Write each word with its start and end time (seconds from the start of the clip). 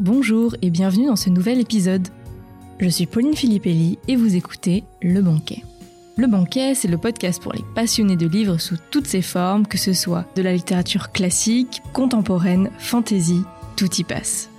bonjour 0.00 0.56
et 0.60 0.70
bienvenue 0.70 1.06
dans 1.06 1.16
ce 1.16 1.30
nouvel 1.30 1.60
épisode. 1.60 2.08
Je 2.80 2.88
suis 2.88 3.06
Pauline 3.06 3.36
Filippelli 3.36 3.98
et 4.08 4.16
vous 4.16 4.34
écoutez 4.34 4.82
Le 5.00 5.22
Banquet. 5.22 5.62
Le 6.16 6.26
Banquet, 6.26 6.74
c'est 6.74 6.88
le 6.88 6.98
podcast 6.98 7.40
pour 7.40 7.52
les 7.52 7.62
passionnés 7.74 8.16
de 8.16 8.26
livres 8.26 8.58
sous 8.58 8.76
toutes 8.90 9.06
ses 9.06 9.22
formes, 9.22 9.66
que 9.66 9.78
ce 9.78 9.92
soit 9.92 10.24
de 10.34 10.42
la 10.42 10.52
littérature 10.52 11.12
classique, 11.12 11.80
contemporaine, 11.92 12.70
fantasy, 12.78 13.42
tout 13.76 13.88
y 13.94 14.02
passe. 14.02 14.50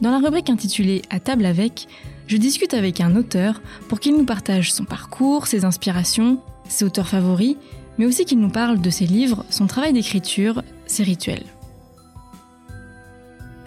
Dans 0.00 0.12
la 0.12 0.18
rubrique 0.18 0.50
intitulée 0.50 1.02
À 1.10 1.18
table 1.18 1.44
avec, 1.44 1.88
je 2.28 2.36
discute 2.36 2.74
avec 2.74 3.00
un 3.00 3.16
auteur 3.16 3.60
pour 3.88 3.98
qu'il 3.98 4.16
nous 4.16 4.24
partage 4.24 4.72
son 4.72 4.84
parcours, 4.84 5.48
ses 5.48 5.64
inspirations, 5.64 6.38
ses 6.68 6.84
auteurs 6.84 7.08
favoris, 7.08 7.56
mais 7.98 8.06
aussi 8.06 8.24
qu'il 8.24 8.38
nous 8.38 8.50
parle 8.50 8.80
de 8.80 8.90
ses 8.90 9.06
livres, 9.06 9.44
son 9.50 9.66
travail 9.66 9.92
d'écriture, 9.92 10.62
ses 10.86 11.02
rituels. 11.02 11.51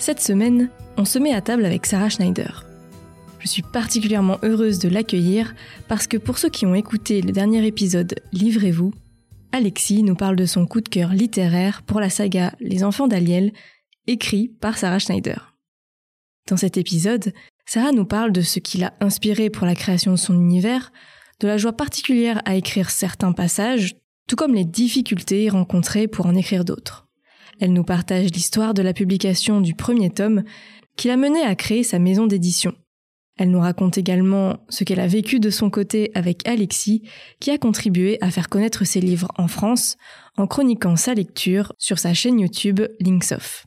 Cette 0.06 0.22
semaine, 0.22 0.70
on 0.98 1.04
se 1.04 1.18
met 1.18 1.34
à 1.34 1.42
table 1.42 1.66
avec 1.66 1.88
Sarah 1.88 2.10
Schneider. 2.10 2.64
Je 3.40 3.48
suis 3.48 3.64
particulièrement 3.64 4.38
heureuse 4.44 4.78
de 4.78 4.88
l'accueillir 4.88 5.56
parce 5.88 6.06
que 6.06 6.18
pour 6.18 6.38
ceux 6.38 6.50
qui 6.50 6.68
ont 6.68 6.76
écouté 6.76 7.24
le 7.24 7.32
dernier 7.32 7.66
épisode 7.66 8.14
Livrez-vous, 8.32 8.94
Alexis 9.52 10.04
nous 10.04 10.14
parle 10.14 10.36
de 10.36 10.46
son 10.46 10.68
coup 10.68 10.82
de 10.82 10.90
cœur 10.90 11.10
littéraire 11.10 11.82
pour 11.82 12.00
la 12.00 12.12
saga 12.12 12.54
Les 12.60 12.84
enfants 12.84 13.08
d'Aliel, 13.08 13.52
écrit 14.06 14.48
par 14.48 14.78
Sarah 14.78 15.00
Schneider. 15.00 15.56
Dans 16.48 16.58
cet 16.58 16.78
épisode, 16.78 17.34
Sarah 17.66 17.92
nous 17.92 18.06
parle 18.06 18.32
de 18.32 18.42
ce 18.42 18.60
qui 18.60 18.78
l'a 18.78 18.94
inspiré 19.00 19.50
pour 19.50 19.66
la 19.66 19.74
création 19.74 20.12
de 20.12 20.18
son 20.18 20.36
univers, 20.36 20.92
de 21.40 21.48
la 21.48 21.58
joie 21.58 21.74
particulière 21.74 22.44
à 22.46 22.54
écrire 22.54 22.92
certains 22.92 23.32
passages, 23.32 23.96
tout 24.28 24.36
comme 24.36 24.54
les 24.54 24.66
difficultés 24.66 25.50
rencontrées 25.50 26.08
pour 26.08 26.28
en 26.28 26.36
écrire 26.36 26.64
d'autres. 26.64 27.05
Elle 27.60 27.74
nous 27.74 27.84
partage 27.84 28.32
l'histoire 28.32 28.74
de 28.74 28.82
la 28.82 28.94
publication 28.94 29.62
du 29.62 29.74
premier 29.74 30.10
tome 30.10 30.44
qui 30.98 31.08
l'a 31.08 31.18
menée 31.18 31.44
à 31.44 31.56
créer 31.56 31.84
sa 31.84 32.00
maison 32.00 32.28
d'édition. 32.28 32.74
Elle 33.38 33.52
nous 33.52 33.60
raconte 33.60 33.98
également 33.98 34.58
ce 34.70 34.86
qu'elle 34.86 35.00
a 35.00 35.08
vécu 35.08 35.40
de 35.40 35.50
son 35.50 35.70
côté 35.70 36.12
avec 36.14 36.48
Alexis, 36.48 37.04
qui 37.42 37.52
a 37.52 37.58
contribué 37.58 38.18
à 38.22 38.32
faire 38.32 38.48
connaître 38.48 38.86
ses 38.86 39.02
livres 39.02 39.28
en 39.38 39.48
France 39.48 39.98
en 40.38 40.48
chroniquant 40.48 40.96
sa 40.96 41.14
lecture 41.14 41.74
sur 41.78 42.00
sa 42.00 42.14
chaîne 42.14 42.40
YouTube 42.40 42.82
Linksoft. 43.02 43.66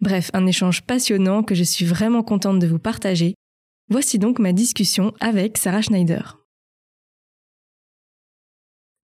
Bref, 0.00 0.30
un 0.32 0.46
échange 0.46 0.82
passionnant 0.82 1.42
que 1.42 1.54
je 1.54 1.64
suis 1.64 1.84
vraiment 1.84 2.22
contente 2.22 2.58
de 2.58 2.66
vous 2.66 2.78
partager. 2.78 3.34
Voici 3.90 4.18
donc 4.18 4.38
ma 4.38 4.54
discussion 4.54 5.12
avec 5.20 5.58
Sarah 5.58 5.82
Schneider. 5.82 6.38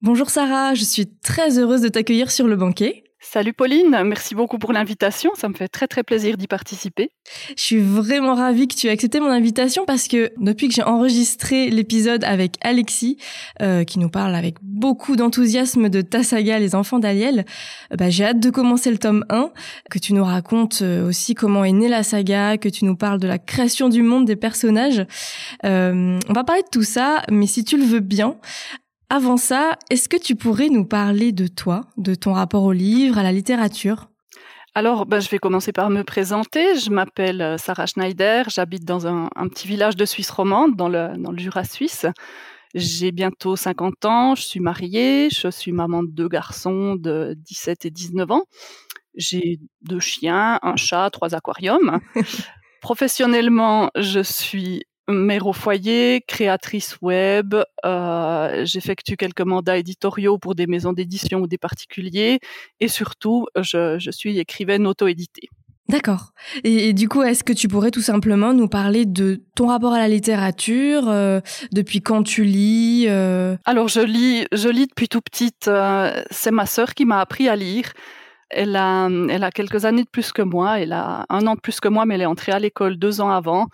Bonjour 0.01 0.31
Sarah, 0.31 0.75
je 0.75 0.85
suis 0.85 1.07
très 1.19 1.59
heureuse 1.59 1.83
de 1.83 1.89
t'accueillir 1.89 2.31
sur 2.31 2.47
le 2.47 2.57
banquet. 2.57 3.06
Salut 3.29 3.53
Pauline, 3.53 4.05
merci 4.05 4.37
beaucoup 4.37 4.57
pour 4.57 4.73
l'invitation, 4.73 5.33
ça 5.35 5.49
me 5.49 5.55
fait 5.55 5.67
très 5.67 5.89
très 5.89 6.05
plaisir 6.05 6.37
d'y 6.37 6.47
participer. 6.47 7.11
Je 7.57 7.63
suis 7.63 7.81
vraiment 7.81 8.37
ravie 8.37 8.69
que 8.69 8.77
tu 8.77 8.87
aies 8.87 8.91
accepté 8.91 9.19
mon 9.19 9.31
invitation 9.31 9.85
parce 9.85 10.07
que 10.07 10.31
depuis 10.39 10.69
que 10.69 10.75
j'ai 10.75 10.85
enregistré 10.85 11.69
l'épisode 11.69 12.23
avec 12.23 12.55
Alexis, 12.63 13.19
euh, 13.63 13.83
qui 13.83 13.99
nous 13.99 14.09
parle 14.09 14.37
avec 14.37 14.55
beaucoup 14.63 15.17
d'enthousiasme 15.17 15.89
de 15.89 16.03
ta 16.03 16.23
saga 16.23 16.61
Les 16.61 16.77
Enfants 16.77 17.01
d'Aliel, 17.01 17.45
euh, 17.93 17.97
bah, 17.97 18.11
j'ai 18.11 18.25
hâte 18.25 18.41
de 18.41 18.49
commencer 18.49 18.93
le 18.93 18.99
tome 18.99 19.25
1, 19.29 19.51
que 19.91 19.99
tu 19.99 20.15
nous 20.15 20.25
racontes 20.25 20.79
euh, 20.83 21.09
aussi 21.09 21.35
comment 21.35 21.65
est 21.65 21.73
née 21.73 21.89
la 21.89 22.05
saga, 22.05 22.59
que 22.59 22.69
tu 22.69 22.85
nous 22.85 22.97
parles 22.97 23.19
de 23.19 23.27
la 23.27 23.39
création 23.39 23.89
du 23.89 24.03
monde 24.03 24.25
des 24.25 24.37
personnages. 24.37 25.05
on 25.65 26.19
va 26.29 26.45
parler 26.45 26.63
de 26.63 26.71
tout 26.71 26.85
ça, 26.85 27.23
mais 27.31 27.49
si 27.49 27.65
tu 27.65 27.77
le 27.77 27.85
veux 27.85 28.01
bien, 28.01 28.37
avant 29.09 29.37
ça, 29.37 29.79
est-ce 29.91 30.09
que 30.09 30.17
tu 30.17 30.35
pourrais 30.35 30.69
nous 30.69 30.85
parler 30.85 31.33
de 31.33 31.47
toi, 31.47 31.83
de 31.97 32.15
ton 32.15 32.33
rapport 32.33 32.65
au 32.65 32.73
livre, 32.73 33.19
à 33.19 33.23
la 33.23 33.33
littérature? 33.33 34.09
Alors, 34.75 35.07
ben, 35.07 35.21
je 35.21 35.31
vais 35.31 35.39
commencer 35.39 35.73
par 35.73 35.89
me 35.91 36.03
présenter. 36.03 36.79
Je 36.79 36.91
m'appelle 36.91 37.41
euh, 37.41 37.57
Sarah 37.57 37.87
Schneider, 37.87 38.51
j'habite 38.51 38.85
dans 38.85 39.07
un, 39.07 39.29
petit 39.49 39.67
village 39.67 39.97
de 39.97 40.05
Suisse 40.05 40.29
romande, 40.29 40.77
dans 40.77 40.89
le, 40.89 41.17
dans 41.17 41.31
le 41.31 41.39
Jura 41.39 41.65
suisse. 41.65 42.05
J'ai 42.75 43.11
bientôt 43.11 43.57
50 43.57 44.05
ans, 44.05 44.35
je 44.35 44.43
suis 44.43 44.61
mariée, 44.61 45.31
je 45.31 45.49
suis 45.51 45.73
maman 45.73 46.03
de 46.03 46.11
deux 46.11 46.29
garçons 46.29 46.95
de 46.97 47.35
17 47.39 47.87
et 47.87 47.91
19 47.91 48.31
ans. 48.33 48.43
J'ai 49.15 49.61
deux 49.81 50.01
chiens, 50.01 50.59
un 50.63 50.77
chat, 50.77 51.09
trois 51.11 51.35
aquariums. 51.35 52.01
Professionnellement, 52.83 53.91
je 53.97 54.21
suis 54.21 54.83
mère 55.09 55.47
au 55.47 55.53
foyer, 55.53 56.23
créatrice 56.27 56.97
web, 57.01 57.55
euh, 57.85 58.65
j'effectue 58.65 59.17
quelques 59.17 59.43
mandats 59.43 59.79
éditoriaux 59.79 60.39
pour 60.39 60.55
des 60.55 60.67
maisons 60.67 60.93
d'édition 60.93 61.41
ou 61.41 61.47
des 61.47 61.59
particuliers, 61.59 62.41
et 62.81 62.89
surtout, 62.89 63.47
je, 63.57 63.99
je 63.99 64.11
suis 64.11 64.39
écrivaine 64.39 64.87
auto-éditée. 64.87 65.49
D'accord. 65.89 66.33
Et, 66.65 66.93
du 66.93 67.09
coup, 67.09 67.23
est-ce 67.23 67.45
que 67.45 67.53
tu 67.53 67.69
pourrais 67.69 67.93
tout 67.93 68.03
simplement 68.03 68.53
nous 68.53 68.67
parler 68.67 69.07
de 69.07 69.41
ton 69.55 69.69
rapport 69.69 69.93
à 69.93 69.99
la 69.99 70.09
littérature, 70.09 71.09
euh, 71.09 71.41
depuis 71.73 72.01
quand 72.01 72.25
tu 72.25 72.43
lis 72.43 73.07
euh? 73.09 73.57
Alors, 73.65 73.87
je 73.87 74.01
lis, 74.01 74.47
je 74.51 74.69
lis 74.69 74.89
depuis 74.89 75.09
tout 75.09 75.21
petite. 75.21 75.69
Euh, 75.69 76.23
c'est 76.33 76.51
ma 76.51 76.67
sœur 76.67 76.95
qui 76.95 77.05
m'a 77.05 77.21
appris 77.21 77.49
à 77.49 77.55
lire. 77.55 77.93
Elle 78.51 78.75
a, 78.75 79.09
elle 79.29 79.45
a 79.45 79.51
quelques 79.53 79.85
années 79.85 80.03
de 80.03 80.09
plus 80.09 80.33
que 80.33 80.43
moi. 80.43 80.81
Elle 80.81 80.93
a 80.93 81.25
un 81.29 81.47
an 81.47 81.55
de 81.55 81.61
plus 81.61 81.79
que 81.79 81.89
moi, 81.89 82.05
mais 82.05 82.17
elle 82.17 82.23
est 82.23 82.27
entrée 82.27 82.53
à 82.53 82.59
l'école 82.59 82.97
deux 82.97 83.21
ans 83.21 83.31
avant. 83.31 83.69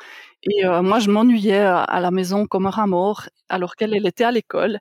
Et 0.44 0.64
euh, 0.66 0.82
moi, 0.82 0.98
je 0.98 1.10
m'ennuyais 1.10 1.58
à 1.58 2.00
la 2.00 2.10
maison 2.10 2.46
comme 2.46 2.66
un 2.66 2.70
rat 2.70 2.86
mort, 2.86 3.28
alors 3.48 3.76
qu'elle 3.76 3.94
elle 3.94 4.06
était 4.06 4.24
à 4.24 4.32
l'école. 4.32 4.80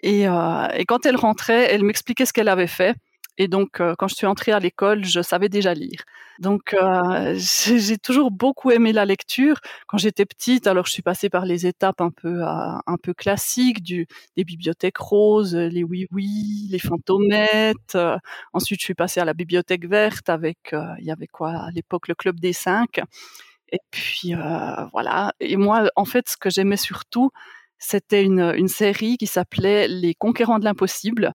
Et, 0.00 0.28
euh, 0.28 0.68
et, 0.74 0.84
quand 0.84 1.06
elle 1.06 1.16
rentrait, 1.16 1.72
elle 1.72 1.84
m'expliquait 1.84 2.26
ce 2.26 2.32
qu'elle 2.32 2.48
avait 2.48 2.66
fait. 2.66 2.96
Et 3.40 3.46
donc, 3.48 3.80
euh, 3.80 3.94
quand 3.96 4.08
je 4.08 4.16
suis 4.16 4.26
entrée 4.26 4.52
à 4.52 4.58
l'école, 4.58 5.04
je 5.04 5.20
savais 5.22 5.48
déjà 5.48 5.72
lire. 5.72 6.02
Donc, 6.40 6.74
euh, 6.74 7.34
j'ai 7.36 7.98
toujours 7.98 8.30
beaucoup 8.32 8.70
aimé 8.70 8.92
la 8.92 9.04
lecture. 9.04 9.60
Quand 9.86 9.98
j'étais 9.98 10.26
petite, 10.26 10.66
alors 10.66 10.86
je 10.86 10.92
suis 10.92 11.02
passée 11.02 11.30
par 11.30 11.44
les 11.46 11.66
étapes 11.66 12.00
un 12.00 12.10
peu, 12.10 12.42
un 12.42 12.96
peu 13.02 13.14
classiques 13.14 13.82
du, 13.82 14.06
des 14.36 14.44
bibliothèques 14.44 14.98
roses, 14.98 15.54
les 15.54 15.84
oui-oui, 15.84 16.68
les 16.70 16.78
fantomettes. 16.80 17.96
ensuite, 18.52 18.80
je 18.80 18.84
suis 18.84 18.94
passée 18.94 19.20
à 19.20 19.24
la 19.24 19.34
bibliothèque 19.34 19.86
verte 19.88 20.28
avec, 20.28 20.58
il 20.72 21.04
y 21.04 21.12
avait 21.12 21.28
quoi 21.28 21.50
à 21.50 21.70
l'époque, 21.70 22.08
le 22.08 22.14
Club 22.14 22.40
des 22.40 22.52
Cinq. 22.52 23.00
Et 23.72 23.78
puis 23.90 24.34
euh, 24.34 24.84
voilà. 24.92 25.32
Et 25.40 25.56
moi, 25.56 25.90
en 25.96 26.04
fait, 26.04 26.28
ce 26.28 26.36
que 26.36 26.50
j'aimais 26.50 26.76
surtout, 26.76 27.30
c'était 27.78 28.24
une, 28.24 28.68
série 28.68 29.16
qui 29.18 29.26
s'appelait 29.26 29.88
Les 29.88 30.14
Conquérants 30.14 30.58
de 30.58 30.64
l'impossible 30.64 31.32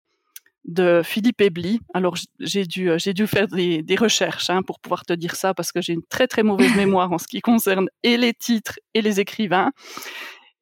de 0.65 1.01
Philippe 1.03 1.41
Ebli. 1.41 1.79
Alors 1.93 2.15
j'ai 2.39 2.65
dû 2.65 2.91
euh, 2.91 2.97
j'ai 2.99 3.13
dû 3.13 3.25
faire 3.27 3.47
des, 3.47 3.83
recherches 3.99 4.49
hein, 4.49 4.61
pour 4.63 4.79
pouvoir 4.79 5.05
te 5.05 5.13
dire 5.13 5.35
ça 5.35 5.53
parce 5.53 5.71
que 5.71 5.81
j'ai 5.81 5.93
une 5.93 6.03
très 6.03 6.27
très 6.27 6.43
mauvaise 6.43 6.75
mémoire 6.75 7.11
en 7.11 7.17
ce 7.17 7.27
qui 7.27 7.41
concerne 7.41 7.87
et 8.03 8.17
les 8.17 8.33
titres 8.33 8.79
et 8.93 9.01
les 9.01 9.19
écrivains. 9.19 9.71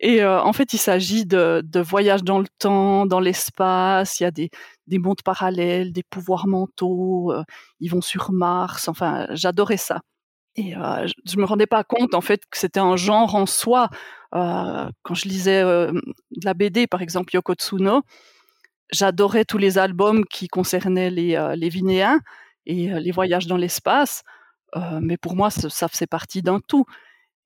Et 0.02 0.24
euh, 0.24 0.42
en 0.42 0.54
fait, 0.54 0.74
il 0.74 0.78
s'agit 0.78 1.26
de, 1.26 1.62
voyages 1.82 2.24
dans 2.24 2.40
le 2.40 2.48
temps, 2.60 3.06
dans 3.06 3.20
l'espace. 3.20 4.20
Il 4.20 4.24
y 4.24 4.26
a 4.26 4.32
des 4.32 4.50
mondes 4.94 5.22
parallèles, 5.24 5.92
des 5.92 6.04
pouvoirs 6.04 6.48
mentaux. 6.48 7.34
ils 7.82 7.90
vont 7.90 8.02
sur 8.02 8.32
Mars. 8.32 8.88
Enfin, 8.88 9.28
j'adorais 9.32 9.78
ça. 9.78 10.00
Et 10.56 10.74
je 10.74 11.38
me 11.38 11.46
rendais 11.46 11.68
pas 11.68 11.84
compte 11.84 12.14
en 12.14 12.22
fait 12.22 12.42
que 12.50 12.58
c'était 12.58 12.80
un 12.80 12.98
genre 12.98 13.36
en 13.36 13.46
soi. 13.46 13.90
Quand 14.32 15.14
je 15.14 15.28
lisais 15.28 15.64
de 15.64 16.02
la 16.44 16.54
BD, 16.54 16.88
par 16.88 17.02
exemple 17.02 17.34
Yoko 17.34 17.54
Tsuno, 17.54 18.02
j'adorais 18.92 19.46
tous 19.46 19.58
les 19.58 19.78
albums 19.78 20.26
qui 20.26 20.48
concernaient 20.48 21.12
les, 21.12 21.54
les 21.56 21.70
Vinéens 21.70 22.20
et 22.66 22.90
les 23.00 23.12
voyages 23.12 23.48
dans 23.48 23.58
l'espace. 23.58 24.24
mais 25.02 25.18
pour 25.18 25.36
moi, 25.36 25.50
ça, 25.50 25.70
ça 25.70 25.88
faisait 25.88 26.08
partie 26.08 26.42
d'un 26.42 26.60
tout. 26.60 26.86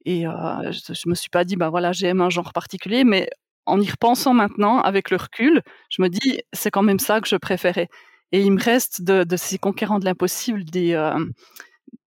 Et 0.06 0.24
je, 0.24 0.94
je 0.94 1.09
me 1.09 1.16
suis 1.16 1.30
pas 1.30 1.44
dit, 1.46 1.56
bah 1.56 1.69
voilà, 1.69 1.92
j'aime 1.92 2.22
un 2.22 2.30
genre 2.30 2.53
particulier, 2.53 3.03
mais 3.03 3.30
en 3.66 3.80
y 3.80 3.90
repensant 3.90 4.34
maintenant, 4.34 4.81
avec 4.81 5.09
le 5.12 5.18
recul, 5.18 5.62
je 5.90 6.02
me 6.02 6.09
dis, 6.09 6.42
c'est 6.52 6.72
quand 6.72 6.84
même 6.84 7.00
ça 7.00 7.22
que 7.22 7.28
je 7.28 7.36
préférais. 7.36 7.88
Et 8.31 8.42
il 8.42 8.51
me 8.51 8.62
reste 8.62 9.04
de, 9.04 9.24
de 9.24 9.38
ces 9.38 9.57
conquérants 9.57 10.00
de 10.00 10.06
l'impossible 10.06 10.66
des 10.66 10.95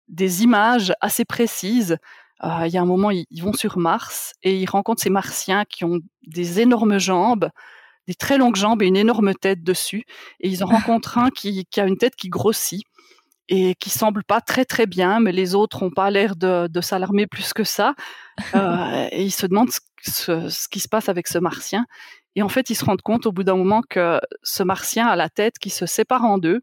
des 0.09 0.43
images 0.43 0.93
assez 1.01 1.25
précises. 1.25 1.99
Euh, 2.43 2.67
il 2.67 2.73
y 2.73 2.79
a 2.79 2.83
un 2.83 2.87
moment, 2.87 3.11
ils, 3.11 3.43
vont 3.43 3.53
sur 3.53 3.79
Mars 3.79 4.33
et 4.43 4.59
ils 4.59 4.69
rencontrent 4.69 5.03
ces 5.03 5.11
Martiens 5.11 5.65
qui 5.65 5.85
ont 5.85 6.01
des 6.27 6.61
énormes 6.61 6.99
jambes, 6.99 7.49
des 8.07 8.15
très 8.15 8.39
longues 8.39 8.57
jambes 8.57 8.83
et 8.83 8.87
une 8.87 8.97
énorme 8.97 9.35
tête 9.35 9.63
dessus. 9.63 10.05
Et 10.41 10.49
ils 10.49 10.63
en 10.65 10.67
rencontrent 10.67 11.19
un 11.19 11.31
qui, 11.31 11.67
a 11.77 11.85
une 11.85 11.97
tête 11.97 12.17
qui 12.17 12.29
grossit 12.29 12.83
et 13.49 13.75
qui 13.77 13.91
semble 13.91 14.25
pas 14.25 14.41
très 14.41 14.65
très 14.65 14.87
bien, 14.87 15.21
mais 15.21 15.33
les 15.33 15.55
autres 15.55 15.83
ont 15.83 15.91
pas 15.91 16.11
l'air 16.11 16.35
de, 16.37 16.69
s'alarmer 16.81 17.27
plus 17.27 17.53
que 17.53 17.65
ça. 17.65 17.95
Euh, 18.55 19.09
et 19.13 19.23
ils 19.23 19.31
se 19.31 19.47
demandent 19.47 19.71
ce, 20.03 20.49
ce, 20.49 20.69
qui 20.69 20.81
se 20.81 20.89
passe 20.89 21.09
avec 21.09 21.29
ce 21.29 21.39
martien. 21.39 21.87
Et 22.37 22.43
en 22.43 22.49
fait, 22.49 22.69
ils 22.69 22.75
se 22.75 22.85
rendent 22.85 23.03
compte 23.03 23.27
au 23.27 23.33
bout 23.33 23.45
d'un 23.45 23.57
moment 23.57 23.83
que 23.89 24.21
ce 24.43 24.63
martien 24.63 25.07
a 25.07 25.15
la 25.15 25.29
tête 25.29 25.59
qui 25.59 25.71
se 25.71 25.87
sépare 25.87 26.25
en 26.25 26.39
deux 26.39 26.63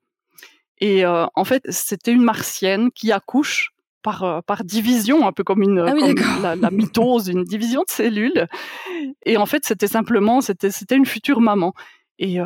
et 0.82 1.06
euh, 1.06 1.26
en 1.36 1.46
fait, 1.46 1.64
c'était 1.70 2.12
une 2.12 2.24
martienne 2.24 2.92
qui 2.92 3.12
accouche 3.12 3.74
par, 4.02 4.24
euh, 4.24 4.42
par 4.42 4.64
division, 4.64 5.28
un 5.28 5.32
peu 5.32 5.44
comme, 5.44 5.62
une, 5.62 5.80
ah 5.80 5.92
comme 5.92 6.42
la, 6.42 6.56
la, 6.56 6.72
mitose, 6.72 7.30
une 7.30 7.44
division 7.44 7.82
de 7.82 7.92
cellules. 7.92 8.48
Et 9.26 9.38
en 9.38 9.46
fait, 9.46 9.64
c'était 9.64 9.88
simplement, 9.88 10.42
c'était, 10.42 10.72
c'était 10.72 10.96
une 10.96 11.06
future 11.06 11.40
maman. 11.40 11.74
Et, 12.20 12.38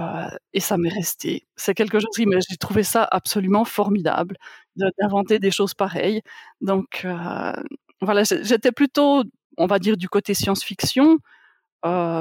et 0.53 0.61
ça 0.61 0.77
m'est 0.77 0.87
resté. 0.93 1.47
C'est 1.57 1.73
quelque 1.73 1.99
chose 1.99 2.15
qui, 2.15 2.25
mais 2.25 2.37
j'ai 2.49 2.55
trouvé 2.55 2.81
ça 2.83 3.05
absolument 3.11 3.65
formidable 3.65 4.37
d'inventer 4.77 5.37
des 5.37 5.51
choses 5.51 5.73
pareilles. 5.73 6.21
Donc 6.61 7.05
voilà, 8.01 8.23
j'étais 8.23 8.71
plutôt, 8.71 9.25
on 9.57 9.65
va 9.65 9.79
dire, 9.79 9.97
du 9.97 10.07
côté 10.07 10.33
science-fiction. 10.33 11.17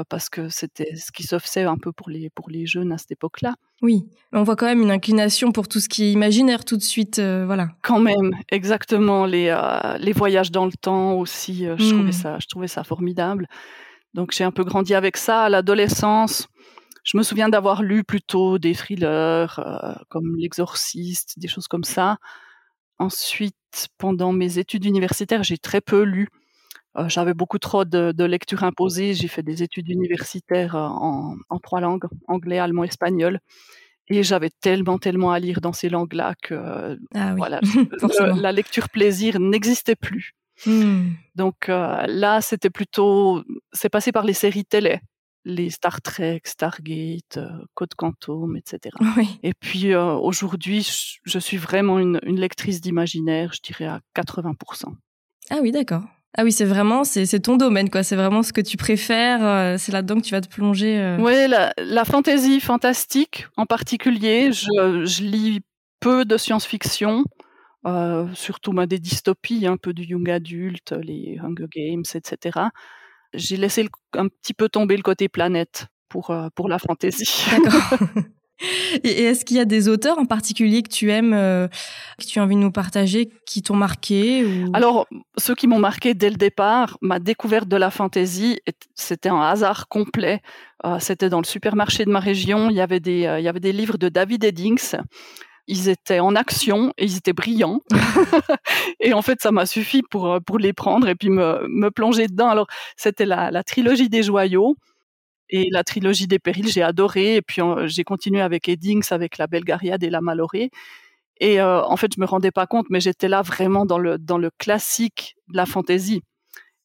Parce 0.09 0.29
que 0.29 0.49
c'était 0.49 0.95
ce 0.95 1.11
qui 1.11 1.23
se 1.23 1.39
faisait 1.39 1.63
un 1.63 1.77
peu 1.77 1.91
pour 1.91 2.09
les, 2.09 2.29
pour 2.29 2.49
les 2.49 2.65
jeunes 2.65 2.91
à 2.91 2.97
cette 2.97 3.11
époque-là. 3.11 3.55
Oui, 3.81 4.05
on 4.31 4.43
voit 4.43 4.55
quand 4.55 4.67
même 4.67 4.81
une 4.81 4.91
inclination 4.91 5.51
pour 5.51 5.67
tout 5.67 5.79
ce 5.79 5.89
qui 5.89 6.03
est 6.03 6.11
imaginaire 6.11 6.65
tout 6.65 6.77
de 6.77 6.81
suite, 6.81 7.19
voilà. 7.19 7.69
Quand 7.81 7.99
même, 7.99 8.35
exactement. 8.51 9.25
Les, 9.25 9.55
les 9.99 10.13
voyages 10.13 10.51
dans 10.51 10.65
le 10.65 10.73
temps 10.73 11.13
aussi, 11.13 11.65
je, 11.65 11.89
trouvais 11.89 12.09
mmh. 12.09 12.11
ça, 12.11 12.37
je 12.39 12.47
trouvais 12.47 12.67
ça 12.67 12.83
formidable. 12.83 13.47
Donc 14.15 14.31
j'ai 14.31 14.45
un 14.45 14.51
peu 14.51 14.63
grandi 14.63 14.95
avec 14.95 15.17
ça. 15.17 15.43
À 15.43 15.49
l'adolescence, 15.49 16.47
je 17.05 17.17
me 17.17 17.23
souviens 17.23 17.49
d'avoir 17.49 17.83
lu 17.83 18.03
plutôt 18.03 18.57
des 18.57 18.73
thrillers 18.73 19.59
euh, 19.59 19.93
comme 20.09 20.35
L'Exorciste, 20.37 21.37
des 21.37 21.47
choses 21.47 21.67
comme 21.67 21.83
ça. 21.83 22.17
Ensuite, 22.97 23.89
pendant 23.97 24.31
mes 24.31 24.57
études 24.57 24.85
universitaires, 24.85 25.43
j'ai 25.43 25.57
très 25.57 25.81
peu 25.81 26.01
lu. 26.01 26.29
Euh, 26.97 27.09
j'avais 27.09 27.33
beaucoup 27.33 27.59
trop 27.59 27.85
de, 27.85 28.11
de 28.11 28.23
lectures 28.23 28.63
imposées. 28.63 29.13
J'ai 29.13 29.27
fait 29.27 29.43
des 29.43 29.63
études 29.63 29.89
universitaires 29.89 30.75
euh, 30.75 30.87
en, 30.87 31.35
en, 31.49 31.59
trois 31.59 31.81
langues, 31.81 32.05
anglais, 32.27 32.59
allemand, 32.59 32.83
espagnol. 32.83 33.39
Et 34.07 34.23
j'avais 34.23 34.51
tellement, 34.61 34.99
tellement 34.99 35.31
à 35.31 35.39
lire 35.39 35.61
dans 35.61 35.73
ces 35.73 35.89
langues-là 35.89 36.35
que 36.41 36.97
ah 37.15 37.33
voilà, 37.35 37.59
la 38.39 38.51
lecture 38.51 38.89
plaisir 38.89 39.39
n'existait 39.39 39.95
plus. 39.95 40.35
Mmh. 40.67 41.09
Donc 41.33 41.67
là, 41.67 42.39
c'était 42.41 42.69
plutôt, 42.69 43.41
c'est 43.73 43.89
passé 43.89 44.11
par 44.11 44.23
les 44.23 44.33
séries 44.33 44.63
télé 44.63 44.99
les 45.45 45.69
Star 45.69 46.01
Trek, 46.01 46.41
Stargate, 46.43 47.37
euh, 47.37 47.49
Code 47.75 47.93
Quantum, 47.95 48.57
etc. 48.57 48.95
Et 49.43 49.53
puis 49.53 49.93
euh, 49.93 50.13
aujourd'hui, 50.13 50.85
je 51.23 51.39
suis 51.39 51.57
vraiment 51.57 51.99
une, 51.99 52.19
lectrice 52.23 52.81
d'imaginaire, 52.81 53.53
je 53.53 53.61
dirais 53.61 53.85
à 53.85 54.01
80%. 54.15 54.93
Ah 55.51 55.59
oui, 55.61 55.71
d'accord. 55.71 56.03
Ah 56.37 56.43
oui, 56.43 56.51
c'est 56.51 56.65
vraiment, 56.65 57.03
c'est 57.03 57.39
ton 57.39 57.55
domaine, 57.55 57.89
quoi. 57.89 58.03
C'est 58.03 58.15
vraiment 58.15 58.43
ce 58.43 58.51
que 58.51 58.61
tu 58.61 58.77
préfères. 58.77 59.43
Euh, 59.43 59.75
c'est 59.77 59.91
là-dedans 59.91 60.15
que 60.15 60.25
tu 60.25 60.31
vas 60.31 60.41
te 60.41 60.49
plonger. 60.49 61.17
Oui, 61.19 61.47
la, 61.47 61.73
la 61.77 62.05
fantasy 62.05 62.59
fantastique 62.59 63.47
en 63.57 63.65
particulier. 63.65 64.51
Je, 64.51 65.05
je 65.05 65.23
lis 65.23 65.61
peu 65.99 66.25
de 66.25 66.37
science-fiction. 66.37 67.23
surtout 68.33 68.73
bah, 68.73 68.85
des 68.85 68.99
dystopies, 68.99 69.65
un 69.65 69.77
peu 69.77 69.93
du 69.93 70.03
young 70.03 70.29
adulte, 70.29 70.91
les 70.91 71.39
Hunger 71.41 71.67
Games, 71.73 72.03
etc 72.13 72.67
j'ai 73.37 73.57
laissé 73.57 73.87
un 74.13 74.27
petit 74.27 74.53
peu 74.53 74.69
tomber 74.69 74.97
le 74.97 75.03
côté 75.03 75.29
planète 75.29 75.87
pour, 76.09 76.31
euh, 76.31 76.47
pour 76.55 76.69
la 76.69 76.79
fantaisie. 76.79 77.45
D'accord. 77.51 77.99
Et 79.03 79.23
est-ce 79.23 79.45
qu'il 79.45 79.57
y 79.57 79.59
a 79.59 79.65
des 79.65 79.89
auteurs 79.89 80.17
en 80.17 80.25
particulier 80.25 80.81
que 80.81 80.89
tu 80.89 81.11
aimes, 81.11 81.33
euh, 81.33 81.67
que 82.19 82.25
tu 82.25 82.39
as 82.39 82.43
envie 82.43 82.55
de 82.55 82.61
nous 82.61 82.71
partager, 82.71 83.29
qui 83.45 83.61
t'ont 83.61 83.75
marqué 83.75 84.45
Alors, 84.73 85.07
ceux 85.37 85.55
qui 85.55 85.67
m'ont 85.67 85.79
marqué 85.79 86.13
dès 86.13 86.29
le 86.29 86.37
départ, 86.37 86.97
ma 87.01 87.19
découverte 87.19 87.67
de 87.67 87.77
la 87.77 87.91
fantaisie, 87.91 88.59
c'était 88.95 89.29
un 89.29 89.41
hasard 89.41 89.87
complet. 89.87 90.41
Euh, 90.85 90.99
c'était 90.99 91.29
dans 91.29 91.39
le 91.39 91.45
supermarché 91.45 92.05
de 92.05 92.11
ma 92.11 92.19
région. 92.19 92.69
Il 92.69 92.75
y 92.75 92.81
avait 92.81 92.99
des, 92.99 93.35
il 93.39 93.43
y 93.43 93.47
avait 93.47 93.59
des 93.59 93.73
livres 93.73 93.97
de 93.97 94.09
David 94.09 94.43
Eddings 94.43 94.95
ils 95.67 95.89
étaient 95.89 96.19
en 96.19 96.35
action 96.35 96.93
et 96.97 97.05
ils 97.05 97.17
étaient 97.17 97.33
brillants. 97.33 97.81
et 98.99 99.13
en 99.13 99.21
fait, 99.21 99.41
ça 99.41 99.51
m'a 99.51 99.65
suffi 99.65 100.01
pour, 100.03 100.31
euh, 100.31 100.39
pour 100.39 100.59
les 100.59 100.73
prendre 100.73 101.07
et 101.07 101.15
puis 101.15 101.29
me, 101.29 101.65
me 101.67 101.89
plonger 101.89 102.27
dedans. 102.27 102.49
Alors, 102.49 102.67
c'était 102.97 103.25
la, 103.25 103.51
la 103.51 103.63
trilogie 103.63 104.09
des 104.09 104.23
joyaux 104.23 104.75
et 105.49 105.67
la 105.71 105.83
trilogie 105.83 106.27
des 106.27 106.39
périls, 106.39 106.67
j'ai 106.67 106.81
adoré. 106.83 107.35
Et 107.35 107.41
puis, 107.41 107.61
j'ai 107.85 108.03
continué 108.03 108.41
avec 108.41 108.67
Eddings, 108.69 109.07
avec 109.11 109.37
la 109.37 109.47
Belgariade 109.47 110.03
et 110.03 110.09
la 110.09 110.21
Malorée. 110.21 110.71
Et 111.39 111.59
euh, 111.59 111.83
en 111.83 111.97
fait, 111.97 112.11
je 112.15 112.21
me 112.21 112.25
rendais 112.25 112.51
pas 112.51 112.67
compte, 112.67 112.87
mais 112.89 112.99
j'étais 112.99 113.27
là 113.27 113.41
vraiment 113.41 113.85
dans 113.85 113.99
le, 113.99 114.17
dans 114.17 114.37
le 114.37 114.49
classique 114.57 115.35
de 115.49 115.57
la 115.57 115.65
fantaisie. 115.65 116.21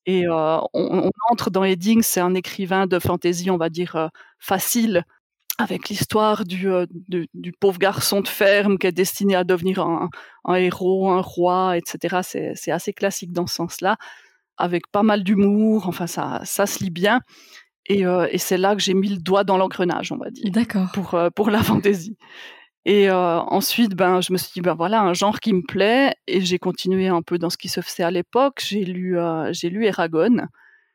Et 0.07 0.27
euh, 0.27 0.59
on, 0.75 1.11
entre 1.31 1.51
dans 1.51 1.65
Eddings, 1.65 2.03
c'est 2.03 2.21
un 2.21 2.35
écrivain 2.35 2.87
de 2.87 2.99
fantaisie, 2.99 3.51
on 3.51 3.59
va 3.59 3.69
dire, 3.71 3.97
euh, 3.97 4.09
facile, 4.39 5.05
avec 5.59 5.89
l'histoire 5.91 6.45
du, 6.45 6.69
du, 7.35 7.53
pauvre 7.53 7.79
garçon 7.79 8.23
de 8.23 8.29
ferme 8.29 8.79
qui 8.79 8.87
est 8.87 8.93
destiné 8.93 9.37
à 9.37 9.45
devenir 9.45 9.81
un, 9.81 10.09
un 10.47 10.55
héros, 10.55 11.11
un 11.11 11.21
roi, 11.21 11.77
etc. 11.77 12.21
C'est 12.57 12.71
assez 12.71 12.93
classique 12.95 13.33
dans 13.33 13.47
ce 13.47 13.57
sens-là, 13.57 13.97
avec 14.57 14.91
pas 14.91 15.03
mal 15.03 15.23
d'humour. 15.23 15.87
Enfin, 15.87 16.07
ça, 16.07 16.41
ça 16.45 16.67
se 16.67 16.83
lit 16.83 16.91
bien. 16.91 17.21
Et, 17.91 18.07
euh, 18.07 18.29
et 18.31 18.39
c'est 18.39 18.57
là 18.57 18.77
que 18.77 18.81
j'ai 18.81 18.95
mis 18.95 19.09
le 19.09 19.17
doigt 19.17 19.43
dans 19.43 19.57
l'engrenage, 19.57 20.13
on 20.13 20.17
va 20.17 20.31
dire, 20.31 20.45
D'accord. 20.53 20.87
pour 20.95 21.15
euh, 21.15 21.29
pour 21.35 21.51
la 21.51 21.61
fantaisie. 21.61 22.17
Et 22.85 23.11
euh, 23.11 23.41
ensuite, 23.41 23.97
ben, 23.97 24.21
je 24.21 24.33
me 24.33 24.39
suis 24.39 24.53
dit, 24.55 24.61
ben 24.61 24.75
voilà, 24.75 25.03
un 25.03 25.13
genre 25.13 25.41
qui 25.41 25.53
me 25.53 25.63
plaît, 25.63 26.15
et 26.29 26.41
j'ai 26.41 26.61
continué 26.61 27.09
un 27.09 27.21
peu 27.21 27.37
dans 27.37 27.51
ce 27.51 27.59
qui 27.59 27.69
se 27.69 27.81
faisait 27.81 28.05
à 28.05 28.13
l'époque. 28.13 28.63
J'ai 28.65 28.85
lu, 28.85 29.19
j'ai 29.51 29.69
lu 29.69 29.85
Eragon, 29.85 30.47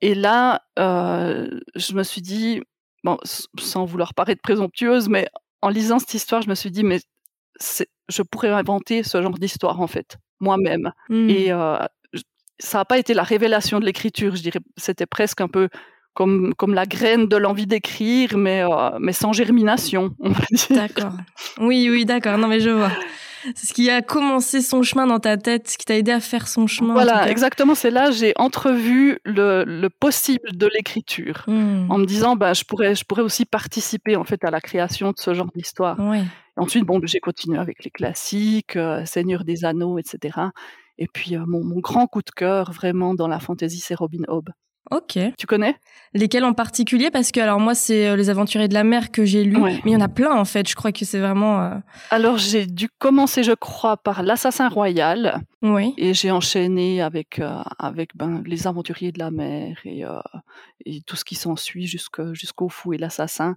et 0.01 0.15
là, 0.15 0.61
je 0.77 1.93
me 1.93 2.03
suis 2.03 2.21
dit, 2.21 2.61
bon, 3.03 3.17
sans 3.59 3.85
vouloir 3.85 4.13
paraître 4.13 4.41
présomptueuse, 4.41 5.09
mais 5.09 5.27
en 5.61 5.69
lisant 5.69 5.99
cette 5.99 6.13
histoire, 6.13 6.41
je 6.41 6.49
me 6.49 6.55
suis 6.55 6.71
dit, 6.71 6.83
mais 6.83 7.01
je 8.09 8.21
pourrais 8.23 8.49
inventer 8.49 9.03
ce 9.03 9.21
genre 9.21 9.37
d'histoire, 9.37 9.79
en 9.79 9.87
fait, 9.87 10.17
moi-même. 10.39 10.91
Mmh. 11.09 11.29
Et 11.29 11.49
ça 12.57 12.77
n'a 12.79 12.85
pas 12.85 12.97
été 12.97 13.13
la 13.13 13.23
révélation 13.23 13.79
de 13.79 13.85
l'écriture, 13.85 14.35
je 14.35 14.41
dirais, 14.41 14.59
c'était 14.77 15.05
presque 15.05 15.41
un 15.41 15.49
peu 15.49 15.69
comme, 16.15 16.55
comme 16.55 16.73
la 16.73 16.85
graine 16.85 17.27
de 17.27 17.35
l'envie 17.35 17.67
d'écrire, 17.67 18.37
mais, 18.37 18.63
euh, 18.63 18.97
mais 18.99 19.13
sans 19.13 19.33
germination, 19.33 20.15
on 20.19 20.29
va 20.29 20.45
dire. 20.51 20.67
D'accord. 20.71 21.13
Oui, 21.59 21.87
oui, 21.91 22.05
d'accord. 22.05 22.37
Non, 22.39 22.47
mais 22.47 22.59
je 22.59 22.71
vois. 22.71 22.91
C'est 23.53 23.67
ce 23.67 23.73
qui 23.73 23.91
a 23.91 24.01
commencé 24.01 24.61
son 24.61 24.81
chemin 24.81 25.05
dans 25.05 25.19
ta 25.19 25.37
tête, 25.37 25.69
ce 25.69 25.77
qui 25.77 25.85
t'a 25.85 25.95
aidé 25.95 26.11
à 26.11 26.19
faire 26.19 26.47
son 26.47 26.65
chemin. 26.65 26.93
Voilà, 26.93 27.29
exactement. 27.29 27.75
C'est 27.75 27.91
là 27.91 28.09
j'ai 28.09 28.33
entrevu 28.37 29.19
le, 29.23 29.63
le, 29.65 29.89
possible 29.91 30.51
de 30.55 30.67
l'écriture, 30.73 31.43
mmh. 31.45 31.91
en 31.91 31.97
me 31.99 32.05
disant, 32.05 32.35
bah, 32.35 32.53
je 32.53 32.63
pourrais, 32.63 32.95
je 32.95 33.03
pourrais 33.03 33.21
aussi 33.21 33.45
participer 33.45 34.15
en 34.15 34.23
fait 34.23 34.43
à 34.43 34.49
la 34.49 34.61
création 34.61 35.11
de 35.11 35.19
ce 35.19 35.35
genre 35.35 35.51
d'histoire. 35.55 35.99
Ouais. 35.99 36.23
Ensuite, 36.57 36.85
bon, 36.85 36.99
j'ai 37.03 37.19
continué 37.19 37.59
avec 37.59 37.83
les 37.83 37.91
classiques, 37.91 38.77
euh, 38.77 39.05
Seigneur 39.05 39.43
des 39.43 39.65
Anneaux, 39.65 39.99
etc. 39.99 40.39
Et 40.97 41.07
puis, 41.07 41.35
euh, 41.35 41.43
mon, 41.45 41.63
mon, 41.63 41.79
grand 41.79 42.07
coup 42.07 42.21
de 42.21 42.31
cœur, 42.31 42.71
vraiment, 42.71 43.13
dans 43.13 43.27
la 43.27 43.39
fantasy, 43.39 43.79
c'est 43.79 43.95
Robin 43.95 44.23
Hood. 44.29 44.49
Ok. 44.91 45.17
Tu 45.37 45.47
connais? 45.47 45.75
Lesquels 46.13 46.43
en 46.43 46.53
particulier? 46.53 47.09
Parce 47.11 47.31
que 47.31 47.39
alors 47.39 47.59
moi 47.59 47.73
c'est 47.75 48.07
euh, 48.07 48.15
les 48.15 48.29
Aventuriers 48.29 48.67
de 48.67 48.73
la 48.73 48.83
mer 48.83 49.11
que 49.11 49.25
j'ai 49.25 49.43
lu, 49.43 49.57
ouais. 49.57 49.81
mais 49.83 49.91
il 49.91 49.93
y 49.93 49.97
en 49.97 50.01
a 50.01 50.07
plein 50.07 50.33
en 50.33 50.45
fait. 50.45 50.69
Je 50.69 50.75
crois 50.75 50.91
que 50.91 51.05
c'est 51.05 51.19
vraiment. 51.19 51.61
Euh... 51.61 51.75
Alors 52.11 52.37
j'ai 52.37 52.65
dû 52.67 52.87
commencer, 52.99 53.43
je 53.43 53.53
crois, 53.53 53.97
par 53.97 54.21
l'Assassin 54.23 54.69
royal. 54.69 55.41
Oui. 55.61 55.93
Et 55.97 56.13
j'ai 56.13 56.31
enchaîné 56.31 57.01
avec 57.01 57.39
euh, 57.39 57.61
avec 57.79 58.15
ben 58.15 58.43
les 58.45 58.67
Aventuriers 58.67 59.11
de 59.11 59.19
la 59.19 59.31
mer 59.31 59.77
et, 59.85 60.03
et 60.85 61.01
tout 61.01 61.15
ce 61.15 61.25
qui 61.25 61.35
s'ensuit 61.35 61.87
jusqu'au 61.87 62.33
jusqu'au 62.33 62.69
fou 62.69 62.93
et 62.93 62.97
l'assassin. 62.97 63.55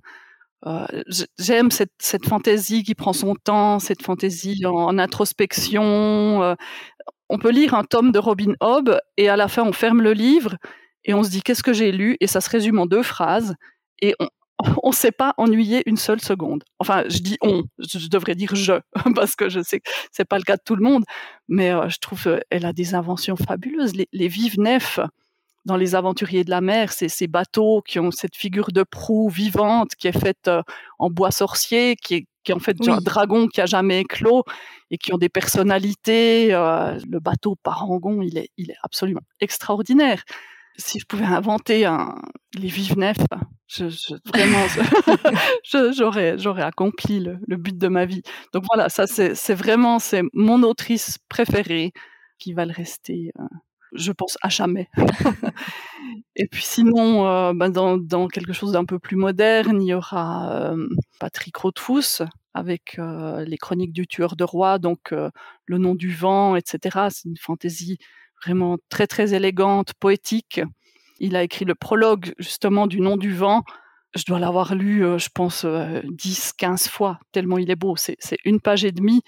J'aime 1.38 1.70
cette, 1.70 1.92
cette 1.98 2.26
fantaisie 2.26 2.82
qui 2.82 2.96
prend 2.96 3.12
son 3.12 3.36
temps, 3.36 3.78
cette 3.78 4.02
fantaisie 4.02 4.66
en, 4.66 4.72
en 4.72 4.98
introspection. 4.98 6.56
On 7.28 7.38
peut 7.38 7.50
lire 7.50 7.74
un 7.74 7.84
tome 7.84 8.10
de 8.10 8.18
Robin 8.18 8.54
Hobb 8.60 8.98
et 9.18 9.28
à 9.28 9.36
la 9.36 9.46
fin 9.46 9.62
on 9.62 9.72
ferme 9.72 10.02
le 10.02 10.14
livre 10.14 10.56
et 11.04 11.14
on 11.14 11.22
se 11.22 11.30
dit 11.30 11.42
qu'est-ce 11.42 11.62
que 11.62 11.72
j'ai 11.72 11.92
lu? 11.92 12.16
Et 12.20 12.26
ça 12.26 12.40
se 12.40 12.50
résume 12.50 12.78
en 12.78 12.86
deux 12.86 13.02
phrases 13.02 13.54
et 14.00 14.14
on 14.20 14.28
on 14.82 14.92
s'est 14.92 15.12
pas 15.12 15.34
ennuyé 15.36 15.82
une 15.86 15.96
seule 15.96 16.20
seconde. 16.20 16.64
Enfin, 16.78 17.04
je 17.08 17.18
dis 17.18 17.36
on, 17.42 17.64
je 17.78 18.08
devrais 18.08 18.34
dire 18.34 18.54
je 18.54 18.74
parce 19.14 19.36
que 19.36 19.48
je 19.48 19.60
sais 19.60 19.80
que 19.80 19.90
c'est 20.10 20.24
pas 20.24 20.38
le 20.38 20.44
cas 20.44 20.56
de 20.56 20.62
tout 20.64 20.76
le 20.76 20.82
monde, 20.82 21.04
mais 21.48 21.70
euh, 21.70 21.88
je 21.88 21.98
trouve 21.98 22.22
qu'elle 22.22 22.66
a 22.66 22.72
des 22.72 22.94
inventions 22.94 23.36
fabuleuses. 23.36 23.94
Les, 23.94 24.08
les 24.12 24.28
vives 24.28 24.58
nefs 24.58 25.00
dans 25.64 25.76
les 25.76 25.94
aventuriers 25.94 26.44
de 26.44 26.50
la 26.50 26.60
mer, 26.60 26.92
c'est 26.92 27.08
ces 27.08 27.26
bateaux 27.26 27.82
qui 27.86 27.98
ont 28.00 28.10
cette 28.10 28.36
figure 28.36 28.72
de 28.72 28.82
proue 28.82 29.28
vivante 29.28 29.90
qui 29.96 30.08
est 30.08 30.18
faite 30.18 30.48
euh, 30.48 30.62
en 30.98 31.10
bois 31.10 31.30
sorcier, 31.30 31.94
qui 31.96 32.14
est, 32.14 32.26
qui 32.42 32.52
est 32.52 32.54
en 32.54 32.58
fait 32.58 32.76
oui. 32.80 32.90
un 32.90 33.00
dragon 33.00 33.48
qui 33.48 33.60
a 33.60 33.66
jamais 33.66 34.00
éclos 34.00 34.44
et 34.90 34.96
qui 34.96 35.12
ont 35.12 35.18
des 35.18 35.28
personnalités. 35.28 36.54
Euh, 36.54 36.98
le 37.06 37.20
bateau 37.20 37.56
Parangon, 37.62 38.22
il 38.22 38.38
est, 38.38 38.48
il 38.56 38.70
est 38.70 38.78
absolument 38.82 39.20
extraordinaire 39.40 40.22
si 40.78 41.00
je 41.00 41.06
pouvais 41.06 41.24
inventer 41.24 41.84
un, 41.84 42.14
les 42.54 42.68
vives 42.68 42.96
nefs, 42.96 43.26
je, 43.66 43.88
je, 43.88 44.14
vraiment, 44.26 44.64
j'aurais, 45.92 46.38
j'aurais 46.38 46.62
accompli 46.62 47.20
le, 47.20 47.38
le, 47.46 47.56
but 47.56 47.76
de 47.76 47.88
ma 47.88 48.06
vie. 48.06 48.22
Donc 48.52 48.64
voilà, 48.72 48.88
ça 48.88 49.06
c'est 49.06 49.54
vraiment 49.54 49.98
c'est 49.98 50.22
mon 50.32 50.62
autrice 50.62 51.18
préférée 51.28 51.92
qui 52.38 52.54
va 52.54 52.64
le 52.64 52.72
rester, 52.72 53.32
euh, 53.38 53.44
je 53.92 54.12
pense 54.12 54.38
à 54.42 54.48
jamais. 54.48 54.88
Et 56.36 56.46
puis 56.46 56.62
sinon, 56.62 57.26
euh, 57.26 57.52
ben 57.52 57.68
dans, 57.68 57.98
dans, 57.98 58.28
quelque 58.28 58.52
chose 58.52 58.72
d'un 58.72 58.84
peu 58.84 59.00
plus 59.00 59.16
moderne, 59.16 59.82
il 59.82 59.88
y 59.88 59.94
aura 59.94 60.70
euh, 60.70 60.88
Patrick 61.18 61.56
Rothfuss 61.56 62.22
avec 62.54 62.98
les 62.98 63.56
Chroniques 63.56 63.92
du 63.92 64.08
tueur 64.08 64.34
de 64.34 64.42
roi, 64.42 64.80
donc 64.80 65.12
le 65.12 65.78
nom 65.78 65.94
du 65.94 66.12
vent, 66.12 66.56
etc. 66.56 67.06
C'est 67.10 67.28
une 67.28 67.36
fantaisie 67.36 67.98
vraiment 68.44 68.78
très 68.88 69.06
très 69.06 69.34
élégante, 69.34 69.94
poétique. 69.94 70.60
Il 71.20 71.36
a 71.36 71.42
écrit 71.42 71.64
le 71.64 71.74
prologue 71.74 72.34
justement 72.38 72.86
du 72.86 73.00
nom 73.00 73.16
du 73.16 73.34
vent 73.34 73.64
je 74.14 74.24
dois 74.26 74.38
l'avoir 74.38 74.74
lu, 74.74 75.02
je 75.18 75.28
pense, 75.32 75.66
10, 75.66 76.54
15 76.56 76.88
fois, 76.88 77.20
tellement 77.30 77.58
il 77.58 77.70
est 77.70 77.76
beau. 77.76 77.94
C'est 77.96 78.16
une 78.44 78.58
page 78.58 78.84
et 78.84 78.90
demie 78.90 79.22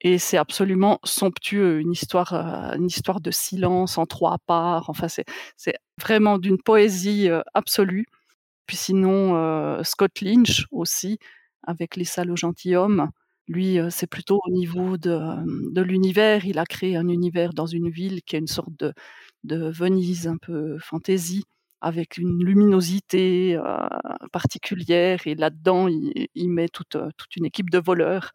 et 0.00 0.18
c'est 0.18 0.36
absolument 0.36 0.98
somptueux, 1.04 1.78
une 1.80 1.92
histoire, 1.92 2.34
une 2.74 2.86
histoire 2.86 3.20
de 3.20 3.30
silence 3.30 3.96
en 3.96 4.06
trois 4.06 4.38
parts. 4.46 4.90
Enfin, 4.90 5.06
c'est 5.08 5.76
vraiment 6.00 6.38
d'une 6.38 6.58
poésie 6.58 7.28
absolue. 7.54 8.06
Puis 8.66 8.76
sinon, 8.76 9.82
Scott 9.84 10.20
Lynch 10.20 10.66
aussi, 10.72 11.18
avec 11.62 11.96
Les 11.96 12.04
salauds 12.04 12.36
gentilshommes. 12.36 13.10
Lui, 13.48 13.78
c'est 13.90 14.06
plutôt 14.06 14.40
au 14.46 14.50
niveau 14.50 14.96
de, 14.96 15.18
de 15.72 15.82
l'univers. 15.82 16.46
Il 16.46 16.58
a 16.58 16.64
créé 16.64 16.96
un 16.96 17.08
univers 17.08 17.52
dans 17.52 17.66
une 17.66 17.90
ville 17.90 18.22
qui 18.22 18.36
est 18.36 18.38
une 18.38 18.46
sorte 18.46 18.72
de, 18.78 18.92
de 19.44 19.70
Venise 19.70 20.26
un 20.26 20.38
peu 20.38 20.78
fantaisie 20.78 21.44
avec 21.80 22.16
une 22.16 22.42
luminosité 22.42 23.60
particulière 24.32 25.20
et 25.26 25.34
là-dedans 25.34 25.86
il, 25.88 26.50
met 26.50 26.68
toute, 26.68 26.96
toute 27.18 27.36
une 27.36 27.44
équipe 27.44 27.68
de 27.68 27.78
voleurs. 27.78 28.32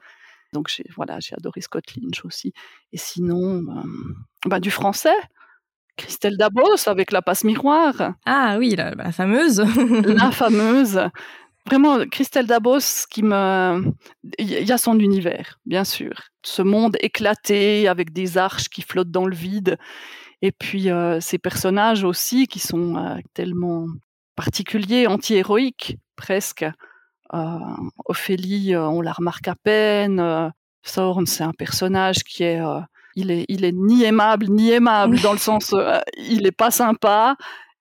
Donc 0.53 0.67
j'ai 0.69 0.85
voilà, 0.95 1.19
j'ai 1.19 1.35
adoré 1.35 1.61
Scott 1.61 1.95
Lynch 1.95 2.23
aussi. 2.25 2.53
Et 2.93 2.97
sinon, 2.97 3.63
bah, 4.45 4.59
du 4.59 4.69
français, 4.69 5.15
Christelle 5.97 6.37
Dabos 6.37 6.87
avec 6.87 7.11
la 7.11 7.21
passe 7.21 7.43
miroir. 7.43 8.13
Ah 8.25 8.55
oui, 8.57 8.75
la, 8.75 9.11
fameuse. 9.11 9.59
la 9.59 10.31
fameuse. 10.31 11.01
Vraiment, 11.69 11.99
Christelle 12.09 12.47
Dabos 12.47 13.05
qui 13.11 13.21
me, 13.21 13.93
il 14.39 14.49
y 14.49 14.71
a 14.71 14.77
son 14.79 14.97
univers, 14.97 15.59
bien 15.67 15.83
sûr. 15.83 16.13
Ce 16.43 16.63
monde 16.63 16.97
éclaté 16.99 17.87
avec 17.87 18.11
des 18.11 18.39
arches 18.39 18.69
qui 18.69 18.81
flottent 18.81 19.11
dans 19.11 19.27
le 19.27 19.35
vide 19.35 19.77
et 20.41 20.51
puis 20.51 20.89
euh, 20.89 21.19
ces 21.19 21.37
personnages 21.37 22.03
aussi 22.03 22.47
qui 22.47 22.57
sont 22.57 22.95
euh, 22.95 23.17
tellement 23.35 23.85
particuliers, 24.35 25.05
anti-héroïques 25.05 25.97
presque. 26.15 26.65
Euh, 27.35 27.59
Ophélie, 28.05 28.75
on 28.75 29.01
la 29.01 29.11
remarque 29.11 29.47
à 29.47 29.53
peine. 29.53 30.51
Thorne, 30.91 31.27
c'est 31.27 31.43
un 31.43 31.53
personnage 31.53 32.23
qui 32.23 32.45
est, 32.45 32.59
il 33.15 33.29
est, 33.29 33.45
il 33.47 33.63
est 33.63 33.73
ni 33.73 34.05
aimable 34.05 34.47
ni 34.47 34.71
aimable 34.71 35.19
dans 35.19 35.33
le 35.33 35.37
sens, 35.37 35.75
il 36.17 36.47
est 36.47 36.51
pas 36.51 36.71
sympa 36.71 37.35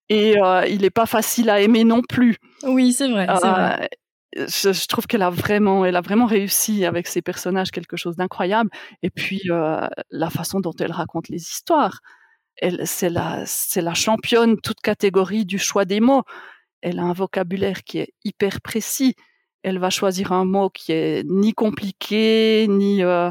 et 0.08 0.36
il 0.68 0.84
est 0.84 0.90
pas 0.90 1.06
facile 1.06 1.50
à 1.50 1.60
aimer 1.60 1.84
non 1.84 2.02
plus. 2.02 2.36
Oui, 2.62 2.92
c'est 2.92 3.08
vrai. 3.08 3.26
vrai. 3.26 3.88
Je, 4.36 4.72
je, 4.72 4.86
trouve 4.86 5.06
qu'elle 5.06 5.22
a 5.22 5.30
vraiment, 5.30 5.84
elle 5.84 5.96
a 5.96 6.00
vraiment 6.00 6.26
réussi 6.26 6.84
avec 6.84 7.06
ses 7.06 7.22
personnages 7.22 7.70
quelque 7.70 7.96
chose 7.96 8.16
d'incroyable. 8.16 8.70
Et 9.02 9.10
puis 9.10 9.42
la 9.44 10.30
façon 10.30 10.60
dont 10.60 10.74
elle 10.78 10.92
raconte 10.92 11.28
les 11.28 11.40
histoires 11.40 12.00
c'est 12.84 13.10
la, 13.10 13.44
c'est 13.46 13.80
la 13.80 13.94
championne 13.94 14.60
toute 14.60 14.80
catégorie 14.80 15.44
du 15.44 15.58
choix 15.58 15.84
des 15.84 16.00
mots. 16.00 16.24
Elle 16.80 16.98
a 16.98 17.02
un 17.02 17.12
vocabulaire 17.12 17.84
qui 17.84 17.98
est 17.98 18.14
hyper 18.24 18.60
précis. 18.60 19.14
Elle 19.62 19.78
va 19.78 19.90
choisir 19.90 20.32
un 20.32 20.44
mot 20.44 20.70
qui 20.70 20.92
est 20.92 21.24
ni 21.26 21.52
compliqué, 21.52 22.66
ni. 22.68 23.02
Euh, 23.02 23.30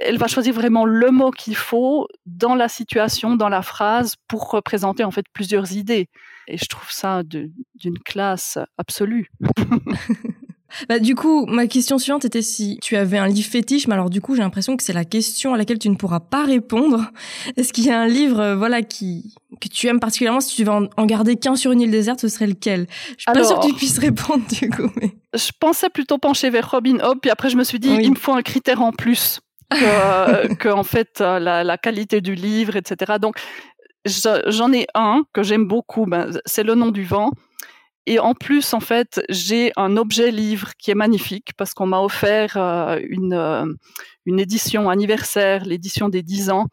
elle 0.00 0.18
va 0.18 0.26
choisir 0.26 0.54
vraiment 0.54 0.84
le 0.84 1.10
mot 1.10 1.30
qu'il 1.30 1.56
faut 1.56 2.08
dans 2.24 2.54
la 2.54 2.68
situation, 2.68 3.36
dans 3.36 3.48
la 3.48 3.62
phrase, 3.62 4.14
pour 4.28 4.50
représenter 4.50 5.04
en 5.04 5.10
fait 5.10 5.26
plusieurs 5.32 5.72
idées. 5.72 6.08
Et 6.48 6.56
je 6.56 6.66
trouve 6.66 6.90
ça 6.90 7.22
d'une 7.22 7.98
classe 7.98 8.58
absolue. 8.78 9.30
Bah, 10.88 10.98
du 10.98 11.14
coup, 11.14 11.46
ma 11.46 11.66
question 11.66 11.96
suivante 11.96 12.24
était 12.24 12.42
si 12.42 12.78
tu 12.82 12.96
avais 12.96 13.18
un 13.18 13.28
livre 13.28 13.48
fétiche, 13.48 13.86
mais 13.86 13.94
alors 13.94 14.10
du 14.10 14.20
coup, 14.20 14.34
j'ai 14.34 14.42
l'impression 14.42 14.76
que 14.76 14.82
c'est 14.82 14.92
la 14.92 15.04
question 15.04 15.54
à 15.54 15.56
laquelle 15.56 15.78
tu 15.78 15.88
ne 15.88 15.94
pourras 15.94 16.20
pas 16.20 16.44
répondre. 16.44 17.10
Est-ce 17.56 17.72
qu'il 17.72 17.84
y 17.84 17.90
a 17.90 18.00
un 18.00 18.08
livre, 18.08 18.40
euh, 18.40 18.56
voilà, 18.56 18.82
qui 18.82 19.34
que 19.60 19.68
tu 19.68 19.86
aimes 19.86 20.00
particulièrement? 20.00 20.40
Si 20.40 20.56
tu 20.56 20.64
veux 20.64 20.72
en, 20.72 21.06
garder 21.06 21.36
qu'un 21.36 21.56
sur 21.56 21.72
une 21.72 21.80
île 21.80 21.90
déserte, 21.90 22.20
ce 22.20 22.28
serait 22.28 22.46
lequel? 22.46 22.88
Je 23.10 23.22
suis 23.22 23.32
pas 23.32 23.44
sûre 23.44 23.60
que 23.60 23.68
tu 23.68 23.74
puisses 23.74 23.98
répondre 23.98 24.44
du 24.60 24.68
coup. 24.68 24.90
Je 25.34 25.50
pensais 25.58 25.88
plutôt 25.88 26.18
pencher 26.18 26.50
vers 26.50 26.70
Robin 26.70 26.98
Hood, 26.98 27.20
puis 27.20 27.30
après 27.30 27.48
je 27.48 27.56
me 27.56 27.64
suis 27.64 27.78
dit, 27.78 27.88
il 27.88 28.10
me 28.10 28.16
faut 28.16 28.32
un 28.32 28.42
critère 28.42 28.82
en 28.82 28.92
plus 28.92 29.40
que, 29.70 30.54
que 30.54 30.68
en 30.68 30.84
fait 30.84 31.20
euh, 31.20 31.38
la, 31.38 31.64
la 31.64 31.78
qualité 31.78 32.20
du 32.20 32.34
livre, 32.34 32.76
etc. 32.76 33.14
Donc 33.20 33.38
j'en 34.04 34.72
ai 34.72 34.86
un 34.94 35.24
que 35.32 35.42
j'aime 35.42 35.66
beaucoup, 35.66 36.06
ben, 36.06 36.30
c'est 36.44 36.62
Le 36.62 36.74
nom 36.74 36.90
du 36.90 37.04
vent. 37.04 37.30
Et 38.08 38.20
en 38.20 38.34
plus, 38.34 38.72
en 38.72 38.78
fait, 38.78 39.20
j'ai 39.28 39.72
un 39.76 39.96
objet 39.96 40.30
livre 40.30 40.74
qui 40.78 40.92
est 40.92 40.94
magnifique 40.94 41.50
parce 41.56 41.74
qu'on 41.74 41.86
m'a 41.86 42.00
offert 42.00 42.56
euh, 42.56 43.00
une, 43.02 43.34
euh, 43.34 43.66
une 44.26 44.38
édition 44.38 44.88
anniversaire, 44.88 45.64
l'édition 45.64 46.08
des 46.08 46.22
10 46.22 46.50
ans, 46.50 46.66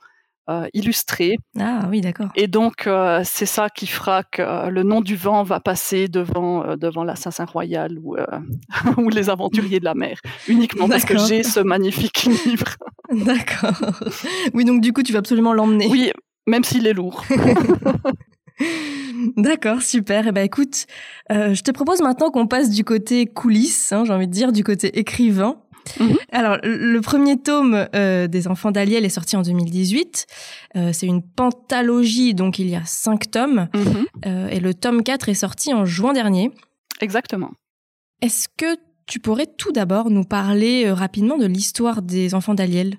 euh, 0.50 0.68
illustrée. 0.74 1.36
Ah 1.60 1.88
oui, 1.90 2.02
d'accord. 2.02 2.30
Et 2.36 2.48
donc, 2.48 2.88
euh, 2.88 3.22
c'est 3.24 3.46
ça 3.46 3.70
qui 3.70 3.88
fera 3.88 4.24
que 4.24 4.70
le 4.70 4.84
nom 4.84 5.02
du 5.02 5.16
vent 5.16 5.44
va 5.44 5.60
passer 5.60 6.08
devant, 6.08 6.76
devant 6.76 7.04
l'assassin 7.04 7.46
royal 7.46 7.98
ou, 8.02 8.16
ou 8.98 9.10
les 9.10 9.30
aventuriers 9.30 9.80
de 9.80 9.86
la 9.86 9.96
mer, 9.96 10.20
uniquement 10.48 10.88
parce 10.88 11.06
que 11.06 11.18
j'ai 11.18 11.44
ce 11.44 11.60
magnifique 11.60 12.24
livre. 12.46 12.76
D'accord. 13.12 13.92
Oui, 14.54 14.66
donc 14.66 14.82
du 14.82 14.94
coup, 14.94 15.04
tu 15.04 15.14
vas 15.14 15.20
absolument 15.20 15.54
l'emmener. 15.54 15.88
Oui, 15.90 16.12
même 16.48 16.64
s'il 16.64 16.88
est 16.88 16.94
lourd. 16.94 17.24
D'accord, 19.38 19.82
super. 19.82 20.28
Eh 20.28 20.32
ben 20.32 20.44
écoute, 20.44 20.86
euh, 21.32 21.54
je 21.54 21.62
te 21.62 21.72
propose 21.72 22.02
maintenant 22.02 22.30
qu'on 22.30 22.48
passe 22.48 22.70
du 22.70 22.84
côté 22.84 23.26
coulisses, 23.26 23.92
hein, 23.92 24.04
j'ai 24.06 24.14
envie 24.14 24.28
de 24.28 24.34
dire, 24.34 24.52
du 24.52 24.64
côté 24.64 25.00
écrivain. 25.00 25.58
Mhm. 26.00 26.18
Alors, 26.32 26.58
le 26.64 27.00
premier 27.00 27.42
tome 27.42 27.88
euh, 27.96 28.28
des 28.28 28.48
Enfants 28.48 28.72
d'Aliel 28.72 29.06
est 29.06 29.10
sorti 29.10 29.36
en 29.36 29.42
2018. 29.42 30.26
Euh, 30.76 30.92
c'est 30.94 31.08
une 31.08 31.22
pentalogie, 31.22 32.34
donc 32.34 32.60
il 32.60 32.70
y 32.70 32.76
a 32.76 32.86
cinq 32.86 33.32
tomes. 33.32 33.68
Mhm. 33.74 34.50
et 34.50 34.60
le 34.60 34.74
tome 34.74 35.04
4 35.04 35.30
est 35.30 35.34
sorti 35.34 35.74
en 35.74 35.86
juin 35.86 36.14
dernier. 36.14 36.52
Exactement. 37.02 37.52
Est-ce 38.22 38.48
que 38.58 38.78
tu 39.06 39.20
pourrais 39.20 39.48
tout 39.48 39.72
d'abord 39.72 40.10
nous 40.10 40.24
parler 40.24 40.90
rapidement 40.92 41.38
de 41.38 41.46
l'histoire 41.46 42.02
des 42.02 42.34
Enfants 42.36 42.54
d'Aliel? 42.54 42.98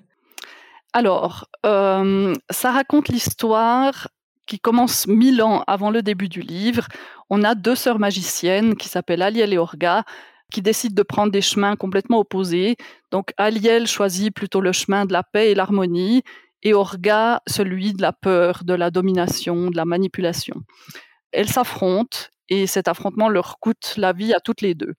Alors, 0.93 1.49
ça 1.63 2.71
raconte 2.71 3.09
l'histoire 3.09 4.07
qui 4.45 4.59
commence 4.59 5.07
mille 5.07 5.41
ans 5.41 5.63
avant 5.67 5.89
le 5.89 6.01
début 6.01 6.29
du 6.29 6.41
livre. 6.41 6.87
On 7.29 7.43
a 7.43 7.55
deux 7.55 7.75
sœurs 7.75 7.99
magiciennes 7.99 8.75
qui 8.75 8.89
s'appellent 8.89 9.21
Aliel 9.21 9.53
et 9.53 9.57
Orga 9.57 10.03
qui 10.51 10.61
décident 10.61 10.95
de 10.95 11.03
prendre 11.03 11.31
des 11.31 11.41
chemins 11.41 11.75
complètement 11.75 12.19
opposés. 12.19 12.75
Donc 13.11 13.33
Aliel 13.37 13.87
choisit 13.87 14.33
plutôt 14.33 14.61
le 14.61 14.71
chemin 14.71 15.05
de 15.05 15.13
la 15.13 15.23
paix 15.23 15.51
et 15.51 15.55
l'harmonie 15.55 16.23
et 16.63 16.73
Orga 16.73 17.41
celui 17.47 17.93
de 17.93 18.01
la 18.01 18.13
peur, 18.13 18.63
de 18.63 18.73
la 18.73 18.91
domination, 18.91 19.69
de 19.69 19.77
la 19.77 19.85
manipulation. 19.85 20.61
Elles 21.31 21.49
s'affrontent 21.49 22.17
et 22.49 22.67
cet 22.67 22.87
affrontement 22.87 23.29
leur 23.29 23.59
coûte 23.59 23.95
la 23.97 24.13
vie 24.13 24.33
à 24.33 24.39
toutes 24.39 24.61
les 24.61 24.75
deux. 24.75 24.93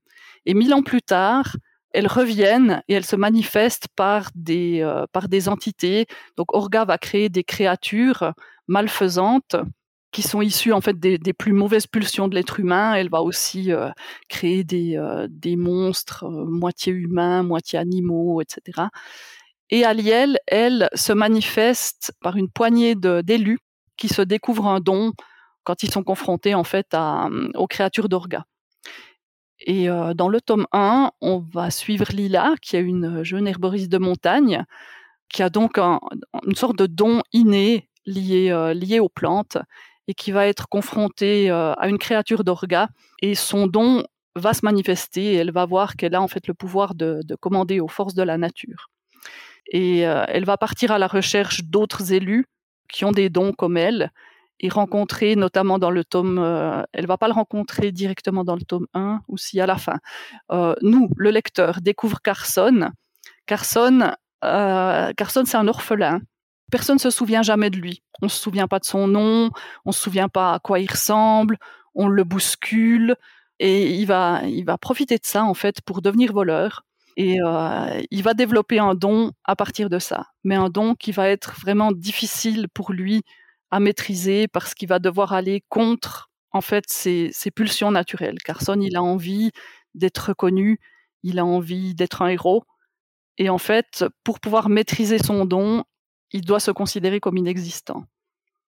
Et 0.45 0.55
mille 0.55 0.75
ans 0.75 0.83
plus 0.83 1.03
tard, 1.03 1.57
elles 1.93 2.07
reviennent 2.07 2.83
et 2.89 2.95
elles 2.95 3.07
se 3.07 3.17
manifestent 3.17 3.89
par 3.97 4.31
des, 4.35 4.81
euh, 4.83 5.07
par 5.13 5.29
des 5.29 5.49
entités. 5.49 6.07
Donc 6.37 6.55
Orga 6.55 6.85
va 6.85 6.99
créer 6.99 7.29
des 7.29 7.45
créatures 7.45 8.33
malfaisantes 8.69 9.57
qui 10.13 10.23
sont 10.23 10.41
issues 10.41 10.73
en 10.73 10.81
fait 10.81 10.99
des, 10.99 11.19
plus 11.33 11.53
mauvaises 11.53 11.87
pulsions 11.87 12.29
de 12.29 12.35
l'être 12.35 12.61
humain. 12.61 12.95
Elle 12.95 13.11
va 13.11 13.23
aussi 13.23 13.73
euh, 13.73 13.91
créer 14.29 14.65
des, 14.65 14.97
euh, 14.97 15.27
des 15.31 15.57
monstres 15.57 16.25
euh, 16.25 16.45
moitié 16.47 16.93
humains, 16.93 17.43
moitié 17.43 17.79
animaux, 17.79 18.41
etc. 18.41 18.89
Et 19.71 19.85
Aliel, 19.85 20.39
elle, 20.47 20.89
se 20.95 21.13
manifeste 21.13 22.13
par 22.23 22.37
une 22.37 22.49
poignée 22.49 22.95
d'élus 22.95 23.59
qui 23.97 24.09
se 24.09 24.23
découvrent 24.23 24.69
un 24.69 24.81
don 24.81 25.13
quand 25.65 25.83
ils 25.83 25.91
sont 25.91 26.05
confrontés 26.05 26.55
en 26.55 26.65
fait 26.65 26.87
à, 26.93 27.29
aux 27.55 27.67
créatures 27.67 28.09
d'Orga. 28.09 28.45
Et 29.59 29.89
dans 30.15 30.29
le 30.29 30.41
tome 30.41 30.67
1, 30.73 31.11
on 31.21 31.39
va 31.39 31.71
suivre 31.71 32.05
Lila, 32.13 32.55
qui 32.63 32.77
est 32.77 32.81
une 32.81 33.25
jeune 33.25 33.49
herboriste 33.49 33.91
de 33.91 33.99
montagne, 33.99 34.65
qui 35.29 35.43
a 35.43 35.51
donc 35.51 35.79
une 35.79 36.55
sorte 36.55 36.79
de 36.79 36.87
don 36.87 37.23
inné 37.33 37.89
lié, 38.05 38.73
lié 38.75 39.01
aux 39.01 39.09
plantes 39.09 39.59
et 40.09 40.15
qui 40.15 40.33
va 40.33 40.47
être 40.47 40.69
confrontée 40.69 41.51
euh, 41.51 41.73
à 41.75 41.89
une 41.89 41.99
créature 41.99 42.45
d'orga 42.45 42.89
et 43.23 43.35
son 43.35 43.67
don 43.67 44.05
va 44.35 44.53
se 44.53 44.65
manifester 44.65 45.33
et 45.33 45.35
elle 45.37 45.51
va 45.51 45.65
voir 45.65 45.97
qu'elle 45.97 46.15
a 46.15 46.23
en 46.23 46.29
fait 46.29 46.47
le 46.47 46.55
pouvoir 46.55 46.95
de, 46.95 47.23
commander 47.41 47.81
aux 47.81 47.89
forces 47.89 48.15
de 48.15 48.23
la 48.23 48.37
nature. 48.37 48.91
Et 49.73 50.07
euh, 50.07 50.25
elle 50.29 50.45
va 50.45 50.57
partir 50.57 50.93
à 50.93 50.99
la 50.99 51.07
recherche 51.07 51.65
d'autres 51.65 52.13
élus 52.13 52.47
qui 52.89 53.05
ont 53.05 53.13
des 53.13 53.31
dons 53.31 53.53
comme 53.53 53.77
elle 53.77 54.13
et 54.61 54.69
rencontrer 54.69 55.37
notamment 55.37 55.79
dans 55.79 55.91
le 55.91 56.05
tome, 56.05 56.39
elle 56.93 57.07
va 57.07 57.19
pas 57.19 57.27
le 57.27 57.35
rencontrer 57.35 57.93
directement 57.93 58.43
dans 58.43 58.55
le 58.55 58.63
tome 58.63 58.87
1 58.95 59.21
ou 59.29 59.37
si 59.37 59.61
à 59.61 59.67
la 59.67 59.77
fin. 59.77 59.99
nous, 60.81 61.11
le 61.17 61.31
lecteur, 61.31 61.83
découvre 61.83 62.23
Carson. 62.23 62.91
Carson, 63.45 64.13
Carson 64.41 65.43
c'est 65.45 65.59
un 65.59 65.69
orphelin 65.69 66.21
Personne 66.71 66.97
ne 66.97 67.01
se 67.01 67.11
souvient 67.11 67.43
jamais 67.43 67.71
de 67.71 67.77
lui. 67.77 68.03
On 68.23 68.29
se 68.29 68.41
souvient 68.41 68.69
pas 68.69 68.79
de 68.79 68.85
son 68.85 69.07
nom, 69.07 69.51
on 69.85 69.93
se 69.93 70.01
souvient 70.01 70.29
pas 70.29 70.55
à 70.55 70.59
quoi 70.59 70.81
il 70.81 70.91
ressemble, 70.91 71.59
on 71.95 72.09
le 72.09 72.25
bouscule 72.25 73.17
et 73.59 73.95
il 73.95 74.07
va, 74.07 74.43
il 74.45 74.65
va 74.65 74.79
profiter 74.79 75.17
de 75.17 75.25
ça 75.27 75.45
en 75.45 75.55
fait 75.55 75.81
pour 75.83 76.03
devenir 76.03 76.33
voleur. 76.33 76.85
Et 77.17 77.39
euh, 77.43 78.03
il 78.11 78.23
va 78.23 78.35
développer 78.35 78.79
un 78.79 78.95
don 78.95 79.33
à 79.45 79.57
partir 79.57 79.89
de 79.89 79.99
ça, 79.99 80.27
mais 80.45 80.55
un 80.55 80.69
don 80.69 80.95
qui 80.95 81.13
va 81.13 81.29
être 81.29 81.55
vraiment 81.59 81.91
difficile 81.93 82.69
pour 82.75 82.93
lui 82.93 83.23
à 83.71 83.81
maîtriser 83.81 84.49
parce 84.49 84.75
qu'il 84.75 84.89
va 84.89 84.99
devoir 84.99 85.33
aller 85.33 85.63
contre 85.71 86.31
en 86.53 86.61
fait 86.61 86.85
ses, 86.89 87.31
ses 87.33 87.51
pulsions 87.51 87.91
naturelles. 87.91 88.39
Carson, 88.45 88.79
il 88.81 88.97
a 88.97 89.03
envie 89.03 89.51
d'être 89.95 90.29
reconnu, 90.29 90.79
il 91.23 91.39
a 91.39 91.45
envie 91.47 91.95
d'être 91.95 92.23
un 92.23 92.29
héros. 92.29 92.65
Et 93.39 93.49
en 93.51 93.59
fait, 93.59 94.05
pour 94.25 94.41
pouvoir 94.41 94.69
maîtriser 94.69 95.19
son 95.19 95.47
don, 95.47 95.85
il 96.33 96.43
doit 96.43 96.61
se 96.61 96.71
considérer 96.71 97.21
comme 97.21 97.37
inexistant. 97.37 98.05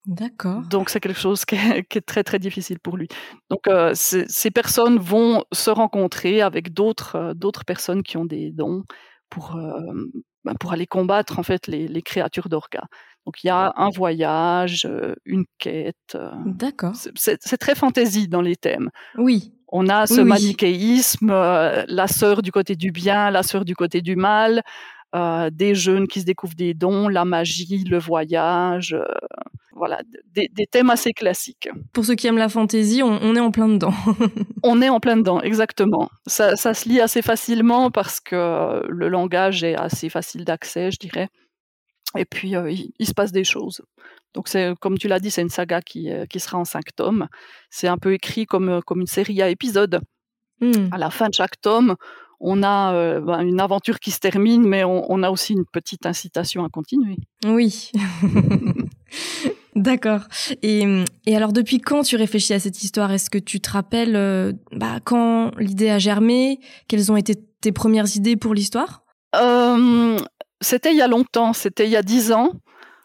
D'accord. 0.08 0.62
Donc 0.62 0.88
c'est 0.88 1.00
quelque 1.00 1.20
chose 1.20 1.44
qui 1.44 1.54
est, 1.54 1.84
qui 1.84 1.98
est, 1.98 2.06
très 2.06 2.24
très 2.24 2.38
difficile 2.38 2.78
pour 2.80 2.96
lui. 2.96 3.08
Donc 3.50 3.68
euh, 3.68 3.92
ces 3.94 4.50
personnes 4.50 4.98
vont 4.98 5.44
se 5.52 5.70
rencontrer 5.70 6.40
avec 6.40 6.72
d'autres 6.72 7.16
euh, 7.16 7.34
d'autres 7.34 7.64
personnes 7.64 8.02
qui 8.02 8.16
ont 8.16 8.24
des 8.24 8.50
dons 8.50 8.84
pour 9.28 9.56
euh, 9.56 9.80
ben, 10.44 10.54
pour 10.58 10.72
aller 10.72 10.86
combattre 10.86 11.38
en 11.38 11.42
fait 11.42 11.66
les, 11.66 11.88
les 11.88 12.00
créatures 12.00 12.48
d'Orga. 12.48 12.84
Donc 13.26 13.44
il 13.44 13.48
y 13.48 13.50
a 13.50 13.74
un 13.76 13.90
voyage, 13.90 14.88
une 15.26 15.44
quête. 15.58 16.16
D'accord. 16.46 16.94
c'est 16.94 17.58
très 17.58 17.74
fantaisie 17.74 18.26
dans 18.26 18.40
les 18.40 18.56
thèmes. 18.56 18.88
Oui. 19.18 19.52
On 19.70 19.90
a 19.90 20.06
ce 20.06 20.22
Oui, 20.22 20.28
manichéisme, 20.28 21.28
la 21.30 22.06
sœur 22.08 22.40
du 22.40 22.50
côté 22.50 22.74
du 22.74 22.90
bien, 22.90 23.30
la 23.30 23.42
sœur 23.42 23.66
du 23.66 23.76
côté 23.76 24.00
du 24.00 24.16
mal, 24.16 24.62
euh, 25.14 25.48
des 25.50 25.74
jeunes 25.74 26.06
qui 26.06 26.20
se 26.20 26.26
découvrent 26.26 26.54
des 26.54 26.74
dons, 26.74 27.08
la 27.08 27.24
magie, 27.24 27.84
le 27.84 27.98
voyage, 27.98 28.92
euh, 28.92 29.04
voilà, 29.72 30.02
des, 30.34 30.48
des 30.52 30.66
thèmes 30.66 30.90
assez 30.90 31.12
classiques. 31.12 31.70
Pour 31.92 32.04
ceux 32.04 32.14
qui 32.14 32.26
aiment 32.26 32.36
la 32.36 32.50
fantaisie, 32.50 33.02
on, 33.02 33.18
on 33.22 33.34
est 33.34 33.40
en 33.40 33.50
plein 33.50 33.68
dedans. 33.68 33.94
On 34.62 34.82
est 34.82 34.88
en 34.88 35.00
plein 35.00 35.16
dedans, 35.16 35.40
exactement. 35.40 36.10
Ça, 36.26 36.56
ça 36.56 36.74
se 36.74 36.88
lit 36.88 37.00
assez 37.00 37.22
facilement 37.22 37.90
parce 37.90 38.20
que 38.20 38.82
le 38.88 39.08
langage 39.08 39.62
est 39.62 39.76
assez 39.76 40.08
facile 40.08 40.44
d'accès, 40.44 40.90
je 40.90 40.98
dirais. 40.98 41.28
Et 42.16 42.24
puis, 42.24 42.56
euh, 42.56 42.70
il, 42.70 42.92
il 42.98 43.06
se 43.06 43.14
passe 43.14 43.32
des 43.32 43.44
choses. 43.44 43.80
Donc, 44.34 44.48
c'est 44.48 44.74
comme 44.80 44.98
tu 44.98 45.08
l'as 45.08 45.20
dit, 45.20 45.30
c'est 45.30 45.42
une 45.42 45.48
saga 45.48 45.80
qui, 45.80 46.10
qui 46.28 46.40
sera 46.40 46.58
en 46.58 46.64
cinq 46.64 46.94
tomes. 46.96 47.28
C'est 47.70 47.88
un 47.88 47.96
peu 47.96 48.12
écrit 48.12 48.46
comme, 48.46 48.82
comme 48.82 49.00
une 49.00 49.06
série 49.06 49.40
à 49.40 49.48
épisodes. 49.48 50.00
Hmm. 50.60 50.88
À 50.92 50.98
la 50.98 51.10
fin 51.10 51.28
de 51.28 51.34
chaque 51.34 51.60
tome, 51.60 51.96
on 52.40 52.62
a 52.62 52.94
euh, 52.94 53.20
ben, 53.20 53.40
une 53.40 53.60
aventure 53.60 53.98
qui 53.98 54.10
se 54.10 54.20
termine, 54.20 54.66
mais 54.66 54.84
on, 54.84 55.10
on 55.10 55.22
a 55.22 55.30
aussi 55.30 55.54
une 55.54 55.64
petite 55.64 56.06
incitation 56.06 56.64
à 56.64 56.68
continuer. 56.68 57.16
Oui. 57.46 57.90
D'accord. 59.76 60.22
Et, 60.62 60.84
et 61.26 61.36
alors, 61.36 61.52
depuis 61.52 61.78
quand 61.80 62.02
tu 62.02 62.16
réfléchis 62.16 62.52
à 62.52 62.58
cette 62.58 62.82
histoire? 62.82 63.12
Est-ce 63.12 63.30
que 63.30 63.38
tu 63.38 63.60
te 63.60 63.70
rappelles 63.70 64.16
euh, 64.16 64.52
bah, 64.72 64.98
quand 65.04 65.52
l'idée 65.58 65.90
a 65.90 65.98
germé? 65.98 66.58
Quelles 66.88 67.12
ont 67.12 67.16
été 67.16 67.34
tes 67.60 67.72
premières 67.72 68.16
idées 68.16 68.36
pour 68.36 68.54
l'histoire? 68.54 69.04
Euh, 69.36 70.18
c'était 70.60 70.90
il 70.90 70.96
y 70.96 71.02
a 71.02 71.08
longtemps, 71.08 71.52
c'était 71.52 71.86
il 71.86 71.90
y 71.90 71.96
a 71.96 72.02
dix 72.02 72.32
ans. 72.32 72.52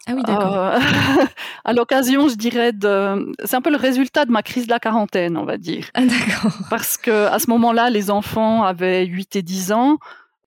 Ah 0.06 0.12
oui, 0.14 0.22
d'accord. 0.22 0.54
Euh, 0.54 0.78
à 1.64 1.72
l'occasion, 1.72 2.28
je 2.28 2.34
dirais, 2.34 2.72
de... 2.72 3.32
c'est 3.44 3.56
un 3.56 3.62
peu 3.62 3.70
le 3.70 3.76
résultat 3.76 4.24
de 4.26 4.30
ma 4.30 4.42
crise 4.42 4.66
de 4.66 4.70
la 4.70 4.78
quarantaine, 4.78 5.36
on 5.36 5.44
va 5.44 5.56
dire. 5.56 5.88
Ah 5.94 6.04
d'accord. 6.04 6.52
Parce 6.70 6.96
que 6.96 7.26
à 7.26 7.38
ce 7.38 7.48
moment-là, 7.50 7.90
les 7.90 8.10
enfants 8.10 8.64
avaient 8.64 9.06
8 9.06 9.36
et 9.36 9.42
10 9.42 9.72
ans. 9.72 9.98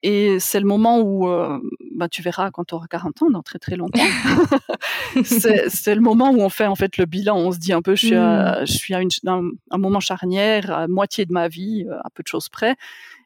Et 0.04 0.38
c'est 0.38 0.60
le 0.60 0.66
moment 0.66 1.00
où, 1.00 1.28
euh, 1.28 1.58
bah, 1.96 2.08
tu 2.08 2.22
verras 2.22 2.52
quand 2.52 2.64
tu 2.64 2.74
auras 2.76 2.86
40 2.86 3.22
ans, 3.22 3.30
dans 3.30 3.42
très 3.42 3.58
très 3.58 3.74
longtemps, 3.74 3.98
c'est 5.24 5.94
le 5.94 6.00
moment 6.00 6.30
où 6.30 6.40
on 6.40 6.48
fait 6.48 6.66
en 6.66 6.76
fait 6.76 6.98
le 6.98 7.04
bilan. 7.04 7.36
On 7.36 7.50
se 7.50 7.58
dit 7.58 7.72
un 7.72 7.82
peu, 7.82 7.96
je 7.96 8.06
suis 8.06 8.14
à, 8.14 8.64
je 8.64 8.72
suis 8.72 8.94
à 8.94 9.00
une, 9.00 9.08
un, 9.26 9.42
un 9.72 9.78
moment 9.78 9.98
charnière, 9.98 10.70
à 10.70 10.86
moitié 10.86 11.26
de 11.26 11.32
ma 11.32 11.48
vie, 11.48 11.84
euh, 11.88 11.98
à 12.04 12.10
peu 12.14 12.22
de 12.22 12.28
choses 12.28 12.48
près. 12.48 12.76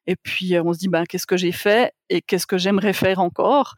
Et 0.06 0.16
puis 0.16 0.56
euh, 0.56 0.62
on 0.64 0.72
se 0.72 0.78
dit, 0.78 0.88
ben, 0.88 1.04
qu'est-ce 1.04 1.26
que 1.26 1.36
j'ai 1.36 1.52
fait 1.52 1.92
et 2.08 2.22
qu'est-ce 2.22 2.46
que 2.46 2.56
j'aimerais 2.56 2.94
faire 2.94 3.20
encore? 3.20 3.74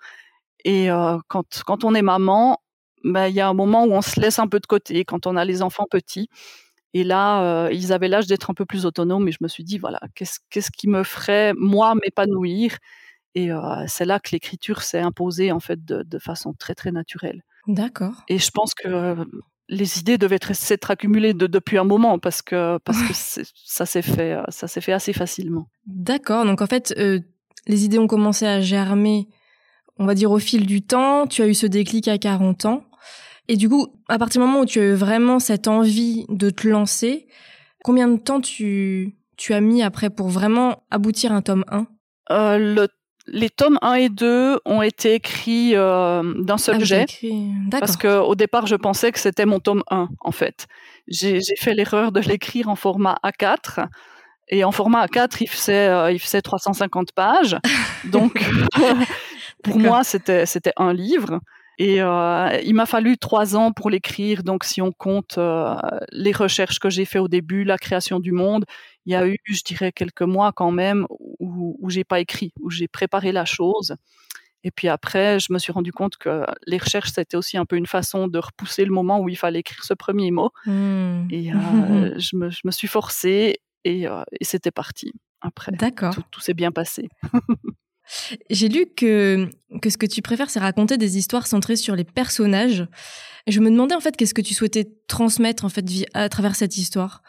Et 0.65 0.91
euh, 0.91 1.19
quand, 1.29 1.63
quand 1.67 1.85
on 1.85 1.95
est 1.95 2.03
maman, 2.03 2.59
ben, 3.05 3.27
il 3.29 3.35
y 3.35 3.41
a 3.41 3.49
un 3.49 3.55
moment 3.55 3.85
où 3.85 3.93
on 3.93 4.03
se 4.03 4.19
laisse 4.21 4.39
un 4.39 4.47
peu 4.49 4.61
de 4.61 4.67
côté, 4.67 5.05
quand 5.05 5.27
on 5.27 5.37
a 5.37 5.45
les 5.45 5.63
enfants 5.63 5.87
petits. 5.91 6.29
Et 6.95 7.05
là, 7.05 7.43
euh, 7.67 7.73
ils 7.73 7.93
avaient 7.93 8.09
l'âge 8.09 8.27
d'être 8.27 8.51
un 8.51 8.55
peu 8.55 8.65
plus 8.65 8.87
autonomes. 8.87 9.29
Et 9.29 9.33
je 9.33 9.39
me 9.41 9.49
suis 9.49 9.65
dit, 9.65 9.79
voilà, 9.79 10.01
qu'est-ce 10.15 10.39
qu'est-ce 10.51 10.71
qui 10.71 10.89
me 10.89 11.03
ferait, 11.03 11.53
moi, 11.57 11.95
m'épanouir? 11.97 12.77
Et 13.35 13.51
euh, 13.53 13.59
c'est 13.89 14.05
là 14.05 14.21
que 14.21 14.31
l'écriture 14.33 14.83
s'est 14.83 15.01
imposée, 15.01 15.51
en 15.53 15.59
fait, 15.61 15.85
de, 15.85 16.03
de 16.03 16.19
façon 16.19 16.55
très, 16.55 16.75
très 16.75 16.93
naturelle. 16.93 17.43
D'accord. 17.67 18.23
Et 18.29 18.39
je 18.39 18.51
pense 18.51 18.75
que 18.75 19.17
les 19.69 19.99
idées 19.99 20.19
devaient 20.19 20.37
être- 20.37 20.55
s'être 20.55 20.91
accumulées 20.91 21.35
de- 21.35 21.47
depuis 21.49 21.79
un 21.79 21.85
moment 21.85 22.19
parce 22.19 22.43
que, 22.43 22.79
parce 22.85 23.03
que 23.03 23.13
ça 23.65 23.87
s'est 23.87 24.03
fait, 24.03 24.39
ça 24.51 24.69
s'est 24.69 24.81
fait 24.81 24.93
assez 24.93 25.13
facilement. 25.13 25.69
D'accord. 25.87 26.45
Donc 26.45 26.63
en 26.63 26.67
fait, 26.67 26.95
euh, 26.99 27.19
les 27.67 27.85
idées 27.85 27.99
ont 27.99 28.07
commencé 28.07 28.47
à 28.47 28.61
germer, 28.61 29.27
on 29.99 30.07
va 30.07 30.15
dire 30.15 30.31
au 30.31 30.39
fil 30.39 30.67
du 30.67 30.83
temps. 30.83 31.27
Tu 31.27 31.43
as 31.43 31.47
eu 31.47 31.55
ce 31.55 31.67
déclic 31.67 32.09
à 32.09 32.19
40 32.19 32.65
ans. 32.67 32.85
Et 33.49 33.57
du 33.57 33.69
coup, 33.69 33.89
à 34.09 34.19
partir 34.19 34.41
du 34.41 34.47
moment 34.47 34.61
où 34.61 34.67
tu 34.67 34.81
as 34.81 34.85
eu 34.85 34.93
vraiment 34.95 35.39
cette 35.39 35.69
envie 35.69 36.25
de 36.29 36.49
te 36.51 36.67
lancer, 36.67 37.27
combien 37.85 38.09
de 38.09 38.17
temps 38.19 38.41
tu, 38.41 39.17
tu 39.37 39.53
as 39.53 39.61
mis 39.61 39.83
après 39.83 40.09
pour 40.11 40.29
vraiment 40.29 40.83
aboutir 40.91 41.33
à 41.33 41.37
un 41.37 41.43
tome 41.43 41.65
1 41.71 41.87
Euh, 42.31 42.57
le- 42.59 42.89
les 43.27 43.49
tomes 43.51 43.79
1 43.83 43.95
et 43.95 44.09
2 44.11 44.59
ont 44.67 44.83
été 44.83 45.15
écrits 45.15 45.75
euh, 45.77 46.23
d'un 46.43 46.59
seul 46.59 46.77
Ah, 46.81 46.85
jet. 46.85 47.03
écrit-. 47.05 47.49
Parce 47.71 47.97
que 47.97 48.19
au 48.21 48.35
départ, 48.35 48.67
je 48.67 48.77
pensais 48.77 49.13
que 49.13 49.19
c'était 49.19 49.47
mon 49.47 49.61
tome 49.61 49.83
1, 49.91 50.09
en 50.21 50.31
fait. 50.31 50.67
J'ai 51.09 51.41
j'ai 51.41 51.57
fait 51.57 51.75
l'erreur 51.75 52.13
de 52.13 52.21
l'écrire 52.21 52.69
en 52.69 52.77
format 52.77 53.19
A4. 53.23 53.87
Et 54.49 54.63
en 54.63 54.73
format 54.73 55.07
A4, 55.07 55.39
il 55.41 55.49
faisait, 55.49 55.89
euh, 55.89 56.13
il 56.13 56.19
faisait 56.19 56.43
350 56.43 57.13
pages. 57.13 57.57
Donc, 58.05 58.45
pour 59.65 59.79
moi, 59.79 60.05
c'était 60.05 60.73
un 60.77 60.93
livre. 60.93 61.41
Et 61.79 62.01
euh, 62.01 62.61
il 62.65 62.75
m'a 62.75 62.87
fallu 62.87 63.19
trois 63.19 63.57
ans 63.57 63.73
pour 63.73 63.91
l'écrire. 63.91 64.43
Donc, 64.45 64.65
si 64.65 64.81
on 64.81 64.93
compte 64.93 65.39
euh, 65.39 65.75
les 66.13 66.33
recherches 66.33 66.79
que 66.79 66.89
j'ai 66.89 67.05
fait 67.05 67.19
au 67.19 67.29
début, 67.29 67.65
la 67.65 67.79
création 67.79 68.21
du 68.21 68.33
monde, 68.33 68.65
il 69.07 69.13
y 69.13 69.17
a 69.17 69.27
eu, 69.27 69.39
je 69.45 69.63
dirais, 69.65 69.91
quelques 69.91 70.23
mois 70.23 70.53
quand 70.53 70.71
même 70.71 71.07
où, 71.11 71.77
où 71.81 71.91
j'ai 71.91 72.05
pas 72.05 72.21
écrit, 72.21 72.53
où 72.61 72.71
j'ai 72.71 72.87
préparé 72.87 73.33
la 73.33 73.45
chose. 73.45 73.97
Et 74.63 74.71
puis 74.71 74.89
après, 74.89 75.41
je 75.41 75.53
me 75.53 75.59
suis 75.59 75.73
rendu 75.73 75.93
compte 75.93 76.17
que 76.17 76.45
les 76.67 76.79
recherches, 76.79 77.11
c'était 77.11 77.37
aussi 77.37 77.59
un 77.59 77.67
peu 77.67 77.77
une 77.77 77.87
façon 77.87 78.29
de 78.29 78.39
repousser 78.39 78.85
le 78.85 78.93
moment 78.93 79.21
où 79.21 79.29
il 79.29 79.37
fallait 79.37 79.61
écrire 79.61 79.85
ce 79.85 79.95
premier 79.95 80.31
mot. 80.31 80.51
Hmm. 80.65 81.27
Et 81.31 81.53
euh, 81.53 81.57
je, 82.19 82.37
me, 82.37 82.51
je 82.51 82.61
me 82.65 82.71
suis 82.71 82.89
forcée 82.89 83.57
et, 83.85 84.03
et 84.05 84.45
c'était 84.45 84.71
parti. 84.71 85.13
Après, 85.43 85.73
D'accord. 85.73 86.15
tout, 86.15 86.23
tout 86.31 86.41
s'est 86.41 86.55
bien 86.55 86.73
passé. 86.73 87.09
J'ai 88.51 88.69
lu 88.69 88.87
que, 88.97 89.49
que 89.81 89.91
ce 89.91 89.97
que 89.97 90.07
tu 90.07 90.23
préfères, 90.23 90.51
c'est 90.51 90.61
raconter 90.61 90.97
des 90.97 91.19
histoires 91.19 91.47
centrées 91.47 91.77
sur 91.77 91.97
les 91.97 92.05
personnages. 92.05 92.87
Je 93.47 93.61
me 93.61 93.71
demandais 93.71 93.95
en 93.95 94.01
fait 94.01 94.17
qu'est-ce 94.17 94.35
que 94.35 94.43
tu 94.43 94.55
souhaitais 94.55 94.91
transmettre 95.07 95.65
en 95.65 95.69
fait 95.69 95.85
à 96.15 96.29
travers 96.29 96.57
cette 96.57 96.77
histoire? 96.77 97.23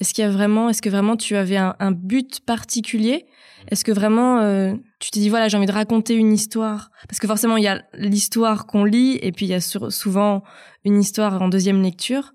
Est-ce 0.00 0.14
qu'il 0.14 0.24
y 0.24 0.26
a 0.26 0.30
vraiment, 0.30 0.70
est-ce 0.70 0.80
que 0.80 0.88
vraiment 0.88 1.16
tu 1.16 1.36
avais 1.36 1.56
un, 1.56 1.92
but 1.92 2.40
particulier? 2.44 3.26
Est-ce 3.68 3.84
que 3.84 3.92
vraiment 3.92 4.40
euh, 4.40 4.74
tu 4.98 5.10
t'es 5.10 5.20
dit 5.20 5.28
voilà 5.28 5.48
j'ai 5.48 5.56
envie 5.56 5.66
de 5.66 5.72
raconter 5.72 6.14
une 6.14 6.32
histoire? 6.32 6.90
Parce 7.08 7.18
que 7.18 7.26
forcément 7.26 7.56
il 7.56 7.64
y 7.64 7.68
a 7.68 7.82
l'histoire 7.94 8.66
qu'on 8.66 8.84
lit 8.84 9.18
et 9.22 9.32
puis 9.32 9.46
il 9.46 9.50
y 9.50 9.54
a 9.54 9.60
souvent 9.60 10.42
une 10.84 10.98
histoire 10.98 11.40
en 11.42 11.48
deuxième 11.48 11.82
lecture. 11.82 12.32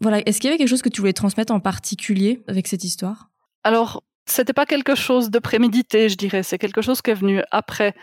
Voilà, 0.00 0.20
est-ce 0.26 0.40
qu'il 0.40 0.48
y 0.48 0.52
avait 0.52 0.58
quelque 0.58 0.68
chose 0.68 0.82
que 0.82 0.88
tu 0.88 1.00
voulais 1.00 1.12
transmettre 1.12 1.52
en 1.52 1.60
particulier 1.60 2.42
avec 2.48 2.68
cette 2.68 2.84
histoire? 2.84 3.30
Alors, 3.64 4.02
c'était 4.26 4.52
pas 4.52 4.66
quelque 4.66 4.94
chose 4.94 5.30
de 5.30 5.38
prémédité, 5.38 6.08
je 6.08 6.16
dirais. 6.16 6.42
C'est 6.42 6.58
quelque 6.58 6.82
chose 6.82 7.02
qui 7.02 7.10
est 7.10 7.14
venu 7.14 7.42
après. 7.50 7.94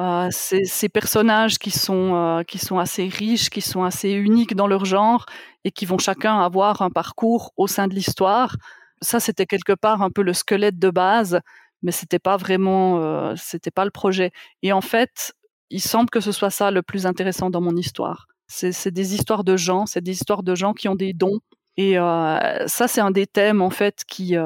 Euh, 0.00 0.28
ces 0.30 0.88
personnages 0.88 1.58
qui 1.58 1.70
sont 1.70 2.14
euh, 2.16 2.42
qui 2.42 2.58
sont 2.58 2.78
assez 2.78 3.06
riches, 3.06 3.48
qui 3.48 3.60
sont 3.60 3.84
assez 3.84 4.10
uniques 4.10 4.56
dans 4.56 4.66
leur 4.66 4.84
genre 4.84 5.24
et 5.62 5.70
qui 5.70 5.86
vont 5.86 5.98
chacun 5.98 6.40
avoir 6.40 6.82
un 6.82 6.90
parcours 6.90 7.52
au 7.56 7.68
sein 7.68 7.86
de 7.86 7.94
l'histoire. 7.94 8.56
Ça, 9.02 9.20
c'était 9.20 9.46
quelque 9.46 9.72
part 9.72 10.02
un 10.02 10.10
peu 10.10 10.22
le 10.22 10.32
squelette 10.32 10.80
de 10.80 10.90
base, 10.90 11.40
mais 11.82 11.92
c'était 11.92 12.18
pas 12.18 12.36
vraiment, 12.36 12.98
euh, 13.02 13.34
c'était 13.36 13.70
pas 13.70 13.84
le 13.84 13.92
projet. 13.92 14.32
Et 14.62 14.72
en 14.72 14.80
fait, 14.80 15.32
il 15.70 15.80
semble 15.80 16.10
que 16.10 16.20
ce 16.20 16.32
soit 16.32 16.50
ça 16.50 16.72
le 16.72 16.82
plus 16.82 17.06
intéressant 17.06 17.50
dans 17.50 17.60
mon 17.60 17.76
histoire. 17.76 18.26
C'est 18.48 18.90
des 18.90 19.14
histoires 19.14 19.44
de 19.44 19.56
gens, 19.56 19.86
c'est 19.86 20.02
des 20.02 20.12
histoires 20.12 20.42
de 20.42 20.54
gens 20.54 20.74
qui 20.74 20.88
ont 20.88 20.94
des 20.96 21.12
dons. 21.12 21.38
Et 21.76 21.94
ça, 21.94 22.88
c'est 22.88 23.00
un 23.00 23.10
des 23.10 23.26
thèmes 23.26 23.62
en 23.62 23.70
fait 23.70 24.02
qui 24.06 24.36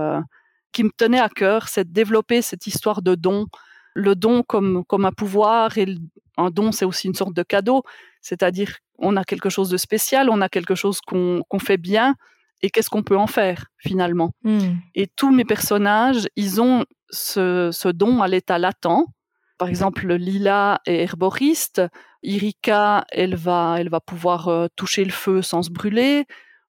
qui 0.72 0.85
me 0.85 0.90
tenait 0.96 1.20
à 1.20 1.28
cœur, 1.28 1.68
c'est 1.68 1.85
de 1.88 1.92
développer 1.92 2.42
cette 2.42 2.66
histoire 2.66 3.02
de 3.02 3.14
don, 3.14 3.46
le 3.94 4.14
don 4.14 4.42
comme, 4.42 4.85
comme 4.87 5.04
un 5.04 5.12
pouvoir, 5.12 5.78
et 5.78 5.87
le- 5.87 5.98
un 6.37 6.50
don, 6.50 6.72
c'est 6.72 6.85
aussi 6.85 7.09
une 7.09 7.14
sorte 7.14 7.35
de 7.35 7.42
cadeau, 7.42 7.83
c'est-à-dire 8.20 8.76
on 8.98 9.16
a 9.16 9.24
quelque 9.24 9.48
chose 9.50 9.70
de 9.70 9.76
spécial, 9.76 10.28
on 10.31 10.40
a 10.40 10.48
quelque 10.48 10.74
chose 10.74 11.00
qu'on 11.00 11.42
qu'on 11.48 11.59
fait 11.59 11.78
bien, 11.78 12.14
et 12.62 12.70
qu'est-ce 12.70 12.90
qu'on 12.90 13.02
peut 13.04 13.16
en 13.16 13.26
faire 13.28 13.66
finalement? 13.78 14.33
Hmm. 14.44 14.76
Et 14.94 15.07
tous 15.07 15.31
mes 15.31 15.44
personnages, 15.44 16.26
ils 16.37 16.61
ont 16.61 16.85
ce, 17.11 17.70
ce 17.72 17.88
don 17.88 18.20
à 18.22 18.28
l'état 18.28 18.59
latent. 18.59 19.07
Par 19.59 19.68
exemple, 19.68 20.12
Lila 20.14 20.81
est 20.87 21.02
herboriste, 21.02 21.83
Irika, 22.22 23.04
elle 23.11 23.35
va, 23.35 23.76
elle 23.78 23.88
va 23.88 24.00
pouvoir 24.00 24.48
euh, 24.48 24.66
toucher 24.76 25.04
le 25.04 25.11
feu 25.11 25.42
sans 25.42 25.62
se 25.62 25.70
brûler. 25.70 26.26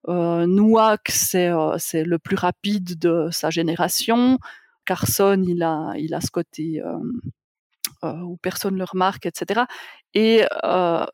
Euh, 0.07 0.47
euh, 0.47 1.75
c'est 1.77 2.03
le 2.03 2.19
plus 2.19 2.35
rapide 2.35 2.97
de 2.97 3.29
sa 3.31 3.49
génération. 3.49 4.39
Carson, 4.85 5.43
il 5.45 5.61
a, 5.63 5.93
il 5.97 6.13
a 6.13 6.21
ce 6.21 6.31
côté 6.31 6.81
euh, 6.81 6.97
euh, 8.03 8.19
où 8.21 8.37
personne 8.37 8.73
ne 8.73 8.79
le 8.79 8.85
remarque, 8.85 9.25
etc. 9.25 9.61
Et 10.13 10.43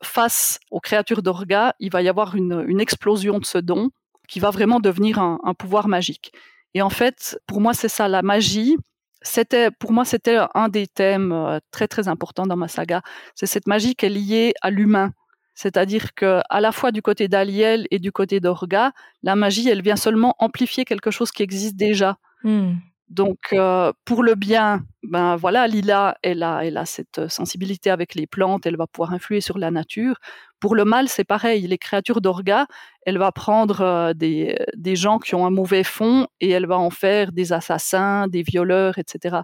face 0.02 0.58
aux 0.70 0.80
créatures 0.80 1.22
d'Orga, 1.22 1.74
il 1.80 1.90
va 1.90 2.02
y 2.02 2.08
avoir 2.08 2.36
une, 2.36 2.80
explosion 2.80 3.38
de 3.38 3.44
ce 3.44 3.58
don 3.58 3.90
qui 4.28 4.40
va 4.40 4.50
vraiment 4.50 4.80
devenir 4.80 5.18
un, 5.18 5.54
pouvoir 5.54 5.88
magique. 5.88 6.32
Et 6.74 6.82
en 6.82 6.90
fait, 6.90 7.38
pour 7.46 7.60
moi, 7.60 7.74
c'est 7.74 7.88
ça, 7.88 8.08
la 8.08 8.22
magie. 8.22 8.76
C'était, 9.22 9.70
pour 9.70 9.92
moi, 9.92 10.04
c'était 10.04 10.38
un 10.54 10.68
des 10.68 10.86
thèmes 10.86 11.60
très 11.70 11.88
très 11.88 12.08
importants 12.08 12.46
dans 12.46 12.56
ma 12.56 12.68
saga. 12.68 13.02
C'est 13.34 13.46
cette 13.46 13.66
magie 13.66 13.94
qui 13.94 14.06
est 14.06 14.10
liée 14.10 14.54
à 14.62 14.70
l'humain. 14.70 15.12
C'est-à-dire 15.56 16.14
que, 16.14 16.40
à 16.50 16.60
la 16.60 16.70
fois 16.70 16.92
du 16.92 17.00
côté 17.00 17.28
d'Aliel 17.28 17.86
et 17.90 17.98
du 17.98 18.12
côté 18.12 18.40
d'Orga, 18.40 18.92
la 19.22 19.34
magie, 19.36 19.68
elle 19.68 19.80
vient 19.82 19.96
seulement 19.96 20.36
amplifier 20.38 20.84
quelque 20.84 21.10
chose 21.10 21.32
qui 21.32 21.42
existe 21.42 21.76
déjà. 21.76 22.18
Hmm. 22.44 22.74
Donc, 23.08 23.38
euh, 23.54 23.92
pour 24.04 24.22
le 24.22 24.34
bien, 24.34 24.84
ben 25.02 25.36
voilà, 25.36 25.66
Lila, 25.66 26.18
elle 26.22 26.42
a, 26.42 26.62
elle 26.64 26.76
a 26.76 26.84
cette 26.84 27.28
sensibilité 27.28 27.88
avec 27.88 28.14
les 28.14 28.26
plantes, 28.26 28.66
elle 28.66 28.76
va 28.76 28.86
pouvoir 28.86 29.14
influer 29.14 29.40
sur 29.40 29.56
la 29.58 29.70
nature. 29.70 30.16
Pour 30.60 30.74
le 30.74 30.84
mal, 30.84 31.08
c'est 31.08 31.24
pareil. 31.24 31.66
Les 31.66 31.78
créatures 31.78 32.20
d'Orga, 32.20 32.66
elle 33.06 33.16
va 33.16 33.32
prendre 33.32 33.80
euh, 33.80 34.12
des, 34.12 34.58
des 34.76 34.96
gens 34.96 35.18
qui 35.18 35.34
ont 35.34 35.46
un 35.46 35.50
mauvais 35.50 35.84
fond 35.84 36.26
et 36.40 36.50
elle 36.50 36.66
va 36.66 36.78
en 36.78 36.90
faire 36.90 37.32
des 37.32 37.54
assassins, 37.54 38.26
des 38.28 38.42
violeurs, 38.42 38.98
etc. 38.98 39.38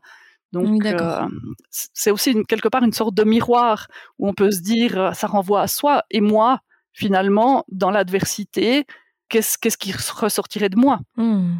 Donc, 0.52 0.66
Oui, 0.68 0.78
euh, 0.84 1.26
c'est 1.70 2.10
aussi 2.10 2.32
une- 2.32 2.44
quelque 2.44 2.68
part 2.68 2.82
une 2.82 2.92
sorte 2.92 3.14
de 3.14 3.24
miroir 3.24 3.86
où 4.18 4.28
on 4.28 4.34
peut 4.34 4.50
se 4.50 4.60
dire, 4.60 4.98
euh, 4.98 5.12
ça 5.12 5.26
renvoie 5.26 5.62
à 5.62 5.66
soi. 5.66 6.02
Et 6.10 6.20
moi, 6.20 6.60
finalement, 6.92 7.64
dans 7.68 7.90
l'adversité, 7.90 8.84
qu'est-ce 9.28 9.56
qu'est-ce 9.58 9.78
qui 9.78 9.92
ressortirait 9.92 10.68
de 10.68 10.76
moi? 10.76 11.00
Hmm. 11.16 11.54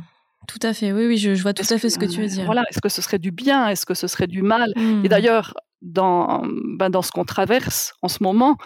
Tout 0.48 0.59
à 0.62 0.74
fait, 0.74 0.92
oui, 0.92 1.07
oui, 1.07 1.16
je, 1.18 1.35
je 1.35 1.42
vois 1.42 1.55
tout 1.55 1.62
Est-ce 1.62 1.74
à 1.74 1.78
fait 1.78 1.88
ce 1.88 1.98
que 1.98 2.05
tu 2.05 2.20
veux 2.20 2.26
dire. 2.26 2.44
Voilà, 2.44 2.64
est-ce 2.68 2.81
que 2.81 2.88
ce 2.88 3.00
serait 3.00 3.18
du 3.20 3.31
bien? 3.31 3.68
Est-ce 3.68 3.87
que 3.87 3.94
ce 3.94 4.07
serait 4.09 4.26
du 4.26 4.42
mal? 4.42 4.72
Et 5.05 5.09
d'ailleurs, 5.09 5.55
dans, 5.81 6.42
ben, 6.76 6.90
dans 6.90 7.02
ce 7.02 7.12
qu'on 7.12 7.24
traverse 7.24 7.94
en 8.02 8.09
ce 8.09 8.22
moment, 8.22 8.57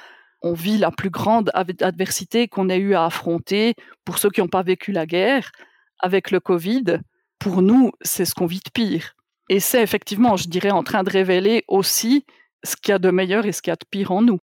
on 0.43 0.55
vit 0.55 0.79
la 0.79 0.91
plus 0.91 1.11
grande 1.11 1.51
adversité 1.55 2.49
qu'on 2.49 2.69
ait 2.71 2.79
eu 2.79 2.95
à 2.95 3.05
affronter 3.05 3.75
pour 4.05 4.19
ceux 4.19 4.31
qui 4.31 4.41
n'ont 4.41 4.49
pas 4.49 4.63
vécu 4.63 4.91
la 4.93 5.07
guerre 5.07 5.51
avec 6.01 6.31
le 6.31 6.41
Covid. 6.41 6.99
Pour 7.39 7.63
nous, 7.63 7.93
c'est 8.03 8.25
ce 8.25 8.35
qu'on 8.35 8.47
vit 8.47 8.61
de 8.65 8.71
pire. 8.73 9.15
Et 9.49 9.61
c'est 9.61 9.83
effectivement, 9.83 10.37
je 10.37 10.49
dirais, 10.49 10.71
en 10.71 10.83
train 10.83 11.03
de 11.03 11.11
révéler 11.11 11.65
aussi 11.69 12.25
ce 12.65 12.75
qu'il 12.77 12.93
y 12.93 12.95
a 12.95 12.99
de 12.99 13.11
meilleur 13.11 13.47
et 13.47 13.53
ce 13.53 13.63
qu'il 13.63 13.71
y 13.71 13.73
a 13.73 13.77
de 13.77 13.87
pire 13.91 14.11
en 14.11 14.23
nous. 14.23 14.39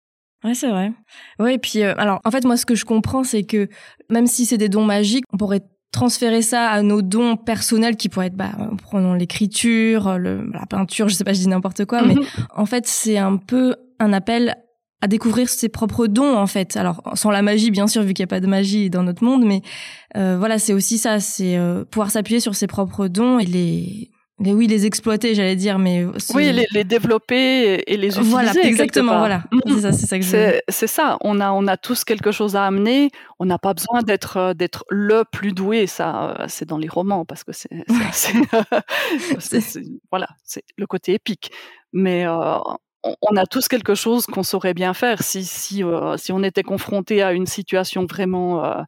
Ouais, 0.44 0.54
c'est 0.54 0.70
vrai. 0.70 0.92
Ouais, 1.40 1.56
et 1.56 1.58
puis, 1.60 1.84
euh, 1.84 1.94
alors, 1.98 2.20
en 2.24 2.32
fait, 2.32 2.46
moi, 2.46 2.58
ce 2.58 2.66
que 2.66 2.76
je 2.76 2.86
comprends, 2.86 3.24
c'est 3.24 3.44
que 3.44 3.68
même 4.10 4.28
si 4.28 4.46
c'est 4.46 4.58
des 4.58 4.70
dons 4.70 4.86
magiques, 4.86 5.24
on 5.34 5.38
pourrait 5.38 5.62
transférer 5.92 6.42
ça 6.42 6.70
à 6.70 6.82
nos 6.84 7.02
dons 7.02 7.36
personnels 7.36 7.96
qui 7.98 8.10
pourraient 8.10 8.28
être, 8.28 8.36
bah, 8.36 8.52
prenons 8.84 9.14
l'écriture, 9.14 10.18
la 10.18 10.66
peinture, 10.70 11.10
je 11.10 11.16
sais 11.16 11.24
pas, 11.24 11.34
je 11.34 11.40
dis 11.42 11.48
n'importe 11.48 11.86
quoi, 11.86 12.02
mais 12.04 12.16
Mhm. 12.16 12.24
en 12.56 12.66
fait, 12.66 12.88
c'est 12.88 13.18
un 13.18 13.38
peu 13.38 13.76
un 14.00 14.14
appel 14.14 14.56
à 15.02 15.08
découvrir 15.08 15.50
ses 15.50 15.68
propres 15.68 16.08
dons, 16.08 16.36
en 16.38 16.48
fait. 16.48 16.78
Alors, 16.78 17.02
sans 17.16 17.30
la 17.32 17.42
magie, 17.42 17.72
bien 17.72 17.88
sûr, 17.88 18.04
vu 18.04 18.14
qu'il 18.14 18.24
n'y 18.24 18.28
a 18.30 18.34
pas 18.36 18.40
de 18.40 18.48
magie 18.48 18.90
dans 18.90 19.04
notre 19.04 19.24
monde, 19.24 19.44
mais 19.46 19.62
euh, 20.16 20.38
voilà, 20.38 20.60
c'est 20.60 20.74
aussi 20.74 20.98
ça, 20.98 21.20
c'est 21.20 21.58
euh, 21.58 21.84
pouvoir 21.86 22.10
s'appuyer 22.12 22.40
sur 22.40 22.56
ses 22.56 22.68
propres 22.68 23.08
dons 23.08 23.38
et 23.40 23.46
les, 23.46 24.12
les 24.44 24.54
oui, 24.54 24.68
les 24.68 24.86
exploiter, 24.86 25.36
j'allais 25.36 25.56
dire, 25.56 25.78
mais 25.80 26.06
ce- 26.18 26.34
Oui, 26.34 26.52
les, 26.52 26.66
les 26.72 26.84
développer 26.84 27.84
et 27.86 27.98
les 27.98 28.08
utiliser. 28.10 28.32
voilà, 28.32 28.52
exactement, 28.64 29.20
voilà, 29.20 29.44
Mhm. 29.52 29.62
c'est 29.76 29.82
ça, 29.82 29.92
c'est 29.94 30.06
ça 30.08 30.18
je. 30.20 30.28
C'est 30.30 30.64
c'est 30.70 30.88
ça. 30.88 31.18
On 31.22 31.40
a, 31.40 31.52
on 31.52 31.68
a 31.68 31.78
tous 31.78 32.04
quelque 32.04 32.32
chose 32.32 32.56
à 32.56 32.66
amener. 32.66 33.10
On 33.40 33.46
n'a 33.46 33.58
pas 33.60 33.74
besoin 33.74 34.02
d'être, 34.02 34.38
euh, 34.38 34.54
d'être 34.54 34.84
le 34.90 35.24
plus 35.32 35.52
doué. 35.54 35.88
Ça, 35.88 36.32
euh, 36.42 36.46
c'est 36.48 36.66
dans 36.68 36.78
les 36.78 36.88
romans 36.90 37.26
parce 37.26 37.44
que 37.44 37.52
c'est, 37.54 37.70
voilà, 40.12 40.28
c'est 40.44 40.64
le 40.78 40.88
côté 40.88 41.14
épique. 41.14 41.52
Mais 41.94 42.26
euh, 42.26 42.58
on, 43.04 43.36
a 43.36 43.46
tous 43.46 43.68
quelque 43.68 43.96
chose 43.96 44.26
qu'on 44.26 44.44
saurait 44.44 44.74
bien 44.74 44.94
faire. 44.94 45.22
Si, 45.24 45.44
si, 45.44 45.84
euh, 45.84 46.18
si 46.18 46.32
on 46.32 46.44
était 46.44 46.64
confronté 46.64 47.22
à 47.22 47.34
une 47.34 47.46
situation 47.48 48.06
vraiment 48.06 48.64
euh, 48.64 48.82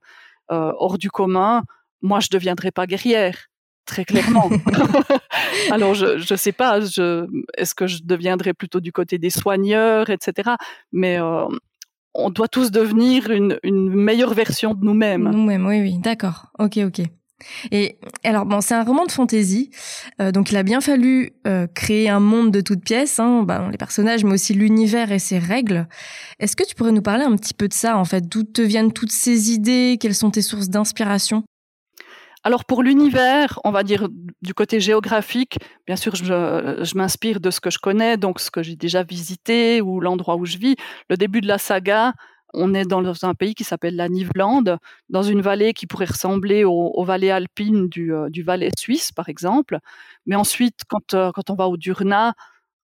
hors 0.50 0.98
du 0.98 1.10
commun, 1.10 1.64
moi, 2.02 2.20
je 2.20 2.28
deviendrais 2.32 2.72
pas 2.72 2.86
guerrière. 2.86 3.36
Très 3.86 4.06
clairement. 4.06 4.50
Alors, 5.72 5.94
je 5.94 6.18
je 6.18 6.36
sais 6.36 6.54
pas, 6.54 6.80
est-ce 6.80 7.76
que 7.76 7.88
je 7.88 8.00
deviendrais 8.04 8.54
plutôt 8.54 8.80
du 8.80 8.92
côté 8.92 9.18
des 9.18 9.30
soigneurs, 9.30 10.10
etc. 10.10 10.52
Mais 10.92 11.20
euh, 11.20 11.46
on 12.14 12.30
doit 12.30 12.48
tous 12.48 12.72
devenir 12.72 13.30
une, 13.30 13.60
une 13.64 13.94
meilleure 13.94 14.34
version 14.34 14.74
de 14.74 14.86
nous-mêmes. 14.86 15.30
Nous-mêmes, 15.30 15.66
oui, 15.66 15.82
oui, 15.82 15.98
d'accord. 16.00 16.48
Ok, 16.60 16.78
ok. 16.78 17.02
Et 17.72 17.98
alors, 18.24 18.46
bon, 18.46 18.62
c'est 18.62 18.74
un 18.74 18.84
roman 18.84 19.06
de 19.06 19.12
fantasy, 19.12 19.70
euh, 20.22 20.32
donc 20.32 20.52
il 20.52 20.58
a 20.58 20.64
bien 20.64 20.82
fallu 20.82 21.34
euh, 21.48 21.68
créer 21.74 22.10
un 22.10 22.20
monde 22.20 22.52
de 22.52 22.62
toutes 22.62 22.84
pièces, 22.84 23.20
hein, 23.20 23.44
bah, 23.44 23.68
les 23.70 23.78
personnages, 23.78 24.24
mais 24.24 24.34
aussi 24.34 24.54
l'univers 24.54 25.12
et 25.12 25.20
ses 25.20 25.40
règles. 25.40 25.88
Est-ce 26.40 26.56
que 26.56 26.64
tu 26.66 26.76
pourrais 26.76 26.92
nous 26.92 27.02
parler 27.02 27.24
un 27.26 27.36
petit 27.36 27.54
peu 27.54 27.68
de 27.68 27.74
ça, 27.74 27.98
en 27.98 28.06
fait? 28.06 28.28
D'où 28.28 28.44
te 28.44 28.62
viennent 28.62 28.94
toutes 28.94 29.12
ces 29.12 29.52
idées? 29.52 29.98
Quelles 30.00 30.16
sont 30.16 30.32
tes 30.32 30.42
sources 30.42 30.70
d'inspiration? 30.70 31.44
Alors 32.46 32.66
pour 32.66 32.84
l'univers, 32.84 33.60
on 33.64 33.72
va 33.72 33.84
dire 33.84 34.10
du 34.42 34.54
côté 34.54 34.82
géographique, 34.82 35.60
bien 35.88 35.96
sûr, 35.96 36.14
je, 36.16 36.98
m'inspire 36.98 37.40
de 37.40 37.50
ce 37.50 37.62
que 37.62 37.70
je 37.70 37.80
connais, 37.80 38.18
donc 38.18 38.42
ce 38.42 38.52
que 38.52 38.62
j'ai 38.62 38.76
déjà 38.76 39.02
visité 39.02 39.82
ou 39.82 40.02
l'endroit 40.02 40.36
où 40.36 40.46
je 40.46 40.58
vis. 40.58 40.76
Le 41.10 41.16
début 41.16 41.40
de 41.40 41.48
la 41.48 41.58
saga, 41.58 42.14
on 42.54 42.74
est 42.74 42.84
dans 42.84 43.26
un 43.26 43.34
pays 43.34 43.56
qui 43.56 43.64
s'appelle 43.64 43.96
la 43.96 44.10
Nivelande, 44.10 44.78
dans 45.10 45.24
une 45.24 45.40
vallée 45.40 45.74
qui 45.74 45.88
pourrait 45.88 46.06
ressembler 46.06 46.66
aux, 46.66 47.04
vallées 47.06 47.32
alpines 47.32 47.88
du, 47.88 48.14
euh, 48.14 48.30
Valais 48.44 48.72
suisse, 48.78 49.14
par 49.14 49.30
exemple. 49.30 49.80
Mais 50.26 50.36
ensuite, 50.36 50.82
quand, 50.90 51.14
euh, 51.14 51.32
quand 51.32 51.50
on 51.50 51.56
va 51.56 51.70
au 51.70 51.78
Durna, 51.78 52.34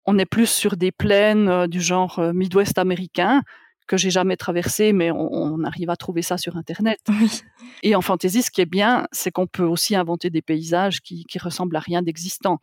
on 0.06 0.17
est 0.17 0.26
plus 0.26 0.50
sur 0.50 0.78
des 0.78 0.93
plaines 0.93 1.50
euh, 1.50 1.67
du 1.67 1.82
genre 1.82 2.19
Midwest 2.34 2.78
américain 2.78 3.43
que 3.89 3.97
j'ai 3.97 4.12
jamais 4.12 4.38
traversé, 4.38 4.93
mais 4.93 5.10
on, 5.10 5.34
on 5.34 5.63
arrive 5.63 5.89
à 5.89 5.97
trouver 5.97 6.21
ça 6.21 6.38
sur 6.38 6.56
Internet. 6.56 6.99
Oui. 7.10 7.41
Et 7.82 7.95
en 7.95 8.02
fantasy, 8.02 8.43
ce 8.43 8.52
qui 8.52 8.62
est 8.62 8.67
bien, 8.67 9.08
c'est 9.12 9.32
qu'on 9.32 9.47
peut 9.47 9.63
aussi 9.63 9.95
inventer 9.95 10.30
des 10.30 10.43
paysages 10.43 11.02
qui, 11.02 11.25
qui 11.25 11.39
ressemblent 11.39 11.75
à 11.75 11.80
rien 11.80 12.04
d'existant. 12.04 12.60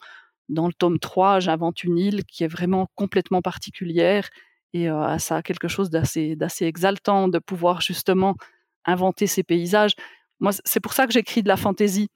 Dans 0.49 0.69
le 0.69 0.73
tome 0.73 1.01
3, 1.01 1.41
j'invente 1.41 1.83
une 1.83 1.99
île 1.99 2.25
qui 2.25 2.45
est 2.45 2.49
vraiment 2.49 2.87
complètement 2.95 3.43
particulière 3.43 4.29
et 4.73 4.89
euh, 4.89 5.19
ça 5.19 5.39
a 5.39 5.43
quelque 5.43 5.67
chose 5.67 5.91
d'assez, 5.91 6.37
d'assez 6.37 6.67
exaltant 6.67 7.27
de 7.27 7.41
pouvoir 7.41 7.81
justement 7.81 8.37
inventer 8.85 9.27
ces 9.27 9.43
paysages. 9.43 9.95
Moi, 10.39 10.53
c'est 10.65 10.81
pour 10.81 10.93
ça 10.93 11.09
que 11.09 11.13
j'écris 11.13 11.43
de 11.43 11.49
la 11.49 11.57
fantaisie 11.57 12.09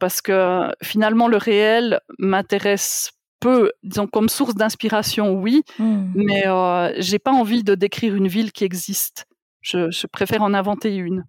parce 0.00 0.20
que 0.20 0.68
finalement, 0.82 1.28
le 1.28 1.36
réel 1.36 2.00
m'intéresse 2.18 3.12
peu, 3.46 3.72
disons, 3.82 4.06
comme 4.08 4.28
source 4.28 4.54
d'inspiration, 4.54 5.34
oui, 5.34 5.62
Hmm. 5.78 6.10
mais 6.14 6.46
euh, 6.46 6.92
j'ai 6.98 7.18
pas 7.18 7.32
envie 7.32 7.62
de 7.62 7.74
décrire 7.74 8.14
une 8.14 8.28
ville 8.28 8.50
qui 8.52 8.64
existe. 8.64 9.26
Je, 9.60 9.90
je 9.90 10.06
préfère 10.06 10.42
en 10.42 10.52
inventer 10.54 10.94
une. 10.96 11.24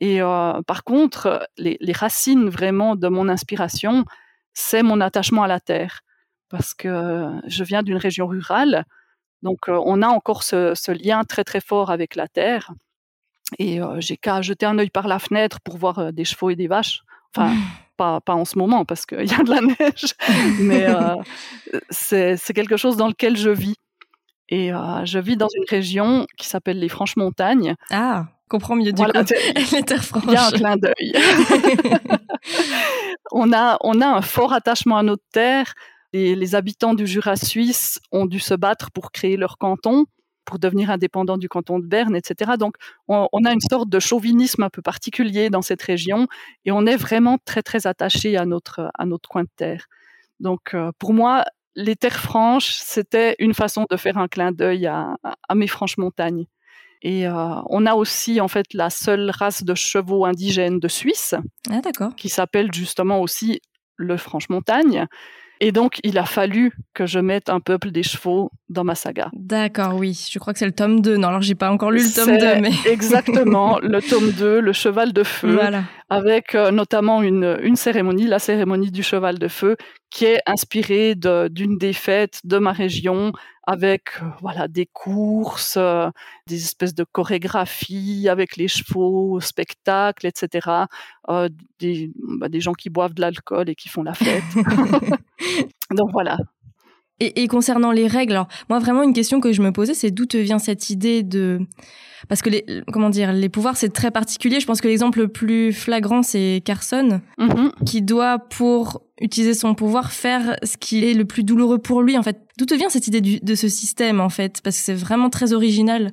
Et 0.00 0.22
euh, 0.22 0.62
par 0.66 0.82
contre, 0.84 1.46
les, 1.58 1.76
les 1.80 1.92
racines 1.92 2.48
vraiment 2.48 2.96
de 2.96 3.08
mon 3.08 3.28
inspiration, 3.28 4.04
c'est 4.54 4.82
mon 4.82 5.00
attachement 5.00 5.42
à 5.42 5.48
la 5.48 5.60
terre, 5.60 6.00
parce 6.48 6.72
que 6.74 6.90
je 7.46 7.64
viens 7.64 7.82
d'une 7.82 7.96
région 7.98 8.26
rurale, 8.26 8.84
donc 9.42 9.68
euh, 9.68 9.78
on 9.92 10.02
a 10.02 10.08
encore 10.08 10.42
ce, 10.42 10.72
ce 10.74 10.92
lien 10.92 11.24
très 11.24 11.44
très 11.44 11.60
fort 11.60 11.90
avec 11.90 12.14
la 12.16 12.28
terre. 12.28 12.72
Et 13.58 13.80
j'ai 13.98 14.16
qu'à 14.16 14.42
jeter 14.42 14.64
un 14.66 14.78
œil 14.78 14.90
par 14.90 15.08
la 15.08 15.18
fenêtre 15.18 15.58
pour 15.64 15.76
voir 15.76 16.12
des 16.12 16.24
chevaux 16.24 16.50
et 16.50 16.56
des 16.56 16.68
vaches. 16.68 17.00
Enfin, 17.34 17.52
pas, 18.00 18.20
pas 18.22 18.34
en 18.34 18.46
ce 18.46 18.56
moment 18.56 18.86
parce 18.86 19.04
qu'il 19.04 19.30
y 19.30 19.34
a 19.34 19.42
de 19.42 19.50
la 19.50 19.60
neige, 19.60 20.14
mais 20.60 20.86
euh, 20.88 21.16
c'est 21.90 22.54
quelque 22.54 22.78
chose 22.78 22.96
dans 22.96 23.08
lequel 23.08 23.36
je 23.36 23.50
vis. 23.50 23.74
Et 24.48 24.72
euh, 24.72 25.04
je 25.04 25.18
vis 25.18 25.36
dans 25.36 25.48
une 25.54 25.64
région 25.68 26.26
qui 26.38 26.48
s'appelle 26.48 26.78
les 26.78 26.88
Franches 26.88 27.16
Montagnes. 27.16 27.74
Ah, 27.90 28.24
comprends 28.48 28.74
mieux 28.74 28.92
du 28.92 28.96
Voilà, 29.02 29.22
coup. 29.22 29.32
Les 29.72 29.82
terres 29.82 30.02
il 30.26 30.32
y 30.32 30.36
a 30.36 30.40
un 30.40 30.48
franches. 30.48 30.52
clin 30.54 30.76
d'œil. 30.76 31.12
on, 33.32 33.52
a, 33.52 33.76
on 33.82 34.00
a 34.00 34.06
un 34.06 34.22
fort 34.22 34.52
attachement 34.52 34.96
à 34.96 35.02
notre 35.02 35.22
terre. 35.32 35.74
Les, 36.12 36.34
les 36.34 36.54
habitants 36.54 36.94
du 36.94 37.06
Jura 37.06 37.36
suisse 37.36 38.00
ont 38.12 38.26
dû 38.26 38.40
se 38.40 38.54
battre 38.54 38.90
pour 38.90 39.12
créer 39.12 39.36
leur 39.36 39.58
canton, 39.58 40.06
pour 40.44 40.58
devenir 40.58 40.90
indépendants 40.90 41.38
du 41.38 41.48
canton 41.48 41.78
de 41.78 41.86
Berne, 41.86 42.16
etc. 42.16 42.52
Donc, 42.58 42.76
on, 43.08 43.28
on 43.32 43.44
a 43.44 43.52
une 43.52 43.60
sorte 43.60 43.88
de 43.88 43.98
chauvinisme 43.98 44.62
un 44.62 44.70
peu 44.70 44.82
particulier 44.82 45.50
dans 45.50 45.62
cette 45.62 45.82
région 45.82 46.26
et 46.64 46.72
on 46.72 46.86
est 46.86 46.96
vraiment 46.96 47.38
très, 47.44 47.62
très 47.62 47.86
attaché 47.86 48.36
à 48.36 48.46
notre, 48.46 48.90
à 48.98 49.06
notre 49.06 49.28
coin 49.28 49.42
de 49.42 49.50
terre. 49.56 49.86
Donc, 50.40 50.74
euh, 50.74 50.90
pour 50.98 51.12
moi, 51.12 51.44
les 51.76 51.96
terres 51.96 52.20
franches, 52.20 52.72
c'était 52.72 53.36
une 53.38 53.54
façon 53.54 53.86
de 53.90 53.96
faire 53.96 54.18
un 54.18 54.28
clin 54.28 54.52
d'œil 54.52 54.86
à, 54.86 55.16
à 55.48 55.54
mes 55.54 55.66
franches 55.66 55.98
montagnes. 55.98 56.46
Et 57.02 57.26
euh, 57.26 57.54
on 57.66 57.86
a 57.86 57.94
aussi 57.94 58.40
en 58.40 58.48
fait 58.48 58.74
la 58.74 58.90
seule 58.90 59.30
race 59.30 59.64
de 59.64 59.74
chevaux 59.74 60.26
indigènes 60.26 60.80
de 60.80 60.88
Suisse, 60.88 61.34
Ah, 61.70 61.80
qui 62.16 62.28
s'appelle 62.28 62.72
justement 62.72 63.20
aussi 63.20 63.60
le 63.96 64.16
Franche-Montagne. 64.16 65.06
Et 65.62 65.72
donc, 65.72 65.98
il 66.04 66.16
a 66.18 66.24
fallu 66.24 66.72
que 66.94 67.04
je 67.06 67.18
mette 67.18 67.50
un 67.50 67.60
peuple 67.60 67.90
des 67.90 68.02
chevaux 68.02 68.50
dans 68.70 68.82
ma 68.84 68.94
saga. 68.94 69.30
D'accord, 69.34 69.94
oui. 69.96 70.28
Je 70.30 70.38
crois 70.38 70.54
que 70.54 70.58
c'est 70.58 70.66
le 70.66 70.72
tome 70.72 71.02
2. 71.02 71.18
Non, 71.18 71.28
alors 71.28 71.42
j'ai 71.42 71.54
pas 71.54 71.70
encore 71.70 71.90
lu 71.90 72.02
le 72.02 72.14
tome 72.14 72.24
C'est 72.38 72.56
2, 72.56 72.60
mais 72.62 72.72
Exactement, 72.90 73.78
le 73.82 74.00
tome 74.00 74.30
2, 74.32 74.60
le 74.60 74.72
cheval 74.72 75.12
de 75.12 75.22
feu. 75.22 75.52
voilà. 75.52 75.82
Avec 76.10 76.56
euh, 76.56 76.72
notamment 76.72 77.22
une, 77.22 77.58
une, 77.62 77.76
cérémonie, 77.76 78.26
la 78.26 78.40
cérémonie 78.40 78.90
du 78.90 79.04
cheval 79.04 79.38
de 79.38 79.46
feu, 79.46 79.76
qui 80.10 80.24
est 80.24 80.40
inspirée 80.44 81.14
d'une 81.14 81.78
des 81.78 81.92
fêtes 81.92 82.40
de 82.42 82.58
ma 82.58 82.72
région, 82.72 83.32
avec 83.64 84.20
euh, 84.20 84.26
voilà 84.40 84.66
des 84.66 84.86
courses, 84.86 85.76
euh, 85.76 86.10
des 86.48 86.56
espèces 86.56 86.94
de 86.94 87.04
chorégraphies 87.04 88.28
avec 88.28 88.56
les 88.56 88.66
chevaux, 88.66 89.40
spectacles, 89.40 90.26
etc. 90.26 90.68
des, 91.78 92.10
bah, 92.16 92.48
des 92.48 92.60
gens 92.60 92.72
qui 92.72 92.90
boivent 92.90 93.14
de 93.14 93.20
l'alcool 93.20 93.70
et 93.70 93.76
qui 93.76 93.88
font 93.88 94.02
la 94.02 94.14
fête. 94.14 94.42
Donc 95.92 96.10
voilà. 96.12 96.38
Et, 97.20 97.42
et, 97.42 97.48
concernant 97.48 97.92
les 97.92 98.08
règles, 98.08 98.32
alors, 98.32 98.48
moi 98.68 98.78
vraiment 98.80 99.02
une 99.02 99.12
question 99.12 99.40
que 99.40 99.52
je 99.52 99.62
me 99.62 99.70
posais, 99.70 99.94
c'est 99.94 100.10
d'où 100.10 100.26
te 100.26 100.38
vient 100.38 100.58
cette 100.58 100.90
idée 100.90 101.22
de 101.22 101.60
parce 102.28 102.42
que 102.42 102.50
les 102.50 102.64
comment 102.92 103.10
dire 103.10 103.32
les 103.32 103.48
pouvoirs 103.48 103.76
c'est 103.76 103.90
très 103.90 104.10
particulier. 104.10 104.60
Je 104.60 104.66
pense 104.66 104.80
que 104.80 104.88
l'exemple 104.88 105.20
le 105.20 105.28
plus 105.28 105.72
flagrant 105.72 106.22
c'est 106.22 106.62
Carson 106.64 107.20
mm-hmm. 107.38 107.84
qui 107.84 108.02
doit 108.02 108.38
pour 108.38 109.02
utiliser 109.20 109.54
son 109.54 109.74
pouvoir 109.74 110.12
faire 110.12 110.56
ce 110.62 110.76
qui 110.76 111.04
est 111.04 111.14
le 111.14 111.24
plus 111.24 111.44
douloureux 111.44 111.78
pour 111.78 112.02
lui 112.02 112.16
en 112.16 112.22
fait. 112.22 112.38
D'où 112.58 112.66
te 112.66 112.74
vient 112.74 112.88
cette 112.88 113.06
idée 113.06 113.20
du, 113.20 113.40
de 113.40 113.54
ce 113.54 113.68
système 113.68 114.20
en 114.20 114.28
fait? 114.28 114.60
Parce 114.62 114.76
que 114.76 114.82
c'est 114.82 114.94
vraiment 114.94 115.30
très 115.30 115.52
original. 115.52 116.12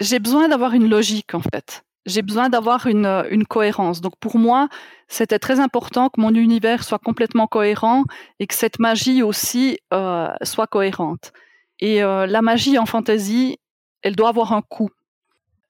J'ai 0.00 0.18
besoin 0.18 0.48
d'avoir 0.48 0.74
une 0.74 0.88
logique 0.88 1.34
en 1.34 1.40
fait 1.40 1.84
j'ai 2.06 2.22
besoin 2.22 2.48
d'avoir 2.48 2.86
une, 2.86 3.24
une, 3.30 3.46
cohérence. 3.46 4.00
Donc 4.00 4.12
pour 4.20 4.36
moi, 4.36 4.68
c'était 5.08 5.38
très 5.38 5.60
important 5.60 6.08
que 6.08 6.20
mon 6.20 6.34
univers 6.34 6.84
soit 6.84 6.98
complètement 6.98 7.46
cohérent 7.46 8.04
et 8.40 8.46
que 8.46 8.54
cette 8.54 8.78
magie 8.78 9.22
aussi 9.22 9.78
euh, 9.92 10.28
soit 10.42 10.66
cohérente. 10.66 11.32
Et 11.80 12.02
euh, 12.02 12.26
la 12.26 12.42
magie 12.42 12.78
en 12.78 12.86
fantasy, 12.86 13.58
elle 14.02 14.16
doit 14.16 14.28
avoir 14.28 14.52
un 14.52 14.62
coût. 14.62 14.90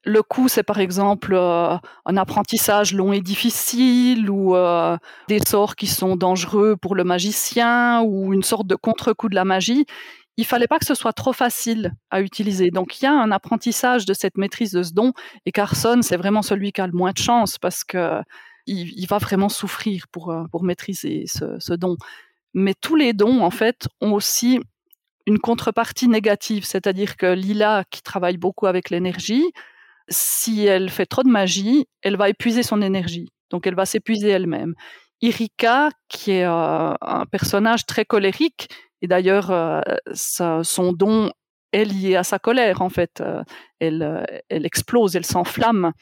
Le 0.05 0.23
coût, 0.23 0.49
c'est 0.49 0.63
par 0.63 0.81
exemple 0.81 1.35
euh, 1.35 1.77
un 2.05 2.17
apprentissage 2.17 2.93
long 2.93 3.13
et 3.13 3.23
difficile 3.23 4.29
ou 4.29 4.55
euh, 4.55 4.99
des 5.29 5.41
sorts 5.41 5.77
qui 5.77 5.87
sont 5.87 6.17
dangereux 6.17 6.77
pour 6.77 6.95
le 6.95 7.05
magicien 7.05 8.03
ou 8.03 8.35
une 8.35 8.43
sorte 8.43 8.67
de 8.67 8.75
contre-coup 8.75 9.29
de 9.29 9.35
la 9.35 9.45
magie 9.45 9.87
il 10.37 10.45
fallait 10.45 10.67
pas 10.67 10.79
que 10.79 10.87
ce 10.87 10.95
soit 10.95 11.13
trop 11.13 11.33
facile 11.33 11.95
à 12.11 12.21
utiliser. 12.21 12.71
Donc 12.71 13.01
il 13.01 13.05
y 13.05 13.07
a 13.07 13.13
un 13.13 13.31
apprentissage 13.31 14.05
de 14.05 14.15
cette 14.15 14.37
maîtrise 14.37 14.73
de 14.73 14.83
ce 14.83 14.93
don 14.93 15.13
et 15.47 15.53
Carson 15.53 16.01
c'est 16.03 16.17
vraiment 16.17 16.43
celui 16.43 16.73
qui 16.73 16.81
a 16.81 16.87
le 16.87 16.93
moins 16.93 17.13
de 17.13 17.19
chance 17.19 17.59
parce 17.59 17.85
que 17.85 18.21
il, 18.67 19.07
va 19.07 19.19
vraiment 19.19 19.51
souffrir 19.51 20.07
pour 20.11 20.31
euh, 20.31 20.45
pour 20.51 20.65
maîtriser 20.65 21.25
ce, 21.27 21.59
ce, 21.59 21.75
don. 21.75 21.97
Mais 22.55 22.75
tous 22.75 22.97
les 22.97 23.13
dons 23.13 23.43
en 23.43 23.51
fait 23.51 23.87
ont 24.01 24.13
aussi 24.13 24.59
une 25.27 25.39
contrepartie 25.39 26.09
négative, 26.09 26.65
c'est-à-dire 26.65 27.17
que 27.17 27.27
Lila 27.27 27.85
qui 27.91 28.03
travaille 28.03 28.39
beaucoup 28.39 28.67
avec 28.67 28.91
l'énergie, 28.91 29.45
si 30.09 30.67
elle 30.67 30.91
fait 30.91 31.07
trop 31.07 31.23
de 31.23 31.31
magie, 31.31 31.87
elle 32.03 32.17
va 32.17 32.29
épuiser 32.29 32.63
son 32.63 32.83
énergie. 32.83 33.29
Donc 33.51 33.67
elle 33.67 33.75
va 33.75 33.87
s'épuiser 33.87 34.31
elle-même. 34.31 34.75
Irika, 35.21 35.89
qui 36.09 36.33
est 36.33 36.45
euh, 36.45 36.95
un 37.01 37.25
personnage 37.31 37.87
très 37.87 38.05
colérique, 38.05 38.69
et 39.01 39.07
d'ailleurs, 39.07 39.51
euh, 39.51 39.81
son 40.15 40.93
don 40.93 41.31
est 41.73 41.85
lié 41.85 42.17
à 42.17 42.25
sa 42.25 42.39
colère, 42.39 42.83
en 42.83 42.89
fait. 42.89 43.21
Euh, 43.21 43.43
elle, 43.81 44.25
elle 44.49 44.67
explose, 44.67 45.17
elle 45.17 45.27
s'enflamme. 45.27 45.93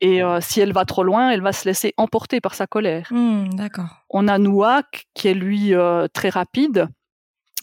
Et 0.00 0.20
si 0.40 0.60
elle 0.60 0.72
va 0.72 0.84
trop 0.84 1.02
loin, 1.02 1.30
elle 1.30 1.40
va 1.40 1.52
se 1.52 1.68
laisser 1.68 1.92
emporter 1.96 2.40
par 2.40 2.54
sa 2.54 2.68
colère. 2.68 3.08
Mmh, 3.10 3.48
d'accord. 3.54 4.04
On 4.10 4.28
a 4.28 4.38
Nouak, 4.38 5.06
qui 5.12 5.26
est 5.26 5.34
lui 5.34 5.72
très 6.14 6.28
rapide. 6.28 6.86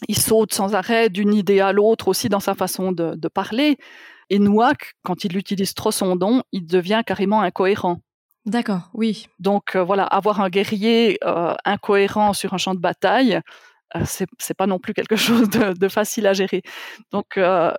Il 0.06 0.18
saute 0.18 0.52
sans 0.52 0.74
arrêt 0.74 1.08
d'une 1.08 1.32
idée 1.32 1.60
à 1.60 1.72
l'autre 1.72 2.08
aussi 2.08 2.28
dans 2.28 2.40
sa 2.40 2.54
façon 2.54 2.92
de, 2.92 3.14
de 3.14 3.28
parler. 3.28 3.78
Et 4.30 4.38
Nouak, 4.38 4.94
quand 5.02 5.24
il 5.24 5.36
utilise 5.36 5.74
trop 5.74 5.90
son 5.90 6.16
don, 6.16 6.42
il 6.52 6.66
devient 6.66 7.02
carrément 7.06 7.40
incohérent. 7.42 8.00
D'accord, 8.44 8.90
oui. 8.94 9.26
Donc 9.38 9.76
voilà, 9.76 10.04
avoir 10.04 10.40
un 10.40 10.48
guerrier 10.48 11.18
incohérent 11.64 12.32
sur 12.32 12.54
un 12.54 12.58
champ 12.58 12.74
de 12.74 12.80
bataille, 12.80 13.40
euh, 13.94 14.00
c'est 14.38 14.56
pas 14.56 14.66
non 14.66 14.78
plus 14.78 14.94
quelque 14.94 15.16
chose 15.16 15.48
de, 15.50 15.88
facile 15.88 16.26
à 16.26 16.32
gérer. 16.32 16.62
Donc, 17.12 17.36
euh, 17.36 17.72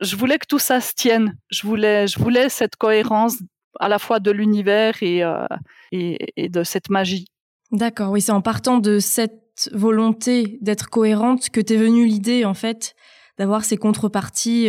je 0.00 0.16
voulais 0.16 0.38
que 0.38 0.46
tout 0.46 0.58
ça 0.58 0.80
se 0.80 0.94
tienne. 0.94 1.36
Je 1.50 1.66
voulais, 1.66 2.06
je 2.06 2.18
voulais 2.18 2.48
cette 2.48 2.76
cohérence 2.76 3.36
à 3.78 3.88
la 3.88 3.98
fois 3.98 4.20
de 4.20 4.30
l'univers 4.30 5.02
et, 5.02 5.22
euh, 5.22 5.46
et, 5.92 6.48
de 6.48 6.62
cette 6.64 6.90
magie. 6.90 7.26
D'accord, 7.70 8.10
oui, 8.10 8.20
c'est 8.20 8.32
en 8.32 8.40
partant 8.40 8.78
de 8.78 8.98
cette 8.98 9.70
volonté 9.72 10.58
d'être 10.60 10.88
cohérente 10.88 11.50
que 11.50 11.60
t'es 11.60 11.76
venue 11.76 12.06
l'idée, 12.06 12.44
en 12.44 12.54
fait, 12.54 12.94
d'avoir 13.38 13.64
ces 13.64 13.76
contreparties 13.76 14.68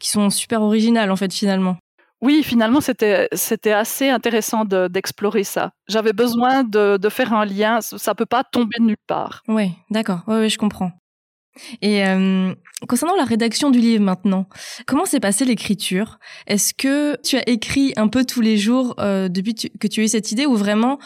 qui 0.00 0.08
sont 0.08 0.30
super 0.30 0.62
originales, 0.62 1.10
en 1.10 1.16
fait, 1.16 1.32
finalement 1.32 1.76
oui, 2.22 2.42
finalement, 2.42 2.82
c'était 2.82 3.28
c'était 3.32 3.72
assez 3.72 4.10
intéressant 4.10 4.66
d'explorer 4.66 5.42
ça. 5.42 5.72
J'avais 5.88 6.12
besoin 6.12 6.64
de, 6.64 6.98
de, 6.98 7.08
faire 7.08 7.32
un 7.32 7.46
lien. 7.46 7.80
Ça 7.80 8.14
peut 8.14 8.26
pas 8.26 8.44
tomber 8.44 8.76
de 8.78 8.84
nulle 8.84 8.96
part. 9.06 9.42
Oui, 9.48 9.72
d'accord. 9.88 10.20
Oui, 10.26 10.36
oui, 10.40 10.50
je 10.50 10.58
comprends. 10.58 10.92
Et 11.82 12.06
euh, 12.06 12.54
concernant 12.88 13.16
la 13.16 13.24
rédaction 13.24 13.70
du 13.70 13.80
livre 13.80 14.04
maintenant, 14.04 14.46
comment 14.86 15.04
s'est 15.04 15.20
passée 15.20 15.44
l'écriture? 15.44 16.18
Est-ce 16.46 16.74
que 16.74 17.16
tu 17.22 17.36
as 17.36 17.48
écrit 17.48 17.92
un 17.96 18.08
peu 18.08 18.24
tous 18.24 18.40
les 18.40 18.56
jours 18.56 18.94
euh, 18.98 19.28
depuis 19.28 19.54
que 19.54 19.88
tu 19.88 20.00
as 20.00 20.04
eu 20.04 20.08
cette 20.08 20.30
idée 20.30 20.46
ou 20.46 20.56
vraiment 20.56 20.98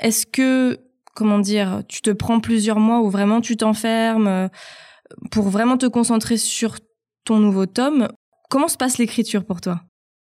est-ce 0.00 0.26
que 0.26 0.78
comment 1.14 1.38
dire, 1.38 1.82
tu 1.88 2.00
te 2.00 2.10
prends 2.10 2.40
plusieurs 2.40 2.80
mois 2.80 3.00
ou 3.00 3.10
vraiment 3.10 3.40
tu 3.40 3.56
t'enfermes 3.56 4.26
euh, 4.26 4.48
pour 5.30 5.48
vraiment 5.48 5.76
te 5.76 5.86
concentrer 5.86 6.36
sur 6.36 6.76
ton 7.24 7.38
nouveau 7.38 7.66
tome? 7.66 8.08
Comment 8.54 8.68
se 8.68 8.76
passe 8.76 8.98
l'écriture 8.98 9.44
pour 9.44 9.60
toi? 9.60 9.80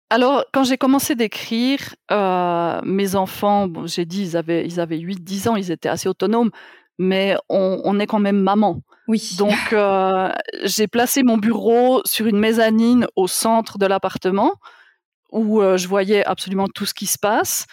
Alors, 0.08 0.44
quand 0.52 0.62
j'ai 0.62 0.78
commencé 0.78 1.16
d'écrire, 1.16 1.96
euh, 2.12 2.80
mes 2.84 3.16
enfants, 3.16 3.66
bon, 3.66 3.88
j'ai 3.88 4.04
dit, 4.04 4.22
ils 4.22 4.36
avaient, 4.36 4.64
ils 4.64 4.78
avaient 4.78 4.98
8-10 4.98 5.48
ans, 5.48 5.56
ils 5.56 5.72
étaient 5.72 5.88
assez 5.88 6.08
autonomes, 6.08 6.52
mais 6.96 7.34
on, 7.48 7.80
on 7.82 7.98
est 7.98 8.06
quand 8.06 8.20
même 8.20 8.38
maman. 8.38 8.82
Oui. 9.08 9.34
Donc, 9.36 9.58
euh, 9.72 10.30
j'ai 10.62 10.86
placé 10.86 11.24
mon 11.24 11.38
bureau 11.38 12.02
sur 12.04 12.28
une 12.28 12.38
mezzanine 12.38 13.08
au 13.16 13.26
centre 13.26 13.78
de 13.78 13.86
l'appartement 13.86 14.52
où 15.32 15.60
euh, 15.60 15.76
je 15.76 15.88
voyais 15.88 16.24
absolument 16.24 16.68
tout 16.68 16.86
ce 16.86 16.94
qui 16.94 17.06
se 17.06 17.18
passe. 17.18 17.66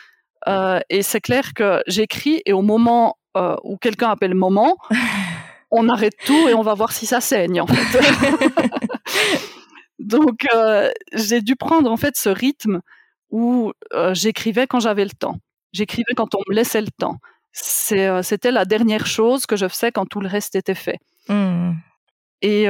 Et 0.90 1.04
c'est 1.04 1.22
clair 1.22 1.54
que 1.54 1.84
j'écris 1.86 2.42
et 2.48 2.54
au 2.54 2.64
moment 2.64 3.16
où 3.64 3.78
quelqu'un 3.78 4.10
appelle 4.10 4.34
maman, 4.34 4.76
on 5.70 5.88
arrête 5.88 6.16
tout 6.26 6.50
et 6.50 6.56
on 6.56 6.64
va 6.64 6.74
voir 6.74 6.94
si 6.94 7.06
ça 7.06 7.22
saigne 7.22 7.62
en 7.62 7.68
fait. 7.68 8.00
Donc, 10.00 10.48
euh, 10.54 10.90
j'ai 11.14 11.42
dû 11.42 11.56
prendre 11.56 11.92
en 11.92 11.98
fait 11.98 12.18
ce 12.18 12.30
rythme 12.30 12.82
où 13.30 13.72
euh, 13.94 14.14
j'écrivais 14.14 14.68
quand 14.68 14.80
j'avais 14.80 15.06
le 15.06 15.12
temps. 15.12 15.38
J'écrivais 15.74 16.14
quand 16.16 16.36
on 16.36 16.42
me 16.50 16.56
laissait 16.56 16.82
le 16.82 16.92
temps. 16.98 17.18
Euh, 17.92 18.22
c'était 18.24 18.52
la 18.52 18.66
dernière 18.66 19.06
chose 19.06 19.46
que 19.46 19.56
je 19.56 19.68
faisais 19.68 19.92
quand 19.92 20.06
tout 20.06 20.22
le 20.22 20.28
reste 20.28 20.56
était 20.56 20.76
fait. 20.76 21.00
Mmh. 21.30 21.74
Et, 22.44 22.66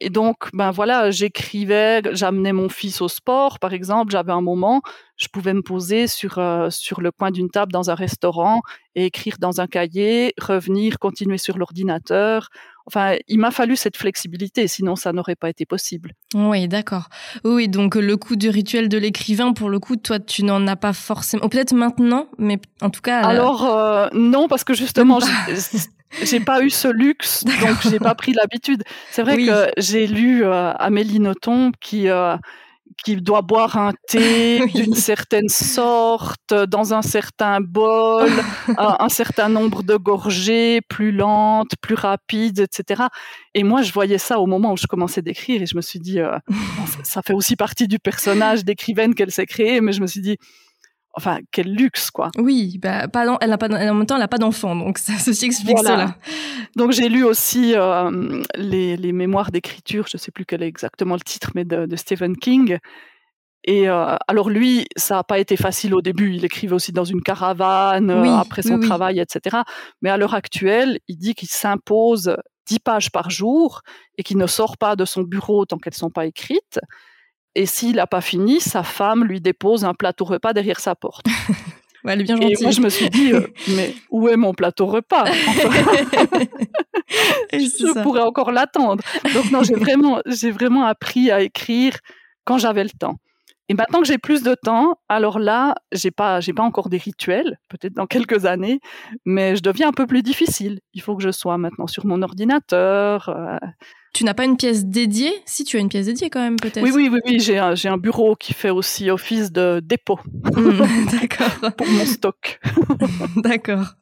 et, 0.00 0.08
donc, 0.08 0.48
ben 0.54 0.70
voilà, 0.70 1.10
j'écrivais, 1.10 2.00
j'amenais 2.12 2.54
mon 2.54 2.70
fils 2.70 3.02
au 3.02 3.08
sport, 3.08 3.58
par 3.58 3.74
exemple. 3.74 4.10
J'avais 4.12 4.32
un 4.32 4.40
moment, 4.40 4.80
je 5.18 5.28
pouvais 5.28 5.52
me 5.52 5.60
poser 5.60 6.06
sur 6.06 6.40
sur 6.70 7.02
le 7.02 7.10
coin 7.12 7.30
d'une 7.30 7.50
table 7.50 7.70
dans 7.70 7.90
un 7.90 7.94
restaurant 7.94 8.62
et 8.94 9.04
écrire 9.04 9.36
dans 9.38 9.60
un 9.60 9.66
cahier, 9.66 10.32
revenir, 10.40 10.98
continuer 10.98 11.36
sur 11.36 11.58
l'ordinateur. 11.58 12.48
Enfin, 12.86 13.16
il 13.28 13.38
m'a 13.38 13.50
fallu 13.50 13.76
cette 13.76 13.96
flexibilité, 13.96 14.68
sinon 14.68 14.94
ça 14.94 15.12
n'aurait 15.12 15.36
pas 15.36 15.48
été 15.48 15.64
possible. 15.64 16.12
Oui, 16.34 16.68
d'accord. 16.68 17.08
Oui, 17.42 17.68
donc 17.68 17.94
le 17.94 18.16
coup 18.16 18.36
du 18.36 18.50
rituel 18.50 18.88
de 18.88 18.98
l'écrivain, 18.98 19.52
pour 19.52 19.70
le 19.70 19.78
coup, 19.78 19.96
toi, 19.96 20.18
tu 20.18 20.44
n'en 20.44 20.66
as 20.66 20.76
pas 20.76 20.92
forcément. 20.92 21.48
Peut-être 21.48 21.74
maintenant, 21.74 22.28
mais 22.38 22.58
en 22.82 22.90
tout 22.90 23.00
cas. 23.00 23.22
Alors 23.22 23.64
euh, 23.64 24.08
non, 24.12 24.48
parce 24.48 24.64
que 24.64 24.74
justement, 24.74 25.18
j'ai 26.22 26.40
pas 26.40 26.62
eu 26.62 26.68
ce 26.68 26.88
luxe, 26.88 27.44
donc 27.62 27.78
j'ai 27.88 27.98
pas 27.98 28.14
pris 28.14 28.34
l'habitude. 28.34 28.82
C'est 29.10 29.22
vrai 29.22 29.38
que 29.38 29.70
j'ai 29.78 30.06
lu 30.06 30.44
euh, 30.44 30.72
Amélie 30.74 31.20
Nothomb 31.20 31.72
qui 31.80 32.08
euh, 32.08 32.36
qu'il 33.02 33.22
doit 33.22 33.42
boire 33.42 33.76
un 33.76 33.92
thé 34.08 34.64
d'une 34.74 34.94
certaine 34.94 35.48
sorte, 35.48 36.54
dans 36.54 36.94
un 36.94 37.02
certain 37.02 37.60
bol, 37.60 38.28
un, 38.78 39.08
certain 39.08 39.48
nombre 39.48 39.82
de 39.82 39.96
gorgées, 39.96 40.80
plus 40.88 41.12
lentes, 41.12 41.72
plus 41.80 41.94
rapides, 41.94 42.60
etc. 42.60 43.04
Et 43.54 43.62
moi, 43.62 43.82
je 43.82 43.92
voyais 43.92 44.18
ça 44.18 44.38
au 44.38 44.46
moment 44.46 44.72
où 44.72 44.76
je 44.76 44.86
commençais 44.86 45.22
d'écrire 45.22 45.62
et 45.62 45.66
je 45.66 45.76
me 45.76 45.82
suis 45.82 45.98
dit, 45.98 46.20
euh, 46.20 46.38
ça 47.04 47.22
fait 47.22 47.34
aussi 47.34 47.56
partie 47.56 47.88
du 47.88 47.98
personnage 47.98 48.64
d'écrivaine 48.64 49.14
qu'elle 49.14 49.30
s'est 49.30 49.46
créée, 49.46 49.80
mais 49.80 49.92
je 49.92 50.00
me 50.00 50.06
suis 50.06 50.20
dit, 50.20 50.36
enfin 51.16 51.38
quel 51.50 51.72
luxe 51.72 52.10
quoi. 52.10 52.30
Oui, 52.36 52.78
bah 52.80 53.08
pas 53.08 53.38
elle 53.40 53.52
a 53.52 53.58
pas 53.58 53.68
en 53.68 53.94
même 53.94 54.06
temps 54.06 54.16
elle 54.16 54.20
n'a 54.20 54.28
pas 54.28 54.38
d'enfant 54.38 54.74
donc 54.76 54.98
ça 54.98 55.14
ceci 55.18 55.46
explique 55.46 55.78
cela. 55.78 56.16
Donc 56.76 56.92
j'ai 56.92 57.08
lu 57.08 57.24
aussi 57.24 57.74
euh, 57.74 58.42
les, 58.56 58.96
les, 58.96 59.12
mémoires 59.12 59.50
d'écriture, 59.50 60.06
je 60.10 60.16
sais 60.16 60.32
plus 60.32 60.44
quel 60.44 60.62
est 60.62 60.68
exactement 60.68 61.14
le 61.14 61.20
titre 61.20 61.52
mais 61.54 61.64
de, 61.64 61.86
de 61.86 61.96
Stephen 61.96 62.36
King. 62.36 62.78
Et 63.66 63.88
euh, 63.88 64.16
alors 64.28 64.50
lui, 64.50 64.86
ça 64.96 65.16
n'a 65.16 65.24
pas 65.24 65.38
été 65.38 65.56
facile 65.56 65.94
au 65.94 66.02
début. 66.02 66.34
Il 66.34 66.44
écrivait 66.44 66.74
aussi 66.74 66.92
dans 66.92 67.04
une 67.04 67.22
caravane 67.22 68.10
euh, 68.10 68.36
après 68.36 68.60
son 68.60 68.78
travail, 68.78 69.18
etc. 69.20 69.58
Mais 70.02 70.10
à 70.10 70.18
l'heure 70.18 70.34
actuelle, 70.34 70.98
il 71.08 71.16
dit 71.16 71.34
qu'il 71.34 71.48
s'impose 71.48 72.36
dix 72.66 72.78
pages 72.78 73.10
par 73.10 73.30
jour 73.30 73.80
et 74.18 74.22
qu'il 74.22 74.36
ne 74.36 74.46
sort 74.46 74.76
pas 74.76 74.96
de 74.96 75.06
son 75.06 75.22
bureau 75.22 75.64
tant 75.64 75.78
qu'elles 75.78 75.94
sont 75.94 76.10
pas 76.10 76.26
écrites. 76.26 76.78
Et 77.54 77.66
s'il 77.66 77.96
n'a 77.96 78.06
pas 78.06 78.20
fini, 78.20 78.60
sa 78.60 78.82
femme 78.82 79.24
lui 79.24 79.40
dépose 79.40 79.84
un 79.84 79.94
plateau 79.94 80.24
repas 80.24 80.52
derrière 80.52 80.80
sa 80.80 80.94
porte. 80.94 81.26
elle 82.04 82.20
est 82.20 82.24
bien 82.24 82.36
gentille. 82.36 82.54
Et 82.58 82.62
moi, 82.62 82.70
je 82.70 82.80
me 82.80 82.88
suis 82.88 83.08
dit, 83.10 83.32
euh, 83.32 83.46
mais 83.76 83.94
où 84.10 84.28
est 84.28 84.36
mon 84.36 84.54
plateau 84.54 84.86
repas? 84.86 85.24
Je 87.52 88.02
pourrais 88.02 88.22
encore 88.22 88.50
l'attendre. 88.50 89.02
Donc 89.34 89.50
non, 89.52 89.62
j'ai 89.62 89.74
vraiment, 89.74 90.20
j'ai 90.26 90.50
vraiment 90.50 90.84
appris 90.84 91.30
à 91.30 91.42
écrire 91.42 91.96
quand 92.44 92.58
j'avais 92.58 92.82
le 92.82 92.90
temps. 92.90 93.16
Et 93.68 93.74
maintenant 93.74 94.00
que 94.00 94.06
j'ai 94.06 94.18
plus 94.18 94.42
de 94.42 94.54
temps, 94.54 94.98
alors 95.08 95.38
là, 95.38 95.74
j'ai 95.92 96.10
pas, 96.10 96.40
j'ai 96.40 96.52
pas 96.52 96.62
encore 96.62 96.88
des 96.88 96.98
rituels, 96.98 97.58
peut-être 97.70 97.94
dans 97.94 98.06
quelques 98.06 98.44
années, 98.44 98.80
mais 99.24 99.56
je 99.56 99.62
deviens 99.62 99.88
un 99.88 99.92
peu 99.92 100.06
plus 100.06 100.22
difficile. 100.22 100.80
Il 100.92 101.00
faut 101.00 101.16
que 101.16 101.22
je 101.22 101.30
sois 101.30 101.56
maintenant 101.56 101.86
sur 101.86 102.04
mon 102.04 102.20
ordinateur. 102.22 103.28
Euh. 103.28 103.58
Tu 104.14 104.22
n'as 104.22 104.32
pas 104.32 104.44
une 104.44 104.56
pièce 104.56 104.84
dédiée? 104.84 105.42
Si 105.44 105.64
tu 105.64 105.76
as 105.76 105.80
une 105.80 105.88
pièce 105.88 106.06
dédiée 106.06 106.30
quand 106.30 106.40
même, 106.40 106.54
peut-être. 106.54 106.84
Oui, 106.84 106.92
oui, 106.94 107.08
oui, 107.12 107.18
oui. 107.26 107.40
J'ai 107.40 107.58
un, 107.58 107.98
bureau 107.98 108.36
qui 108.36 108.54
fait 108.54 108.70
aussi 108.70 109.10
office 109.10 109.50
de 109.50 109.80
dépôt. 109.82 110.20
Hmm, 110.54 110.78
d'accord. 111.20 111.72
Pour 111.72 111.88
mon 111.88 112.06
stock. 112.06 112.60
d'accord. 113.36 113.94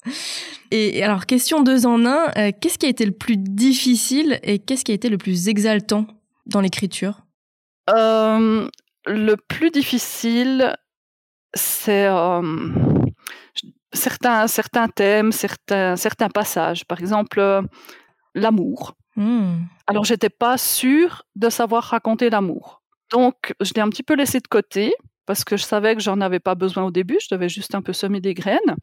Et 0.70 1.02
alors, 1.02 1.24
question 1.24 1.62
deux 1.62 1.86
en 1.86 2.04
un. 2.04 2.30
Euh, 2.36 2.52
qu'est-ce 2.60 2.76
qui 2.76 2.84
a 2.84 2.90
été 2.90 3.06
le 3.06 3.12
plus 3.12 3.38
difficile 3.38 4.38
et 4.42 4.58
qu'est-ce 4.58 4.84
qui 4.84 4.92
a 4.92 4.94
été 4.94 5.08
le 5.08 5.16
plus 5.16 5.48
exaltant 5.48 6.06
dans 6.44 6.60
l'écriture? 6.60 7.22
Euh, 7.88 8.68
le 9.06 9.36
plus 9.36 9.70
difficile, 9.70 10.76
c'est 11.54 12.06
certains, 13.94 14.46
certains 14.46 14.88
thèmes, 14.88 15.32
certains, 15.32 15.96
certains 15.96 16.28
passages. 16.28 16.84
Par 16.84 17.00
exemple, 17.00 17.62
l'amour. 18.34 18.94
Mmh. 19.16 19.64
Alors, 19.86 20.04
j'étais 20.04 20.30
pas 20.30 20.58
sûre 20.58 21.24
de 21.36 21.50
savoir 21.50 21.84
raconter 21.84 22.30
l'amour. 22.30 22.82
Donc, 23.10 23.54
je 23.60 23.72
l'ai 23.74 23.82
un 23.82 23.88
petit 23.88 24.02
peu 24.02 24.14
laissé 24.14 24.40
de 24.40 24.48
côté 24.48 24.94
parce 25.26 25.44
que 25.44 25.56
je 25.56 25.64
savais 25.64 25.94
que 25.94 26.00
j'en 26.00 26.20
avais 26.20 26.40
pas 26.40 26.54
besoin 26.54 26.84
au 26.84 26.90
début. 26.90 27.18
Je 27.20 27.34
devais 27.34 27.48
juste 27.48 27.74
un 27.74 27.82
peu 27.82 27.92
semer 27.92 28.20
des 28.20 28.34
graines. 28.34 28.76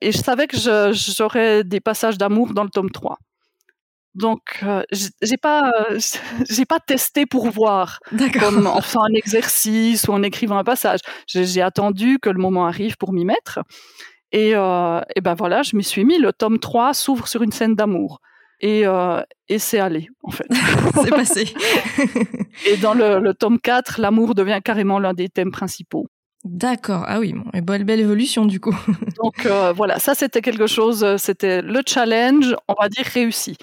Et 0.00 0.12
je 0.12 0.18
savais 0.18 0.46
que 0.46 0.56
j'aurais 0.92 1.64
des 1.64 1.80
passages 1.80 2.18
d'amour 2.18 2.54
dans 2.54 2.64
le 2.64 2.70
tome 2.70 2.90
3. 2.90 3.18
Donc, 4.14 4.60
euh, 4.62 4.82
j'ai 5.22 5.36
pas, 5.36 5.72
euh, 5.90 5.98
j'ai 6.48 6.64
pas 6.64 6.78
testé 6.78 7.26
pour 7.26 7.50
voir, 7.50 7.98
comme 8.38 8.66
en 8.66 8.80
faisant 8.80 9.02
un 9.02 9.14
exercice 9.14 10.06
ou 10.06 10.12
en 10.12 10.22
écrivant 10.22 10.56
un 10.56 10.64
passage. 10.64 11.00
J'ai 11.26 11.62
attendu 11.62 12.18
que 12.20 12.30
le 12.30 12.38
moment 12.38 12.66
arrive 12.66 12.96
pour 12.96 13.12
m'y 13.12 13.24
mettre. 13.24 13.60
Et, 14.30 14.52
euh, 14.54 15.00
et, 15.16 15.20
ben 15.20 15.34
voilà, 15.34 15.62
je 15.62 15.76
m'y 15.76 15.84
suis 15.84 16.04
mis. 16.04 16.18
Le 16.18 16.32
tome 16.32 16.58
3 16.58 16.94
s'ouvre 16.94 17.26
sur 17.26 17.42
une 17.42 17.52
scène 17.52 17.74
d'amour. 17.74 18.20
Et, 18.64 18.86
euh, 18.86 19.20
et 19.50 19.58
c'est 19.58 19.78
allé, 19.78 20.08
en 20.22 20.30
fait. 20.30 20.46
c'est 21.04 21.10
passé. 21.10 21.52
et 22.66 22.78
dans 22.78 22.94
le, 22.94 23.18
le 23.18 23.34
tome 23.34 23.60
4, 23.60 24.00
l'amour 24.00 24.34
devient 24.34 24.60
carrément 24.64 24.98
l'un 24.98 25.12
des 25.12 25.28
thèmes 25.28 25.50
principaux. 25.50 26.06
D'accord. 26.44 27.04
Ah 27.06 27.20
oui, 27.20 27.34
bon, 27.34 27.44
et 27.52 27.60
belle, 27.60 27.84
belle 27.84 28.00
évolution 28.00 28.46
du 28.46 28.60
coup. 28.60 28.74
Donc 29.22 29.44
euh, 29.44 29.74
voilà, 29.74 29.98
ça 29.98 30.14
c'était 30.14 30.40
quelque 30.40 30.66
chose, 30.66 31.16
c'était 31.18 31.60
le 31.60 31.82
challenge, 31.86 32.56
on 32.68 32.74
va 32.80 32.88
dire 32.88 33.04
réussi. 33.04 33.58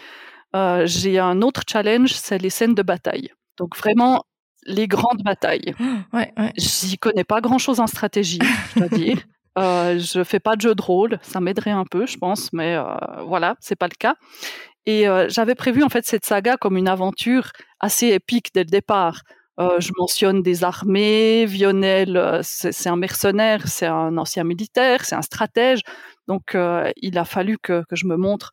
Euh, 0.56 0.84
j'ai 0.86 1.18
un 1.18 1.42
autre 1.42 1.62
challenge, 1.68 2.14
c'est 2.14 2.38
les 2.38 2.52
scènes 2.52 2.76
de 2.76 2.84
bataille. 2.84 3.30
Donc 3.58 3.76
vraiment 3.76 4.24
les 4.68 4.88
grandes 4.88 5.24
batailles. 5.24 5.74
Ouais, 6.14 6.32
ouais. 6.38 6.54
J'y 6.58 7.00
connais 7.00 7.24
pas 7.24 7.42
grand-chose 7.42 7.80
en 7.80 7.88
stratégie, 7.88 8.40
je 8.76 8.80
dois 8.80 8.90
dire. 8.90 9.18
Euh, 9.58 10.00
je 10.00 10.24
fais 10.24 10.40
pas 10.40 10.56
de 10.56 10.62
jeu 10.62 10.76
de 10.76 10.82
rôle, 10.82 11.20
ça 11.22 11.42
m'aiderait 11.42 11.72
un 11.72 11.84
peu, 11.84 12.06
je 12.06 12.18
pense, 12.18 12.54
mais 12.54 12.76
euh, 12.76 12.84
voilà, 13.26 13.56
c'est 13.60 13.76
pas 13.76 13.88
le 13.88 13.96
cas. 14.00 14.16
Et 14.86 15.08
euh, 15.08 15.28
j'avais 15.30 15.56
prévu 15.56 15.84
en 15.84 15.90
fait 15.90 16.06
cette 16.06 16.26
saga 16.26 16.58
comme 16.58 16.78
une 16.78 16.88
aventure 16.88 17.52
assez 17.80 18.08
épique 18.08 18.50
dès 18.54 18.64
le 18.64 18.70
départ. 18.70 19.22
Euh, 19.60 19.80
je 19.80 19.92
mentionne 19.98 20.42
des 20.42 20.64
armées, 20.64 21.46
Vionel, 21.46 22.18
euh, 22.18 22.40
c'est 22.42 22.90
un 22.90 22.96
mercenaire, 22.96 23.68
c'est 23.68 23.86
un 23.86 24.18
ancien 24.18 24.44
militaire, 24.44 25.06
c'est 25.06 25.16
un 25.16 25.22
stratège. 25.22 25.82
Donc, 26.28 26.56
il 26.98 27.18
a 27.18 27.26
fallu 27.26 27.58
que, 27.58 27.84
que, 27.90 27.96
je 27.96 28.06
me 28.06 28.16
montre 28.16 28.52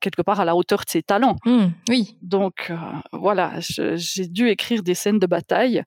quelque 0.00 0.22
part 0.22 0.38
à 0.38 0.44
la 0.44 0.54
hauteur 0.54 0.84
de 0.84 0.90
ses 0.90 1.02
talents. 1.02 1.36
Mmh, 1.44 1.66
oui. 1.88 2.16
Donc 2.22 2.72
voilà, 3.12 3.54
j'ai 3.58 4.28
dû 4.28 4.48
écrire 4.48 4.82
des 4.84 4.94
scènes 4.94 5.18
de 5.18 5.26
bataille. 5.26 5.82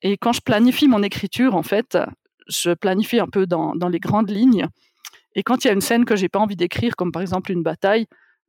Et 0.00 0.16
quand 0.16 0.32
je 0.32 0.40
planifie 0.40 0.88
mon 0.88 1.02
écriture, 1.02 1.54
en 1.54 1.62
fait, 1.62 1.98
je 2.48 2.70
planifie 2.70 3.20
un 3.20 3.26
peu 3.26 3.46
dans, 3.46 3.74
dans 3.74 3.88
les 3.88 4.00
grandes 4.00 4.30
lignes. 4.30 4.66
Et 5.34 5.42
quand 5.42 5.64
il 5.64 5.68
y 5.68 5.70
a 5.70 5.74
une 5.74 5.82
scène 5.82 6.06
que 6.06 6.16
j'ai 6.16 6.28
pas 6.30 6.38
envie 6.38 6.56
d'écrire, 6.56 6.96
comme 6.96 7.12
par 7.12 7.20
exemple 7.20 7.52
une 7.52 7.62
bataille, 7.62 8.06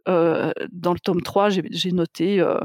euh, 0.08 0.52
dans 0.72 0.94
le 0.94 1.00
tome 1.00 1.22
3, 1.22 1.50
j'ai 1.50 1.92
noté 1.92 2.39
euh, 2.39 2.60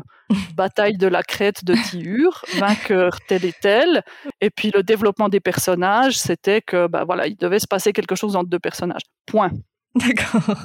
bataille 0.57 0.97
de 0.97 1.07
la 1.07 1.23
crête 1.23 1.65
de 1.65 1.75
Tiur, 1.75 2.45
vainqueur 2.59 3.21
tel 3.29 3.45
et 3.45 3.55
tel. 3.61 4.03
Et 4.41 4.51
puis 4.51 4.71
le 4.75 4.83
développement 4.83 5.29
des 5.29 5.41
personnages, 5.41 6.19
c'était 6.19 6.61
que 6.61 6.87
bah 6.87 7.05
voilà, 7.05 7.27
il 7.27 7.37
devait 7.37 7.61
se 7.61 7.67
passer 7.67 7.93
quelque 7.93 8.17
chose 8.17 8.37
entre 8.37 8.49
deux 8.49 8.59
personnages. 8.59 9.03
Point. 9.27 9.51
D'accord. 9.95 10.57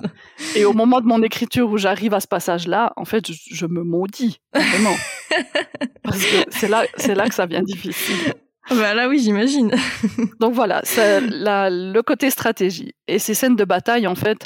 Et 0.55 0.65
au 0.65 0.73
moment 0.73 0.99
de 0.99 1.05
mon 1.05 1.21
écriture 1.23 1.69
où 1.69 1.77
j'arrive 1.77 2.13
à 2.13 2.19
ce 2.19 2.27
passage-là, 2.27 2.93
en 2.97 3.05
fait, 3.05 3.25
je, 3.31 3.65
me 3.65 3.83
maudis, 3.83 4.39
vraiment. 4.53 4.95
Parce 6.03 6.23
que 6.23 6.35
c'est 6.49 6.67
là, 6.67 6.83
c'est 6.97 7.15
là 7.15 7.27
que 7.29 7.35
ça 7.35 7.47
devient 7.47 7.63
difficile. 7.63 8.33
Bah 8.69 8.93
là, 8.93 9.09
oui, 9.09 9.19
j'imagine. 9.19 9.71
Donc 10.39 10.53
voilà, 10.53 10.81
le 10.85 12.01
côté 12.01 12.29
stratégie. 12.29 12.93
Et 13.07 13.19
ces 13.19 13.33
scènes 13.33 13.55
de 13.55 13.65
bataille, 13.65 14.07
en 14.07 14.15
fait, 14.15 14.39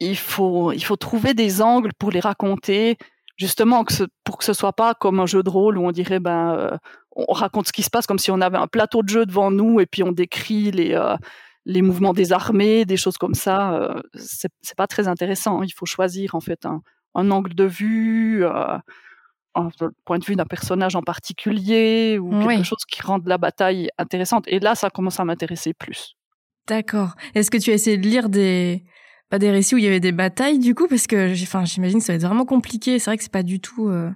il 0.00 0.16
faut, 0.16 0.72
il 0.72 0.84
faut 0.84 0.96
trouver 0.96 1.34
des 1.34 1.62
angles 1.62 1.92
pour 1.98 2.10
les 2.10 2.20
raconter, 2.20 2.96
justement 3.36 3.84
que 3.84 3.92
ce, 3.92 4.04
pour 4.24 4.38
que 4.38 4.44
ce 4.44 4.52
soit 4.52 4.72
pas 4.72 4.94
comme 4.94 5.20
un 5.20 5.26
jeu 5.26 5.42
de 5.42 5.50
rôle 5.50 5.78
où 5.78 5.86
on 5.86 5.92
dirait, 5.92 6.20
ben, 6.20 6.54
euh, 6.54 6.76
on 7.16 7.32
raconte 7.32 7.66
ce 7.66 7.72
qui 7.72 7.82
se 7.82 7.90
passe 7.90 8.06
comme 8.06 8.18
si 8.18 8.30
on 8.30 8.40
avait 8.40 8.58
un 8.58 8.68
plateau 8.68 9.02
de 9.02 9.08
jeu 9.08 9.26
devant 9.26 9.50
nous 9.50 9.80
et 9.80 9.86
puis 9.86 10.02
on 10.02 10.12
décrit 10.12 10.70
les, 10.70 10.94
euh, 10.94 11.16
les 11.68 11.82
mouvements 11.82 12.14
des 12.14 12.32
armées, 12.32 12.84
des 12.84 12.96
choses 12.96 13.18
comme 13.18 13.34
ça, 13.34 13.74
euh, 13.74 14.00
c'est 14.14 14.76
pas 14.76 14.86
très 14.86 15.06
intéressant. 15.06 15.62
Il 15.62 15.72
faut 15.72 15.86
choisir 15.86 16.34
en 16.34 16.40
fait 16.40 16.64
un, 16.64 16.80
angle 17.14 17.54
de 17.54 17.64
vue, 17.64 18.44
euh, 18.44 18.78
un 19.54 19.68
point 20.04 20.18
de 20.18 20.24
vue 20.24 20.36
d'un 20.36 20.46
personnage 20.46 20.96
en 20.96 21.02
particulier 21.02 22.18
ou 22.18 22.30
quelque 22.46 22.64
chose 22.64 22.84
qui 22.88 23.02
rende 23.02 23.26
la 23.26 23.38
bataille 23.38 23.90
intéressante. 23.98 24.44
Et 24.46 24.60
là, 24.60 24.74
ça 24.74 24.88
commence 24.88 25.18
à 25.20 25.24
m'intéresser 25.24 25.74
plus. 25.74 26.14
D'accord. 26.68 27.14
Est-ce 27.34 27.50
que 27.50 27.58
tu 27.58 27.70
as 27.70 27.74
essayé 27.74 27.98
de 27.98 28.06
lire 28.06 28.28
des 28.28 28.84
pas 29.28 29.38
des 29.38 29.50
récits 29.50 29.74
où 29.74 29.78
il 29.78 29.84
y 29.84 29.88
avait 29.88 30.00
des 30.00 30.12
batailles 30.12 30.58
du 30.58 30.74
coup 30.74 30.86
parce 30.88 31.06
que 31.06 31.32
enfin 31.42 31.64
j'imagine 31.64 31.98
que 31.98 32.04
ça 32.04 32.12
va 32.12 32.16
être 32.16 32.24
vraiment 32.24 32.46
compliqué. 32.46 32.98
C'est 32.98 33.10
vrai 33.10 33.16
que 33.16 33.22
c'est 33.22 33.32
pas 33.32 33.42
du 33.42 33.60
tout. 33.60 33.88
Euh, 33.88 34.10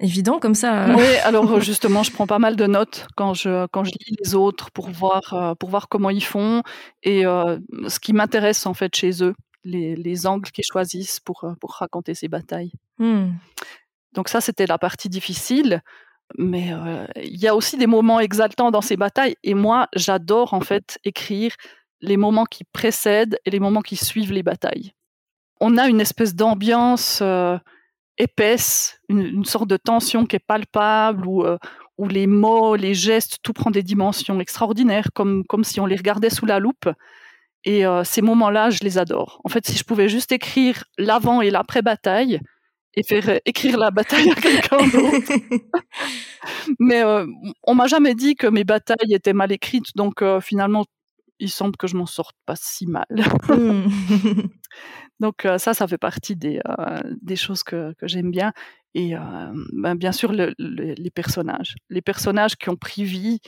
évident 0.00 0.38
comme 0.38 0.54
ça. 0.54 0.88
Euh. 0.88 0.94
Oui, 0.96 1.16
alors 1.24 1.50
euh, 1.52 1.60
justement, 1.60 2.02
je 2.02 2.12
prends 2.12 2.26
pas 2.26 2.38
mal 2.38 2.56
de 2.56 2.66
notes 2.66 3.06
quand 3.16 3.34
je 3.34 3.66
quand 3.66 3.84
je 3.84 3.90
lis 3.90 4.16
les 4.22 4.34
autres 4.34 4.70
pour 4.70 4.90
voir 4.90 5.56
pour 5.58 5.68
voir 5.70 5.88
comment 5.88 6.10
ils 6.10 6.24
font 6.24 6.62
et 7.02 7.22
ce 7.22 8.00
qui 8.00 8.12
m'intéresse 8.12 8.66
en 8.66 8.74
fait 8.74 8.94
chez 8.94 9.22
eux, 9.22 9.34
les, 9.64 9.96
les 9.96 10.26
angles 10.26 10.50
qu'ils 10.50 10.64
choisissent 10.64 11.20
pour 11.20 11.44
pour 11.60 11.74
raconter 11.74 12.14
ces 12.14 12.28
batailles. 12.28 12.72
Mmh. 12.98 13.30
Donc 14.14 14.28
ça, 14.28 14.40
c'était 14.40 14.66
la 14.66 14.78
partie 14.78 15.08
difficile. 15.08 15.82
Mais 16.36 16.74
il 17.16 17.40
y 17.40 17.48
a 17.48 17.56
aussi 17.56 17.78
des 17.78 17.86
moments 17.86 18.20
exaltants 18.20 18.70
dans 18.70 18.82
ces 18.82 18.98
batailles 18.98 19.36
et 19.44 19.54
moi, 19.54 19.88
j'adore 19.94 20.52
en 20.52 20.60
fait 20.60 20.98
écrire 21.04 21.52
les 22.00 22.16
moments 22.16 22.44
qui 22.44 22.64
précèdent 22.64 23.38
et 23.44 23.50
les 23.50 23.60
moments 23.60 23.82
qui 23.82 23.96
suivent 23.96 24.32
les 24.32 24.42
batailles. 24.42 24.92
On 25.60 25.76
a 25.76 25.88
une 25.88 26.00
espèce 26.00 26.34
d'ambiance 26.34 27.22
épaisse, 28.18 29.00
une, 29.08 29.44
sorte 29.44 29.68
de 29.68 29.76
tension 29.76 30.26
qui 30.26 30.36
est 30.36 30.44
palpable, 30.44 31.26
où, 31.26 31.44
euh, 31.44 31.56
où 31.96 32.08
les 32.08 32.26
mots, 32.26 32.76
les 32.76 32.94
gestes, 32.94 33.38
tout 33.42 33.52
prend 33.52 33.70
des 33.70 33.82
dimensions 33.82 34.38
extraordinaires, 34.40 35.08
comme, 35.14 35.44
comme 35.44 35.64
si 35.64 35.80
on 35.80 35.86
les 35.86 35.96
regardait 35.96 36.30
sous 36.30 36.46
la 36.46 36.58
loupe. 36.58 36.88
Et 37.64 37.86
euh, 37.86 38.04
ces 38.04 38.22
moments-là, 38.22 38.70
je 38.70 38.80
les 38.82 38.98
adore. 38.98 39.40
En 39.44 39.48
fait, 39.48 39.66
si 39.66 39.76
je 39.76 39.84
pouvais 39.84 40.08
juste 40.08 40.32
écrire 40.32 40.84
l'avant 40.96 41.40
et 41.40 41.50
l'après-bataille, 41.50 42.40
et 42.94 43.02
faire 43.04 43.38
écrire 43.44 43.78
la 43.78 43.90
bataille 43.90 44.30
à 44.30 44.34
quelqu'un 44.34 44.78
d'autre. 44.88 45.32
Mais 46.80 47.04
euh, 47.04 47.26
on 47.62 47.74
m'a 47.74 47.86
jamais 47.86 48.14
dit 48.14 48.34
que 48.34 48.46
mes 48.46 48.64
batailles 48.64 49.12
étaient 49.12 49.34
mal 49.34 49.52
écrites, 49.52 49.94
donc 49.94 50.24
finalement, 50.40 50.84
il 51.40 51.50
semble 51.50 51.76
que 51.76 51.86
je 51.86 51.96
m'en 51.96 52.06
sorte 52.06 52.36
pas 52.46 52.56
si 52.56 52.86
mal. 52.86 53.06
Hmm. 53.48 53.88
Donc 55.20 55.46
ça, 55.58 55.74
ça 55.74 55.86
fait 55.86 55.98
partie 55.98 56.36
des, 56.36 56.60
des 57.22 57.36
choses 57.36 57.62
que, 57.62 57.92
que 57.94 58.06
j'aime 58.06 58.30
bien. 58.30 58.52
Et 58.94 59.14
ben, 59.72 59.94
bien 59.94 60.12
sûr, 60.12 60.32
les 60.32 61.10
personnages. 61.10 61.74
Les 61.90 62.02
personnages 62.02 62.56
qui 62.56 62.68
ont 62.68 62.76
pris 62.76 63.04
vie 63.04 63.40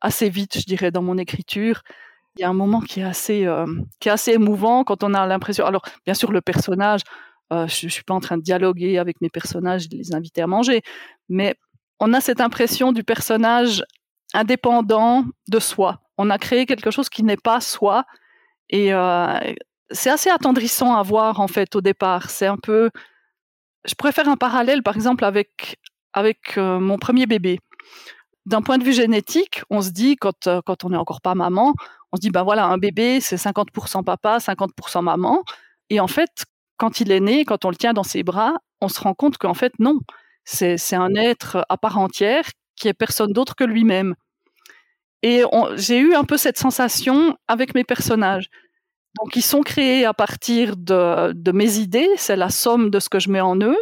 assez 0.00 0.28
vite, 0.28 0.58
je 0.58 0.64
dirais, 0.64 0.90
dans 0.90 1.02
mon 1.02 1.18
écriture. 1.18 1.82
Il 2.36 2.42
y 2.42 2.44
a 2.44 2.48
un 2.48 2.54
moment 2.54 2.80
qui 2.80 3.00
est 3.00 3.04
assez, 3.04 3.46
qui 4.00 4.08
est 4.08 4.12
assez 4.12 4.32
émouvant 4.32 4.84
quand 4.84 5.02
on 5.02 5.12
a 5.14 5.26
l'impression. 5.26 5.66
Alors, 5.66 5.82
bien 6.04 6.14
sûr, 6.14 6.30
le 6.30 6.40
personnage, 6.40 7.02
je 7.50 7.86
ne 7.86 7.90
suis 7.90 8.04
pas 8.04 8.14
en 8.14 8.20
train 8.20 8.36
de 8.36 8.42
dialoguer 8.42 8.98
avec 8.98 9.20
mes 9.20 9.30
personnages, 9.30 9.88
de 9.88 9.96
les 9.96 10.14
inviter 10.14 10.42
à 10.42 10.46
manger, 10.46 10.82
mais 11.28 11.56
on 12.00 12.12
a 12.12 12.20
cette 12.20 12.40
impression 12.40 12.92
du 12.92 13.02
personnage 13.04 13.82
indépendant 14.34 15.24
de 15.48 15.58
soi. 15.58 16.00
On 16.18 16.30
a 16.30 16.38
créé 16.38 16.66
quelque 16.66 16.90
chose 16.90 17.08
qui 17.08 17.22
n'est 17.22 17.36
pas 17.36 17.60
soi. 17.60 18.04
Et 18.70 18.92
c'est 19.90 20.10
assez 20.10 20.30
attendrissant 20.30 20.94
à 20.94 21.02
voir 21.02 21.40
en 21.40 21.48
fait 21.48 21.74
au 21.76 21.80
départ. 21.80 22.30
C'est 22.30 22.46
un 22.46 22.56
peu, 22.56 22.90
je 23.84 23.94
faire 24.12 24.28
un 24.28 24.36
parallèle 24.36 24.82
par 24.82 24.96
exemple 24.96 25.24
avec 25.24 25.78
avec 26.12 26.58
euh, 26.58 26.80
mon 26.80 26.98
premier 26.98 27.26
bébé. 27.26 27.60
D'un 28.46 28.62
point 28.62 28.78
de 28.78 28.84
vue 28.84 28.92
génétique, 28.92 29.62
on 29.70 29.82
se 29.82 29.90
dit 29.90 30.16
quand 30.16 30.46
euh, 30.46 30.60
quand 30.64 30.84
on 30.84 30.90
n'est 30.90 30.96
encore 30.96 31.20
pas 31.20 31.34
maman, 31.34 31.74
On 32.12 32.16
se 32.16 32.20
dit, 32.22 32.30
ben 32.30 32.42
voilà, 32.42 32.66
un 32.66 32.78
bébé, 32.78 33.20
c'est 33.20 33.36
50% 33.36 34.02
papa, 34.04 34.38
50% 34.38 35.02
maman. 35.02 35.44
Et 35.90 36.00
en 36.00 36.08
fait, 36.08 36.44
quand 36.78 37.00
il 37.00 37.12
est 37.12 37.20
né, 37.20 37.44
quand 37.44 37.64
on 37.66 37.70
le 37.70 37.76
tient 37.76 37.92
dans 37.92 38.02
ses 38.04 38.22
bras, 38.22 38.54
on 38.80 38.88
se 38.88 39.00
rend 39.00 39.14
compte 39.14 39.38
qu'en 39.38 39.54
fait, 39.54 39.72
non. 39.78 40.00
C'est 40.44 40.94
un 40.96 41.14
être 41.14 41.66
à 41.68 41.76
part 41.78 41.98
entière 41.98 42.44
qui 42.76 42.88
est 42.88 42.94
personne 42.94 43.32
d'autre 43.32 43.54
que 43.56 43.64
lui-même. 43.64 44.14
Et 45.22 45.42
j'ai 45.76 45.98
eu 45.98 46.14
un 46.14 46.24
peu 46.24 46.36
cette 46.36 46.58
sensation 46.58 47.36
avec 47.48 47.74
mes 47.74 47.84
personnages. 47.84 48.50
Donc, 49.18 49.34
ils 49.36 49.42
sont 49.42 49.62
créés 49.62 50.04
à 50.04 50.14
partir 50.14 50.76
de, 50.76 51.32
de 51.32 51.52
mes 51.52 51.78
idées, 51.78 52.08
c'est 52.16 52.36
la 52.36 52.50
somme 52.50 52.90
de 52.90 53.00
ce 53.00 53.08
que 53.08 53.18
je 53.18 53.30
mets 53.30 53.40
en 53.40 53.56
eux, 53.60 53.78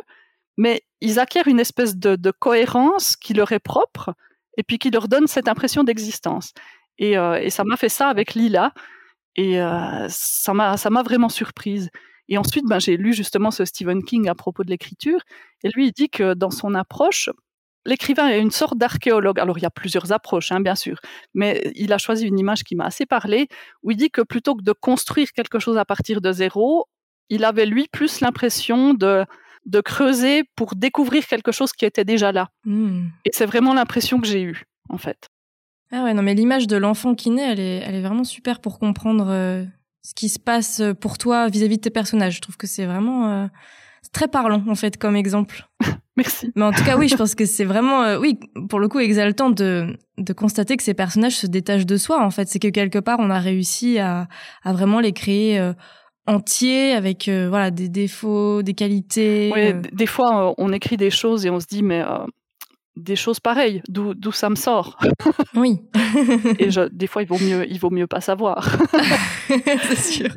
mais 0.57 0.83
ils 1.01 1.19
acquièrent 1.19 1.49
une 1.49 1.61
espèce 1.61 1.97
de, 1.97 2.17
de, 2.17 2.31
cohérence 2.31 3.17
qui 3.17 3.35
leur 3.35 3.53
est 3.53 3.59
propre 3.59 4.15
et 4.57 4.63
puis 4.63 4.79
qui 4.79 4.91
leur 4.91 5.09
donne 5.09 5.27
cette 5.27 5.49
impression 5.49 5.85
d'existence. 5.85 6.53
Et, 6.99 7.19
euh, 7.19 7.39
et, 7.39 7.51
ça 7.51 7.65
m'a 7.65 7.77
fait 7.77 7.91
ça 7.91 8.09
avec 8.09 8.35
Lila, 8.35 8.73
et 9.35 9.61
euh, 9.61 10.07
ça 10.09 10.55
m'a 10.55 11.03
vraiment 11.03 11.29
surprise. 11.29 11.91
Et 12.29 12.39
ensuite, 12.39 12.65
ben, 12.67 12.81
j'ai 12.81 12.97
lu 12.97 13.13
justement 13.13 13.51
ce 13.51 13.65
Stephen 13.65 14.03
King 14.03 14.29
à 14.29 14.35
propos 14.35 14.65
de 14.65 14.71
l'écriture, 14.71 15.21
et 15.63 15.69
lui, 15.69 15.89
il 15.89 15.93
dit 15.93 16.09
que 16.09 16.33
dans 16.33 16.51
son 16.51 16.75
approche, 16.75 17.29
l'écrivain 17.87 18.29
est 18.29 18.41
une 18.41 18.51
sorte 18.51 18.77
d'archéologue. 18.77 19.41
Alors, 19.41 19.59
il 19.59 19.63
y 19.63 19.67
a 19.67 19.71
plusieurs 19.71 20.13
approches, 20.13 20.53
hein, 20.53 20.61
bien 20.61 20.75
sûr, 20.75 20.99
mais 21.35 21.73
il 21.75 21.93
a 21.93 21.99
choisi 21.99 22.27
une 22.27 22.39
image 22.39 22.65
qui 22.65 22.77
m'a 22.77 22.85
assez 22.85 23.07
parlé, 23.07 23.49
où 23.83 23.91
il 23.91 23.97
dit 23.97 24.11
que 24.11 24.21
plutôt 24.21 24.55
que 24.55 24.63
de 24.63 24.73
construire 24.73 25.33
quelque 25.33 25.59
chose 25.59 25.79
à 25.79 25.85
partir 25.85 26.21
de 26.21 26.33
zéro, 26.33 26.89
il 27.29 27.45
avait, 27.45 27.67
lui, 27.67 27.89
plus 27.91 28.21
l'impression 28.21 28.95
de, 28.95 29.25
de 29.65 29.81
creuser 29.81 30.45
pour 30.57 30.75
découvrir 30.75 31.27
quelque 31.27 31.53
chose 31.53 31.73
qui 31.73 31.85
était 31.85 32.05
déjà 32.05 32.33
là. 32.33 32.49
Hmm. 32.65 33.07
Et 33.25 33.31
c'est 33.33 33.47
vraiment 33.47 33.75
l'impression 33.75 34.21
que 34.21 34.27
j'ai 34.27 34.43
eue, 34.43 34.65
en 34.89 34.99
fait. 34.99 35.29
Ah 35.93 36.05
ouais, 36.05 36.15
non, 36.15 36.23
mais 36.23 36.35
l'image 36.35 36.67
de 36.67 36.77
l'enfant 36.77 37.15
qui 37.15 37.31
naît, 37.31 37.53
elle 37.53 37.61
est, 37.61 37.83
elle 37.87 37.95
est 37.95 38.03
vraiment 38.03 38.25
super 38.25 38.61
pour 38.61 38.79
comprendre 38.79 39.29
euh, 39.29 39.65
ce 40.03 40.15
qui 40.15 40.29
se 40.29 40.39
passe 40.39 40.83
pour 41.01 41.17
toi 41.17 41.49
vis-à-vis 41.49 41.77
de 41.77 41.83
tes 41.83 41.91
personnages. 41.91 42.37
Je 42.37 42.41
trouve 42.41 42.57
que 42.57 42.67
c'est 42.67 42.87
vraiment 42.87 43.29
euh, 43.29 43.47
très 44.13 44.29
parlant, 44.29 44.65
en 44.69 44.75
fait, 44.75 44.97
comme 44.97 45.17
exemple. 45.17 45.69
Merci. 46.17 46.51
Mais 46.55 46.65
en 46.65 46.73
tout 46.73 46.85
cas, 46.85 46.97
oui, 46.97 47.09
je 47.09 47.17
pense 47.17 47.35
que 47.35 47.45
c'est 47.45 47.65
vraiment, 47.65 48.03
euh, 48.03 48.19
oui, 48.19 48.39
pour 48.69 48.81
le 48.81 48.89
coup, 48.89 48.99
exaltant 48.99 49.51
de, 49.51 49.97
de 50.17 50.33
constater 50.33 50.77
que 50.77 50.83
ces 50.83 50.95
personnages 50.95 51.37
se 51.37 51.47
détachent 51.47 51.87
de 51.87 51.97
soi. 51.97 52.25
En 52.25 52.31
fait, 52.31 52.49
c'est 52.49 52.59
que 52.59 52.69
quelque 52.69 52.99
part, 52.99 53.19
on 53.21 53.29
a 53.29 53.39
réussi 53.39 53.99
à, 53.99 54.27
à 54.65 54.73
vraiment 54.73 55.01
les 55.01 55.13
créer 55.13 55.59
euh, 55.59 55.75
entiers 56.27 56.93
avec 56.93 57.29
euh, 57.29 57.49
voilà 57.49 57.71
des 57.71 57.91
défauts, 57.91 58.63
des 58.63 58.73
qualités. 58.73 59.53
Oui, 59.55 59.89
des 59.93 60.07
fois, 60.07 60.55
on 60.57 60.73
écrit 60.73 60.97
des 60.97 61.11
choses 61.11 61.45
et 61.45 61.51
on 61.51 61.61
se 61.61 61.67
dit, 61.67 61.83
mais 61.83 62.03
des 62.97 63.17
choses 63.17 63.41
pareilles, 63.41 63.83
d'où 63.89 64.15
d'où 64.15 64.33
ça 64.33 64.49
me 64.49 64.57
sort? 64.57 64.99
Oui. 65.55 65.81
et 66.59 66.71
je, 66.71 66.89
des 66.89 67.07
fois, 67.07 67.23
il 67.23 67.29
vaut 67.29 67.39
mieux, 67.39 67.71
il 67.71 67.79
vaut 67.79 67.91
mieux 67.91 68.07
pas 68.07 68.21
savoir. 68.21 68.79
c'est 69.49 69.97
sûr. 69.97 70.31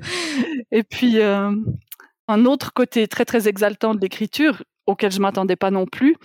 Et 0.72 0.84
puis, 0.84 1.22
un 1.22 2.46
autre 2.46 2.74
côté 2.74 3.08
très 3.08 3.26
très 3.26 3.48
exaltant 3.48 3.96
de 3.96 4.02
l'écriture, 4.02 4.64
auquel 4.86 5.12
je 5.12 5.20
m'attendais 5.20 5.56
pas 5.56 5.72
non 5.72 5.86
plus, 5.86 6.16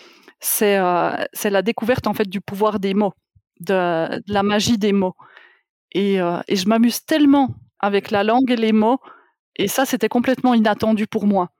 c'est 0.40 0.78
euh, 0.78 1.10
la 1.44 1.62
découverte 1.62 2.06
en 2.06 2.14
fait 2.14 2.28
du 2.28 2.40
pouvoir 2.40 2.80
des 2.80 2.94
mots, 2.94 3.14
de, 3.60 4.20
la 4.26 4.42
magie 4.42 4.78
des 4.78 4.92
mots. 4.92 5.14
Et, 5.92 6.20
euh, 6.20 6.40
et 6.48 6.56
je 6.56 6.68
m'amuse 6.68 7.04
tellement 7.04 7.54
avec 7.78 8.10
la 8.10 8.24
langue 8.24 8.50
et 8.50 8.56
les 8.56 8.72
mots, 8.72 8.98
et 9.56 9.68
ça 9.68 9.84
c'était 9.84 10.08
complètement 10.08 10.54
inattendu 10.54 11.06
pour 11.06 11.26
moi. 11.26 11.50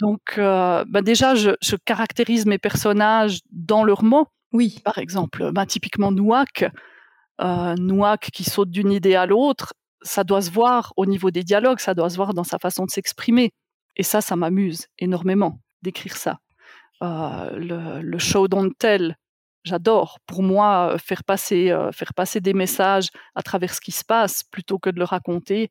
Donc 0.00 0.38
euh, 0.38 0.84
bah 0.88 1.02
déjà, 1.02 1.34
je, 1.34 1.50
je, 1.62 1.76
caractérise 1.76 2.46
mes 2.46 2.58
personnages 2.58 3.40
dans 3.50 3.84
leurs 3.84 4.02
mots. 4.02 4.26
Oui. 4.52 4.80
Par 4.84 4.98
exemple, 4.98 5.52
bah, 5.52 5.66
typiquement 5.66 6.10
Nouak, 6.10 6.64
euh, 7.40 7.74
Nouak 7.76 8.30
qui 8.32 8.44
saute 8.44 8.70
d'une 8.70 8.90
idée 8.90 9.14
à 9.14 9.26
l'autre, 9.26 9.74
ça 10.02 10.24
doit 10.24 10.40
se 10.42 10.50
voir 10.50 10.92
au 10.96 11.06
niveau 11.06 11.30
des 11.30 11.44
dialogues, 11.44 11.78
ça 11.78 11.94
doit 11.94 12.10
se 12.10 12.16
voir 12.16 12.34
dans 12.34 12.44
sa 12.44 12.58
façon 12.58 12.86
de 12.86 12.90
s'exprimer. 12.90 13.52
Et 13.96 14.02
ça, 14.02 14.20
ça 14.20 14.36
m'amuse 14.36 14.86
énormément 14.98 15.60
d'écrire 15.82 16.16
ça. 16.16 16.38
Euh, 17.02 18.00
le, 18.02 18.18
show 18.18 18.48
don't 18.48 18.72
tell, 18.78 19.16
j'adore. 19.64 20.18
Pour 20.26 20.42
moi, 20.42 20.92
euh, 20.92 20.98
faire 20.98 21.24
passer, 21.24 21.70
euh, 21.70 21.92
faire 21.92 22.12
passer 22.14 22.40
des 22.40 22.52
messages 22.52 23.08
à 23.34 23.42
travers 23.42 23.74
ce 23.74 23.80
qui 23.80 23.92
se 23.92 24.04
passe 24.04 24.44
plutôt 24.44 24.78
que 24.78 24.90
de 24.90 24.98
le 24.98 25.04
raconter 25.04 25.70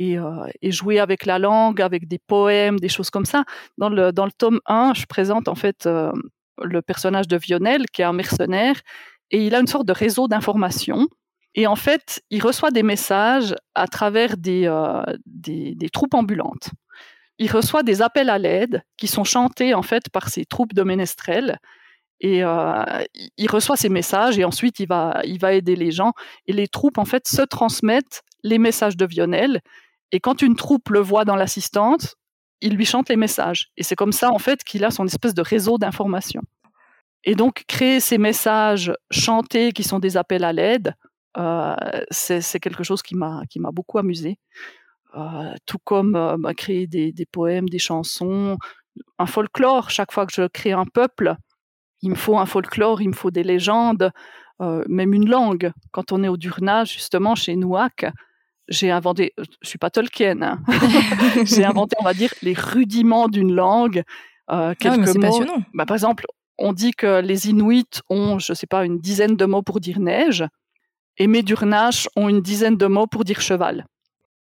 et, 0.00 0.16
jouer 0.64 0.98
avec 0.98 1.24
la 1.24 1.38
langue, 1.38 1.80
avec 1.80 2.08
des 2.08 2.18
poèmes, 2.18 2.80
des 2.80 2.88
choses 2.88 3.10
comme 3.10 3.24
ça. 3.24 3.44
Dans 3.78 3.88
le, 3.88 4.10
dans 4.10 4.24
le 4.24 4.32
tome 4.32 4.60
1, 4.66 4.94
je 4.94 5.06
présente 5.06 5.46
en 5.46 5.54
fait 5.54 5.88
le 6.60 6.82
personnage 6.82 7.28
de 7.28 7.36
Vionel, 7.36 7.86
qui 7.92 8.02
est 8.02 8.04
un 8.04 8.12
mercenaire, 8.12 8.74
et 9.30 9.46
il 9.46 9.54
a 9.54 9.60
une 9.60 9.68
sorte 9.68 9.86
de 9.86 9.92
réseau 9.92 10.26
d'informations. 10.26 11.06
Et 11.54 11.68
en 11.68 11.76
fait, 11.76 12.20
il 12.30 12.42
reçoit 12.42 12.72
des 12.72 12.82
messages 12.82 13.54
à 13.76 13.86
travers 13.86 14.36
des, 14.36 14.68
des 15.24 15.90
troupes 15.90 16.14
ambulantes 16.14 16.70
il 17.38 17.50
reçoit 17.50 17.82
des 17.82 18.02
appels 18.02 18.30
à 18.30 18.38
l'aide 18.38 18.82
qui 18.96 19.06
sont 19.06 19.24
chantés 19.24 19.74
en 19.74 19.82
fait 19.82 20.08
par 20.10 20.28
ces 20.28 20.44
troupes 20.44 20.74
de 20.74 20.82
ménestrels. 20.82 21.58
Et 22.20 22.44
euh, 22.44 22.84
il 23.36 23.50
reçoit 23.50 23.76
ces 23.76 23.88
messages 23.88 24.38
et 24.38 24.44
ensuite 24.44 24.78
il 24.78 24.86
va, 24.86 25.20
il 25.24 25.38
va 25.38 25.52
aider 25.52 25.76
les 25.76 25.90
gens. 25.90 26.12
Et 26.46 26.52
les 26.52 26.68
troupes 26.68 26.98
en 26.98 27.04
fait 27.04 27.26
se 27.26 27.42
transmettent 27.42 28.22
les 28.42 28.58
messages 28.58 28.96
de 28.96 29.04
Vionel. 29.04 29.60
Et 30.12 30.20
quand 30.20 30.42
une 30.42 30.54
troupe 30.54 30.90
le 30.90 31.00
voit 31.00 31.24
dans 31.24 31.36
l'assistante, 31.36 32.14
il 32.60 32.74
lui 32.74 32.84
chante 32.84 33.08
les 33.08 33.16
messages. 33.16 33.70
Et 33.76 33.82
c'est 33.82 33.96
comme 33.96 34.12
ça 34.12 34.30
en 34.30 34.38
fait 34.38 34.62
qu'il 34.62 34.84
a 34.84 34.90
son 34.90 35.06
espèce 35.06 35.34
de 35.34 35.42
réseau 35.42 35.76
d'information. 35.76 36.42
Et 37.24 37.34
donc 37.34 37.64
créer 37.66 38.00
ces 38.00 38.18
messages 38.18 38.92
chantés 39.10 39.72
qui 39.72 39.82
sont 39.82 39.98
des 39.98 40.16
appels 40.16 40.44
à 40.44 40.52
l'aide, 40.52 40.94
euh, 41.36 41.74
c'est 42.10 42.60
quelque 42.60 42.84
chose 42.84 43.02
qui 43.02 43.16
m'a 43.16 43.44
beaucoup 43.72 43.98
amusé. 43.98 44.38
Euh, 45.16 45.54
tout 45.64 45.78
comme 45.84 46.16
euh, 46.16 46.36
bah, 46.36 46.54
créer 46.54 46.88
des, 46.88 47.12
des, 47.12 47.26
poèmes, 47.26 47.68
des 47.68 47.78
chansons, 47.78 48.58
un 49.18 49.26
folklore. 49.26 49.90
Chaque 49.90 50.12
fois 50.12 50.26
que 50.26 50.32
je 50.34 50.48
crée 50.48 50.72
un 50.72 50.86
peuple, 50.86 51.36
il 52.02 52.10
me 52.10 52.14
faut 52.16 52.36
un 52.36 52.46
folklore, 52.46 53.00
il 53.00 53.08
me 53.08 53.14
faut 53.14 53.30
des 53.30 53.44
légendes, 53.44 54.10
euh, 54.60 54.84
même 54.88 55.14
une 55.14 55.28
langue. 55.28 55.72
Quand 55.92 56.10
on 56.10 56.24
est 56.24 56.28
au 56.28 56.36
Durna, 56.36 56.84
justement, 56.84 57.36
chez 57.36 57.54
Nouak, 57.54 58.06
j'ai 58.68 58.90
inventé, 58.90 59.32
je 59.62 59.68
suis 59.68 59.78
pas 59.78 59.90
Tolkien, 59.90 60.42
hein. 60.42 60.62
j'ai 61.44 61.64
inventé, 61.64 61.96
on 62.00 62.04
va 62.04 62.14
dire, 62.14 62.32
les 62.42 62.54
rudiments 62.54 63.28
d'une 63.28 63.54
langue. 63.54 64.02
Euh, 64.50 64.74
quelques 64.78 65.16
ah, 65.16 65.18
mots. 65.18 65.46
Bah, 65.74 65.86
par 65.86 65.94
exemple, 65.94 66.26
on 66.58 66.72
dit 66.72 66.92
que 66.92 67.20
les 67.20 67.48
Inuits 67.48 68.00
ont, 68.10 68.38
je 68.38 68.52
sais 68.52 68.66
pas, 68.66 68.84
une 68.84 68.98
dizaine 68.98 69.36
de 69.36 69.44
mots 69.44 69.62
pour 69.62 69.80
dire 69.80 70.00
neige, 70.00 70.44
et 71.18 71.28
mes 71.28 71.42
Durnaches 71.42 72.08
ont 72.16 72.28
une 72.28 72.42
dizaine 72.42 72.76
de 72.76 72.86
mots 72.86 73.06
pour 73.06 73.22
dire 73.22 73.40
cheval 73.40 73.86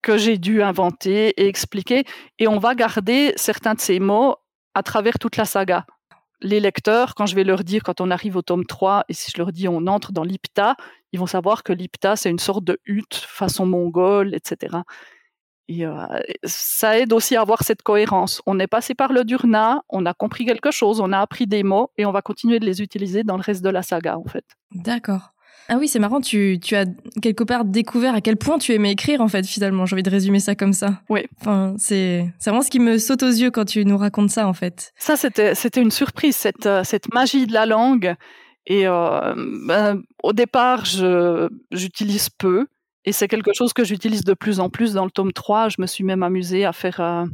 que 0.04 0.18
j'ai 0.18 0.38
dû 0.38 0.62
inventer 0.62 1.30
et 1.30 1.48
expliquer. 1.48 2.04
Et 2.38 2.46
on 2.46 2.58
va 2.58 2.74
garder 2.74 3.32
certains 3.36 3.74
de 3.74 3.80
ces 3.80 3.98
mots 3.98 4.36
à 4.74 4.82
travers 4.82 5.18
toute 5.18 5.36
la 5.36 5.46
saga. 5.46 5.86
Les 6.40 6.60
lecteurs, 6.60 7.14
quand 7.14 7.26
je 7.26 7.34
vais 7.34 7.42
leur 7.42 7.64
dire, 7.64 7.82
quand 7.82 8.02
on 8.02 8.10
arrive 8.10 8.36
au 8.36 8.42
tome 8.42 8.66
3, 8.66 9.04
et 9.08 9.14
si 9.14 9.32
je 9.34 9.38
leur 9.38 9.50
dis 9.50 9.66
on 9.66 9.86
entre 9.86 10.12
dans 10.12 10.22
l'Ipta, 10.22 10.76
ils 11.12 11.18
vont 11.18 11.26
savoir 11.26 11.62
que 11.62 11.72
l'Ipta, 11.72 12.16
c'est 12.16 12.28
une 12.28 12.38
sorte 12.38 12.64
de 12.64 12.78
hutte 12.84 13.14
façon 13.14 13.64
mongole, 13.64 14.34
etc. 14.34 14.76
Et 15.68 15.86
euh, 15.86 16.04
ça 16.44 16.98
aide 16.98 17.14
aussi 17.14 17.34
à 17.36 17.40
avoir 17.40 17.62
cette 17.62 17.82
cohérence. 17.82 18.42
On 18.44 18.58
est 18.58 18.66
passé 18.66 18.94
par 18.94 19.10
le 19.10 19.24
Durna, 19.24 19.82
on 19.88 20.04
a 20.04 20.12
compris 20.12 20.44
quelque 20.44 20.70
chose, 20.70 21.00
on 21.00 21.12
a 21.12 21.20
appris 21.20 21.46
des 21.46 21.62
mots, 21.62 21.90
et 21.96 22.04
on 22.04 22.12
va 22.12 22.20
continuer 22.20 22.60
de 22.60 22.66
les 22.66 22.82
utiliser 22.82 23.22
dans 23.24 23.36
le 23.36 23.42
reste 23.42 23.64
de 23.64 23.70
la 23.70 23.82
saga, 23.82 24.18
en 24.18 24.24
fait. 24.24 24.44
D'accord. 24.72 25.33
Ah 25.68 25.76
oui, 25.78 25.88
c'est 25.88 25.98
marrant, 25.98 26.20
tu, 26.20 26.58
tu 26.60 26.76
as 26.76 26.84
quelque 27.22 27.44
part 27.44 27.64
découvert 27.64 28.14
à 28.14 28.20
quel 28.20 28.36
point 28.36 28.58
tu 28.58 28.72
aimais 28.72 28.92
écrire, 28.92 29.20
en 29.20 29.28
fait, 29.28 29.46
finalement. 29.46 29.86
J'ai 29.86 29.94
envie 29.94 30.02
de 30.02 30.10
résumer 30.10 30.40
ça 30.40 30.54
comme 30.54 30.72
ça. 30.72 31.00
Oui. 31.08 31.26
Enfin, 31.40 31.74
c'est, 31.78 32.26
vraiment 32.44 32.62
ce 32.62 32.70
qui 32.70 32.80
me 32.80 32.98
saute 32.98 33.22
aux 33.22 33.30
yeux 33.30 33.50
quand 33.50 33.64
tu 33.64 33.84
nous 33.84 33.96
racontes 33.96 34.30
ça, 34.30 34.46
en 34.46 34.52
fait. 34.52 34.92
Ça, 34.98 35.16
c'était, 35.16 35.54
une 35.76 35.90
surprise, 35.90 36.36
cette, 36.36 36.66
euh, 36.66 36.84
cette 36.84 37.12
magie 37.14 37.46
de 37.46 37.52
la 37.52 37.66
langue. 37.66 38.14
Et 38.66 38.86
euh, 38.86 39.34
ben, 39.66 40.02
au 40.22 40.32
départ, 40.32 40.84
j'utilise 41.70 42.30
peu. 42.30 42.66
Et 43.06 43.12
c'est 43.12 43.28
quelque 43.28 43.52
chose 43.52 43.72
que 43.72 43.84
j'utilise 43.84 44.24
de 44.24 44.32
plus 44.32 44.60
en 44.60 44.70
plus 44.70 44.94
dans 44.94 45.04
le 45.04 45.10
tome 45.10 45.32
3. 45.32 45.68
Je 45.68 45.76
me 45.78 45.86
suis 45.86 46.04
même 46.04 46.22
amusée 46.22 46.64
à 46.64 46.72
faire, 46.72 47.00
euh, 47.00 47.26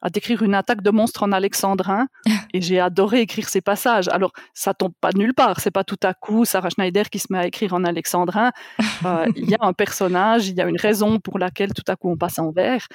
à 0.00 0.08
décrire 0.08 0.42
une 0.42 0.54
attaque 0.54 0.80
de 0.80 0.90
monstres 0.90 1.22
en 1.22 1.32
alexandrin. 1.32 2.08
et 2.54 2.62
j'ai 2.62 2.80
adoré 2.80 3.20
écrire 3.20 3.48
ces 3.48 3.60
passages. 3.60 4.08
Alors, 4.08 4.32
ça 4.54 4.72
tombe 4.72 4.92
pas 5.00 5.12
de 5.12 5.18
nulle 5.18 5.34
part. 5.34 5.60
C'est 5.60 5.70
pas 5.70 5.84
tout 5.84 5.98
à 6.02 6.14
coup 6.14 6.46
Sarah 6.46 6.70
Schneider 6.70 7.10
qui 7.10 7.18
se 7.18 7.26
met 7.30 7.38
à 7.38 7.46
écrire 7.46 7.74
en 7.74 7.84
alexandrin. 7.84 8.52
Euh, 9.04 9.26
il 9.36 9.48
y 9.48 9.54
a 9.54 9.58
un 9.60 9.72
personnage, 9.72 10.48
il 10.48 10.56
y 10.56 10.60
a 10.60 10.66
une 10.66 10.76
raison 10.76 11.20
pour 11.20 11.38
laquelle 11.38 11.72
tout 11.72 11.84
à 11.86 11.94
coup 11.94 12.10
on 12.10 12.16
passe 12.16 12.40
en 12.40 12.50
vers. 12.50 12.88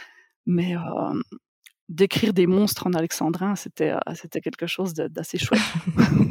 Mais 0.46 0.76
euh, 0.76 1.22
d'écrire 1.88 2.34
des 2.34 2.46
monstres 2.46 2.88
en 2.88 2.94
alexandrin, 2.94 3.56
c'était, 3.56 3.94
c'était 4.14 4.42
quelque 4.42 4.68
chose 4.68 4.94
d'assez 4.94 5.38
chouette. 5.38 5.62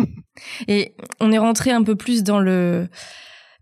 et 0.68 0.94
on 1.20 1.32
est 1.32 1.38
rentré 1.38 1.70
un 1.70 1.82
peu 1.82 1.96
plus 1.96 2.22
dans 2.22 2.38
le, 2.38 2.88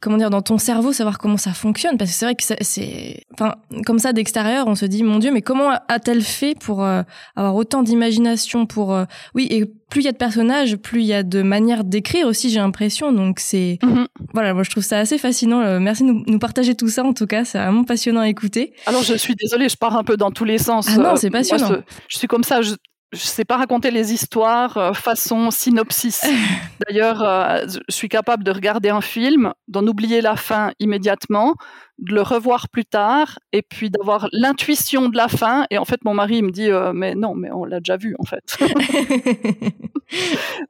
comment 0.00 0.16
dire, 0.16 0.30
dans 0.30 0.42
ton 0.42 0.58
cerveau, 0.58 0.92
savoir 0.92 1.18
comment 1.18 1.36
ça 1.36 1.52
fonctionne, 1.52 1.98
parce 1.98 2.10
que 2.10 2.16
c'est 2.16 2.24
vrai 2.24 2.34
que 2.34 2.42
c'est, 2.42 3.24
enfin, 3.34 3.54
comme 3.84 3.98
ça 3.98 4.12
d'extérieur, 4.12 4.66
on 4.66 4.74
se 4.74 4.86
dit, 4.86 5.02
mon 5.02 5.18
Dieu, 5.18 5.30
mais 5.30 5.42
comment 5.42 5.70
a-t-elle 5.88 6.22
fait 6.22 6.54
pour 6.58 6.82
euh, 6.82 7.02
avoir 7.36 7.54
autant 7.54 7.82
d'imagination, 7.82 8.64
pour, 8.64 8.94
euh, 8.94 9.04
oui, 9.34 9.46
et 9.50 9.66
plus 9.90 10.00
il 10.02 10.04
y 10.04 10.08
a 10.08 10.12
de 10.12 10.16
personnages, 10.16 10.76
plus 10.76 11.00
il 11.00 11.06
y 11.06 11.12
a 11.12 11.22
de 11.22 11.42
manières 11.42 11.84
d'écrire 11.84 12.26
aussi, 12.26 12.48
j'ai 12.48 12.60
l'impression. 12.60 13.12
Donc 13.12 13.40
c'est, 13.40 13.78
mm-hmm. 13.82 14.06
voilà, 14.32 14.54
moi 14.54 14.62
je 14.62 14.70
trouve 14.70 14.84
ça 14.84 14.98
assez 14.98 15.18
fascinant. 15.18 15.80
merci 15.80 16.04
de 16.04 16.12
nous, 16.12 16.38
partager 16.38 16.76
tout 16.76 16.88
ça 16.88 17.02
en 17.02 17.12
tout 17.12 17.26
cas, 17.26 17.44
c'est 17.44 17.58
vraiment 17.58 17.82
passionnant 17.82 18.20
à 18.20 18.28
écouter. 18.28 18.72
Alors 18.86 19.02
je 19.02 19.14
suis 19.14 19.34
désolée, 19.34 19.68
je 19.68 19.76
pars 19.76 19.96
un 19.96 20.04
peu 20.04 20.16
dans 20.16 20.30
tous 20.30 20.44
les 20.44 20.58
sens. 20.58 20.86
Ah 20.88 20.96
non, 20.96 21.16
c'est 21.16 21.30
passionnant. 21.30 21.78
je 22.06 22.18
suis 22.18 22.28
comme 22.28 22.44
ça, 22.44 22.62
je, 22.62 22.74
je 23.12 23.18
sais 23.18 23.44
pas 23.44 23.56
raconter 23.56 23.90
les 23.90 24.12
histoires 24.12 24.76
euh, 24.76 24.92
façon 24.92 25.50
synopsis. 25.50 26.24
D'ailleurs, 26.86 27.22
euh, 27.22 27.66
je 27.88 27.94
suis 27.94 28.08
capable 28.08 28.44
de 28.44 28.52
regarder 28.52 28.88
un 28.88 29.00
film, 29.00 29.52
d'en 29.66 29.86
oublier 29.86 30.20
la 30.20 30.36
fin 30.36 30.72
immédiatement, 30.78 31.54
de 31.98 32.14
le 32.14 32.22
revoir 32.22 32.68
plus 32.68 32.84
tard, 32.84 33.40
et 33.52 33.62
puis 33.62 33.90
d'avoir 33.90 34.28
l'intuition 34.32 35.08
de 35.08 35.16
la 35.16 35.26
fin. 35.26 35.66
Et 35.70 35.78
en 35.78 35.84
fait, 35.84 36.04
mon 36.04 36.14
mari 36.14 36.42
me 36.42 36.50
dit 36.50 36.70
euh, 36.70 36.92
mais 36.92 37.16
non, 37.16 37.34
mais 37.34 37.50
on 37.50 37.64
l'a 37.64 37.80
déjà 37.80 37.96
vu 37.96 38.14
en 38.20 38.24
fait. 38.24 38.56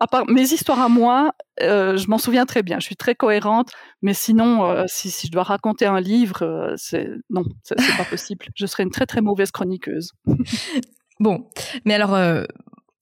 à 0.01 0.07
part 0.07 0.27
mes 0.27 0.53
histoires 0.53 0.81
à 0.81 0.89
moi, 0.89 1.33
je 1.61 2.09
m'en 2.09 2.19
souviens 2.19 2.47
très 2.47 2.63
bien. 2.63 2.79
Je 2.81 2.87
suis 2.87 2.97
très 2.97 3.15
cohérente, 3.15 3.71
mais 4.01 4.15
sinon, 4.15 4.87
si, 4.89 5.11
si, 5.11 5.27
je 5.27 5.33
dois 5.33 5.43
raconter 5.43 5.85
un 5.85 6.01
livre, 6.01 6.73
c'est 6.77 7.11
non, 7.29 7.45
c'est 7.63 7.77
pas 7.99 8.05
possible. 8.05 8.47
Je 8.55 8.65
serais 8.65 8.83
une 8.83 8.91
très 8.91 9.07
très 9.07 9.21
mauvaise 9.21 9.51
chroniqueuse. 9.51 10.13
Bon, 11.21 11.47
mais 11.85 11.95
alors 11.95 12.15
euh, 12.15 12.45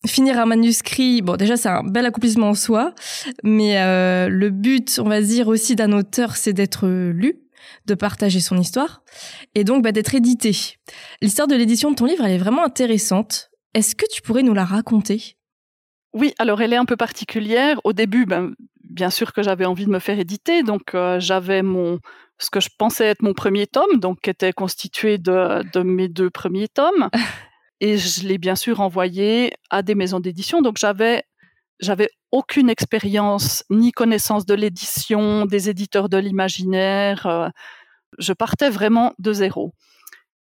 finir 0.05 0.39
un 0.39 0.47
manuscrit, 0.47 1.23
bon 1.23 1.37
déjà 1.37 1.57
c'est 1.57 1.69
un 1.69 1.85
bel 1.85 2.05
accomplissement 2.05 2.51
en 2.51 2.55
soi, 2.55 2.95
mais 3.45 3.81
euh, 3.81 4.29
le 4.29 4.51
but, 4.51 4.99
on 5.03 5.09
va 5.09 5.21
dire 5.21 5.47
aussi 5.47 5.77
d'un 5.77 5.93
auteur, 5.93 6.37
c'est 6.37 6.53
d'être 6.53 6.89
lu, 6.89 7.41
de 7.87 7.95
partager 7.95 8.41
son 8.41 8.59
histoire, 8.59 9.03
et 9.55 9.63
donc 9.63 9.85
bah, 9.85 9.93
d'être 9.93 10.17
édité. 10.17 10.57
L'histoire 11.23 11.47
de 11.47 11.55
l'édition 11.55 11.93
de 11.93 11.97
ton 11.97 12.07
livre, 12.07 12.25
elle 12.25 12.33
est 12.33 12.39
vraiment 12.39 12.65
intéressante. 12.65 13.51
Est-ce 13.75 13.95
que 13.95 14.07
tu 14.13 14.21
pourrais 14.21 14.43
nous 14.43 14.55
la 14.55 14.65
raconter? 14.65 15.37
Oui, 16.13 16.35
alors 16.39 16.61
elle 16.61 16.73
est 16.73 16.77
un 16.77 16.87
peu 16.87 16.97
particulière. 16.97 17.81
Au 17.85 17.93
début, 17.93 18.27
ben, 18.27 18.55
bien 18.83 19.11
sûr 19.11 19.33
que 19.33 19.43
j'avais 19.43 19.67
envie 19.67 19.85
de 19.85 19.91
me 19.91 20.01
faire 20.01 20.19
éditer, 20.19 20.65
donc 20.65 20.95
euh, 20.95 21.21
j'avais 21.21 21.63
mon 21.63 22.01
ce 22.41 22.51
que 22.51 22.61
je 22.61 22.69
pensais 22.79 23.07
être 23.07 23.23
mon 23.23 23.35
premier 23.35 23.67
tome, 23.67 23.99
donc 23.99 24.21
qui 24.21 24.31
était 24.31 24.53
constitué 24.53 25.19
de, 25.19 25.63
de 25.73 25.83
mes 25.83 26.09
deux 26.09 26.31
premiers 26.31 26.69
tomes. 26.69 27.11
et 27.81 27.97
je 27.99 28.27
l'ai 28.27 28.39
bien 28.39 28.57
sûr 28.57 28.81
envoyé 28.81 29.53
à 29.71 29.83
des 29.83 29.95
maisons 29.95 30.21
d'édition. 30.21 30.63
Donc 30.63 30.79
j'avais 30.79 31.25
j'avais 31.81 32.11
aucune 32.33 32.71
expérience 32.71 33.65
ni 33.71 33.93
connaissance 33.93 34.45
de 34.45 34.55
l'édition, 34.55 35.47
des 35.47 35.71
éditeurs 35.71 36.09
de 36.09 36.19
l'imaginaire. 36.19 37.27
Euh, 37.27 37.49
je 38.19 38.33
partais 38.33 38.71
vraiment 38.71 39.13
de 39.19 39.33
zéro. 39.33 39.75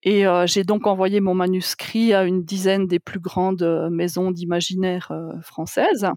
Et 0.02 0.26
euh, 0.26 0.46
j'ai 0.46 0.64
donc 0.64 0.86
envoyé 0.86 1.20
mon 1.20 1.34
manuscrit 1.34 2.12
à 2.12 2.24
une 2.24 2.44
dizaine 2.44 2.86
des 2.86 2.98
plus 2.98 3.20
grandes 3.20 3.62
euh, 3.62 3.88
maisons 3.88 4.30
d'imaginaire 4.30 5.10
françaises. 5.42 6.08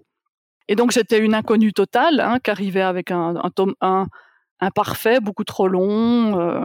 Et 0.68 0.76
donc 0.76 0.91
j'étais 0.91 1.20
une 1.20 1.36
inconnue 1.36 1.72
totale, 1.72 2.20
hein, 2.20 2.39
qui 2.43 2.51
arrivait 2.51 2.82
avec 2.82 3.11
un, 3.11 3.36
un 3.36 3.49
tome 3.51 3.76
1 3.82 4.07
imparfait, 4.59 5.20
beaucoup 5.20 5.43
trop 5.43 5.68
long, 5.68 6.59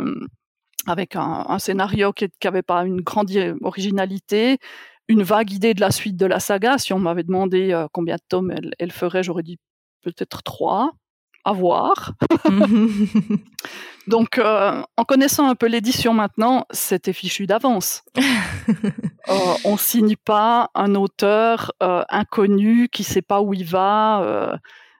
avec 0.87 1.17
un, 1.17 1.59
scénario 1.59 2.13
qui 2.13 2.27
n'avait 2.45 2.63
pas 2.63 2.85
une 2.85 3.01
grande 3.01 3.31
originalité, 3.63 4.59
une 5.09 5.23
vague 5.23 5.53
idée 5.53 5.75
de 5.75 5.81
la 5.81 5.91
suite 5.91 6.17
de 6.17 6.27
la 6.27 6.41
saga. 6.41 6.79
Si 6.79 6.93
on 6.93 6.99
m'avait 6.99 7.25
demandé 7.25 7.73
euh, 7.73 7.87
combien 7.93 8.17
de 8.17 8.23
tomes 8.29 8.53
elle, 8.79 8.93
ferait, 8.93 9.23
j'aurais 9.23 9.43
dit 9.43 9.59
peut-être 10.03 10.43
trois, 10.43 10.93
à 11.45 11.53
voir. 11.53 12.13
Donc, 14.07 14.39
euh, 14.39 14.83
en 14.97 15.05
connaissant 15.05 15.49
un 15.49 15.55
peu 15.55 15.67
l'édition 15.67 16.13
maintenant, 16.15 16.67
c'était 16.71 17.13
fichu 17.13 17.47
d'avance. 17.47 18.03
euh, 18.19 19.55
on 19.65 19.77
signe 19.77 20.17
pas 20.17 20.71
un 20.75 20.95
auteur 20.95 21.73
euh, 21.83 22.03
inconnu 22.09 22.89
qui 22.89 23.05
sait 23.05 23.23
pas 23.23 23.41
où 23.43 23.55
il 23.55 23.65
va. 23.65 24.59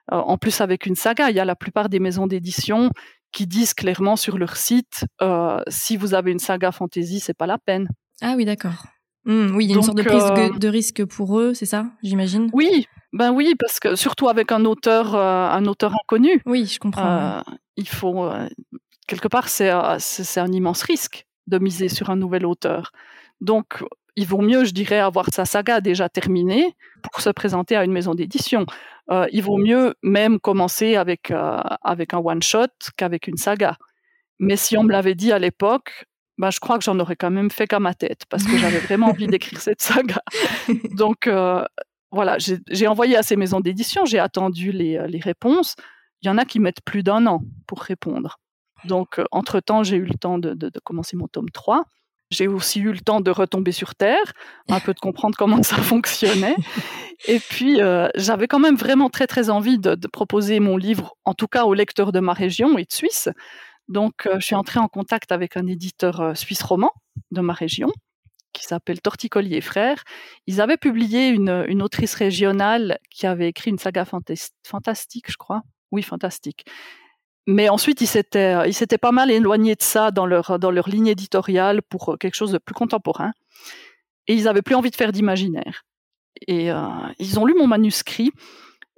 en 0.09 0.37
plus, 0.37 0.61
avec 0.61 0.85
une 0.85 0.95
saga, 0.95 1.29
il 1.29 1.35
y 1.35 1.39
a 1.39 1.45
la 1.45 1.55
plupart 1.55 1.89
des 1.89 1.99
maisons 1.99 2.27
d'édition 2.27 2.91
qui 3.31 3.47
disent 3.47 3.73
clairement 3.73 4.15
sur 4.15 4.37
leur 4.37 4.55
site 4.57 5.05
euh, 5.21 5.61
si 5.67 5.97
vous 5.97 6.13
avez 6.13 6.31
une 6.31 6.39
saga 6.39 6.71
fantasy, 6.71 7.19
c'est 7.19 7.33
pas 7.33 7.47
la 7.47 7.57
peine. 7.57 7.87
Ah 8.21 8.33
oui, 8.35 8.45
d'accord. 8.45 8.85
Hmm, 9.25 9.55
oui, 9.55 9.65
il 9.65 9.71
y 9.71 9.73
a 9.73 9.77
une 9.77 9.83
sorte 9.83 9.97
de 9.97 10.03
prise 10.03 10.23
euh, 10.31 10.57
de 10.57 10.67
risque 10.67 11.05
pour 11.05 11.39
eux, 11.39 11.53
c'est 11.53 11.65
ça, 11.65 11.85
j'imagine? 12.01 12.49
Oui, 12.53 12.87
ben 13.13 13.31
oui, 13.31 13.53
parce 13.57 13.79
que 13.79 13.95
surtout 13.95 14.29
avec 14.29 14.51
un 14.51 14.65
auteur, 14.65 15.15
euh, 15.15 15.49
un 15.49 15.65
auteur 15.65 15.93
inconnu. 15.93 16.41
Oui, 16.45 16.65
je 16.65 16.79
comprends. 16.79 17.43
il 17.77 17.87
faut 17.87 18.29
quelque 19.07 19.27
part, 19.27 19.49
c'est 19.49 19.71
c'est 19.99 20.39
un 20.39 20.51
immense 20.51 20.81
risque 20.83 21.27
de 21.47 21.59
miser 21.59 21.89
sur 21.89 22.09
un 22.09 22.15
nouvel 22.15 22.45
auteur. 22.45 22.91
Donc, 23.41 23.83
il 24.15 24.27
vaut 24.27 24.41
mieux, 24.41 24.65
je 24.65 24.71
dirais, 24.71 24.99
avoir 24.99 25.33
sa 25.33 25.45
saga 25.45 25.81
déjà 25.81 26.09
terminée 26.09 26.75
pour 27.03 27.21
se 27.21 27.29
présenter 27.29 27.75
à 27.75 27.83
une 27.83 27.91
maison 27.91 28.13
d'édition. 28.13 28.65
Euh, 29.11 29.27
il 29.31 29.43
vaut 29.43 29.57
mieux 29.57 29.95
même 30.03 30.39
commencer 30.39 30.95
avec, 30.95 31.31
euh, 31.31 31.59
avec 31.81 32.13
un 32.13 32.19
one-shot 32.19 32.67
qu'avec 32.97 33.27
une 33.27 33.37
saga. 33.37 33.77
Mais 34.39 34.55
si 34.55 34.77
on 34.77 34.83
me 34.83 34.91
l'avait 34.91 35.15
dit 35.15 35.31
à 35.31 35.39
l'époque, 35.39 36.05
ben, 36.37 36.49
je 36.49 36.59
crois 36.59 36.77
que 36.77 36.83
j'en 36.83 36.99
aurais 36.99 37.15
quand 37.15 37.29
même 37.29 37.51
fait 37.51 37.67
qu'à 37.67 37.79
ma 37.79 37.93
tête, 37.93 38.23
parce 38.29 38.43
que 38.43 38.57
j'avais 38.57 38.79
vraiment 38.79 39.07
envie 39.07 39.27
d'écrire 39.27 39.59
cette 39.59 39.81
saga. 39.81 40.21
Donc 40.97 41.27
euh, 41.27 41.63
voilà, 42.11 42.37
j'ai 42.39 42.87
envoyé 42.87 43.15
à 43.15 43.23
ces 43.23 43.35
maisons 43.35 43.59
d'édition, 43.59 44.05
j'ai 44.05 44.19
attendu 44.19 44.71
les, 44.71 45.05
les 45.07 45.19
réponses. 45.19 45.75
Il 46.21 46.27
y 46.27 46.29
en 46.29 46.37
a 46.37 46.45
qui 46.45 46.59
mettent 46.59 46.81
plus 46.83 47.03
d'un 47.03 47.25
an 47.25 47.41
pour 47.67 47.81
répondre. 47.81 48.37
Donc, 48.85 49.21
entre-temps, 49.31 49.83
j'ai 49.83 49.97
eu 49.97 50.05
le 50.05 50.15
temps 50.15 50.39
de, 50.39 50.53
de, 50.53 50.69
de, 50.69 50.79
commencer 50.79 51.15
mon 51.15 51.27
tome 51.27 51.49
3. 51.51 51.85
J'ai 52.31 52.47
aussi 52.47 52.79
eu 52.79 52.91
le 52.93 52.99
temps 52.99 53.19
de 53.19 53.29
retomber 53.29 53.73
sur 53.73 53.93
Terre, 53.93 54.33
un 54.69 54.79
peu 54.79 54.93
de 54.93 54.99
comprendre 54.99 55.35
comment 55.37 55.61
ça 55.63 55.75
fonctionnait. 55.77 56.55
Et 57.27 57.39
puis, 57.39 57.81
euh, 57.81 58.07
j'avais 58.15 58.47
quand 58.47 58.59
même 58.59 58.77
vraiment 58.77 59.09
très, 59.09 59.27
très 59.27 59.49
envie 59.49 59.77
de, 59.77 59.95
proposer 60.07 60.59
mon 60.59 60.77
livre, 60.77 61.15
en 61.25 61.33
tout 61.33 61.47
cas 61.47 61.65
aux 61.65 61.73
lecteurs 61.73 62.11
de 62.11 62.19
ma 62.19 62.33
région 62.33 62.77
et 62.77 62.83
de 62.83 62.91
Suisse. 62.91 63.29
Donc, 63.89 64.25
euh, 64.25 64.39
je 64.39 64.45
suis 64.45 64.55
entrée 64.55 64.79
en 64.79 64.87
contact 64.87 65.31
avec 65.31 65.57
un 65.57 65.67
éditeur 65.67 66.21
euh, 66.21 66.33
suisse 66.33 66.63
roman 66.63 66.91
de 67.31 67.41
ma 67.41 67.53
région 67.53 67.91
qui 68.53 68.63
s'appelle 68.63 69.01
Torticolis 69.01 69.55
et 69.55 69.61
Frères. 69.61 70.03
Ils 70.47 70.59
avaient 70.59 70.77
publié 70.77 71.29
une, 71.29 71.65
une, 71.67 71.81
autrice 71.81 72.15
régionale 72.15 72.97
qui 73.09 73.25
avait 73.25 73.47
écrit 73.47 73.71
une 73.71 73.77
saga 73.77 74.05
fantastique, 74.05 75.31
je 75.31 75.37
crois. 75.37 75.61
Oui, 75.91 76.03
fantastique 76.03 76.65
mais 77.47 77.69
ensuite, 77.69 78.01
ils 78.01 78.07
s'étaient, 78.07 78.55
euh, 78.55 78.67
ils 78.67 78.73
s'étaient 78.73 78.97
pas 78.97 79.11
mal 79.11 79.31
éloignés 79.31 79.75
de 79.75 79.81
ça 79.81 80.11
dans 80.11 80.25
leur, 80.25 80.59
dans 80.59 80.71
leur 80.71 80.89
ligne 80.89 81.07
éditoriale 81.07 81.81
pour 81.81 82.09
euh, 82.09 82.17
quelque 82.17 82.35
chose 82.35 82.51
de 82.51 82.59
plus 82.59 82.75
contemporain. 82.75 83.31
Et 84.27 84.35
ils 84.35 84.47
avaient 84.47 84.61
plus 84.61 84.75
envie 84.75 84.91
de 84.91 84.95
faire 84.95 85.11
d'imaginaire. 85.11 85.83
Et 86.47 86.71
euh, 86.71 86.77
ils 87.19 87.39
ont 87.39 87.45
lu 87.45 87.55
mon 87.57 87.67
manuscrit 87.67 88.31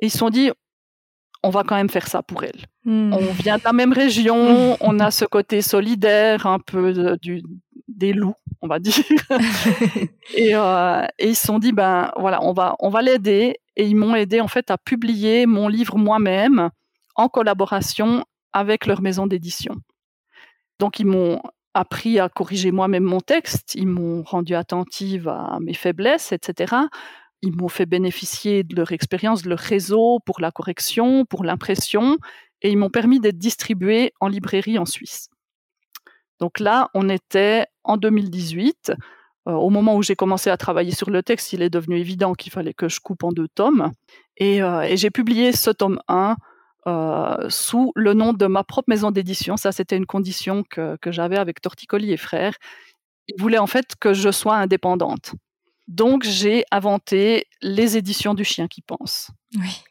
et 0.01 0.07
ils 0.07 0.11
se 0.11 0.17
sont 0.17 0.29
dit, 0.29 0.51
on 1.41 1.49
va 1.49 1.63
quand 1.63 1.75
même 1.75 1.89
faire 1.89 2.07
ça 2.07 2.21
pour 2.21 2.43
elle. 2.43 2.65
Hmm. 2.83 3.13
On 3.13 3.31
vient 3.31 3.57
de 3.57 3.63
la 3.63 3.73
même 3.73 3.93
région, 3.93 4.77
on 4.81 4.99
a 4.99 5.09
ce 5.09 5.25
côté 5.25 5.61
solidaire, 5.61 6.45
un 6.45 6.59
peu 6.59 7.17
du, 7.21 7.41
des 7.87 8.11
loups, 8.11 8.35
on 8.61 8.67
va 8.67 8.79
dire. 8.79 8.93
et, 10.35 10.51
et, 10.51 11.27
ils 11.29 11.35
se 11.35 11.47
sont 11.47 11.59
dit, 11.59 11.71
ben 11.71 12.11
voilà, 12.17 12.43
on 12.43 12.53
va, 12.53 12.75
on 12.79 12.89
va 12.89 13.01
l'aider. 13.01 13.55
Et 13.75 13.87
ils 13.87 13.95
m'ont 13.95 14.15
aidé 14.15 14.41
en 14.41 14.47
fait 14.47 14.69
à 14.69 14.77
publier 14.77 15.45
mon 15.45 15.69
livre 15.69 15.97
moi-même 15.97 16.69
en 17.15 17.29
collaboration 17.29 18.23
avec 18.53 18.85
leur 18.85 19.01
maison 19.01 19.27
d'édition. 19.27 19.75
Donc 20.79 20.99
ils 20.99 21.05
m'ont 21.05 21.41
appris 21.73 22.19
à 22.19 22.29
corriger 22.29 22.71
moi-même 22.71 23.03
mon 23.03 23.19
texte, 23.19 23.75
ils 23.75 23.87
m'ont 23.87 24.23
rendu 24.23 24.55
attentive 24.55 25.27
à 25.27 25.57
mes 25.59 25.73
faiblesses, 25.73 26.31
etc. 26.31 26.75
Ils 27.41 27.55
m'ont 27.55 27.67
fait 27.67 27.85
bénéficier 27.85 28.63
de 28.63 28.75
leur 28.75 28.91
expérience, 28.91 29.41
de 29.41 29.49
leur 29.49 29.59
réseau 29.59 30.19
pour 30.25 30.39
la 30.39 30.51
correction, 30.51 31.25
pour 31.25 31.43
l'impression, 31.43 32.17
et 32.61 32.71
ils 32.71 32.77
m'ont 32.77 32.89
permis 32.89 33.19
d'être 33.19 33.37
distribué 33.37 34.13
en 34.19 34.27
librairie 34.27 34.77
en 34.77 34.85
Suisse. 34.85 35.29
Donc 36.39 36.59
là, 36.59 36.89
on 36.93 37.09
était 37.09 37.65
en 37.83 37.97
2018. 37.97 38.93
Euh, 39.47 39.51
au 39.51 39.69
moment 39.69 39.95
où 39.95 40.03
j'ai 40.03 40.15
commencé 40.15 40.49
à 40.49 40.57
travailler 40.57 40.91
sur 40.91 41.09
le 41.09 41.21
texte, 41.21 41.53
il 41.53 41.61
est 41.61 41.69
devenu 41.69 41.97
évident 41.97 42.33
qu'il 42.33 42.51
fallait 42.51 42.73
que 42.73 42.87
je 42.87 42.99
coupe 42.99 43.23
en 43.23 43.31
deux 43.31 43.49
tomes. 43.49 43.91
Et, 44.37 44.63
euh, 44.63 44.81
et 44.81 44.95
j'ai 44.95 45.09
publié 45.09 45.51
ce 45.51 45.69
tome 45.69 45.99
1 46.07 46.35
euh, 46.85 47.49
sous 47.49 47.93
le 47.95 48.13
nom 48.13 48.33
de 48.33 48.45
ma 48.45 48.63
propre 48.63 48.89
maison 48.89 49.11
d'édition. 49.11 49.55
Ça, 49.55 49.71
c'était 49.71 49.95
une 49.95 50.05
condition 50.05 50.63
que, 50.63 50.97
que 50.97 51.11
j'avais 51.11 51.37
avec 51.37 51.61
Torticolis 51.61 52.11
et 52.11 52.17
Frères. 52.17 52.55
Ils 53.29 53.39
voulaient 53.39 53.57
en 53.57 53.67
fait 53.67 53.95
que 53.99 54.13
je 54.13 54.31
sois 54.31 54.55
indépendante. 54.55 55.33
Donc, 55.87 56.23
j'ai 56.23 56.65
inventé 56.71 57.45
les 57.61 57.97
éditions 57.97 58.33
du 58.33 58.43
chien 58.43 58.67
qui 58.67 58.81
pense, 58.81 59.31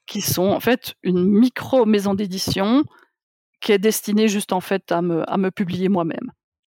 qui 0.06 0.20
sont 0.20 0.48
en 0.48 0.60
fait 0.60 0.94
une 1.02 1.24
micro 1.24 1.86
maison 1.86 2.14
d'édition 2.14 2.84
qui 3.60 3.72
est 3.72 3.78
destinée 3.78 4.28
juste 4.28 4.52
en 4.52 4.60
fait 4.60 4.90
à 4.92 5.02
me, 5.02 5.30
à 5.30 5.36
me 5.36 5.50
publier 5.50 5.88
moi-même. 5.88 6.32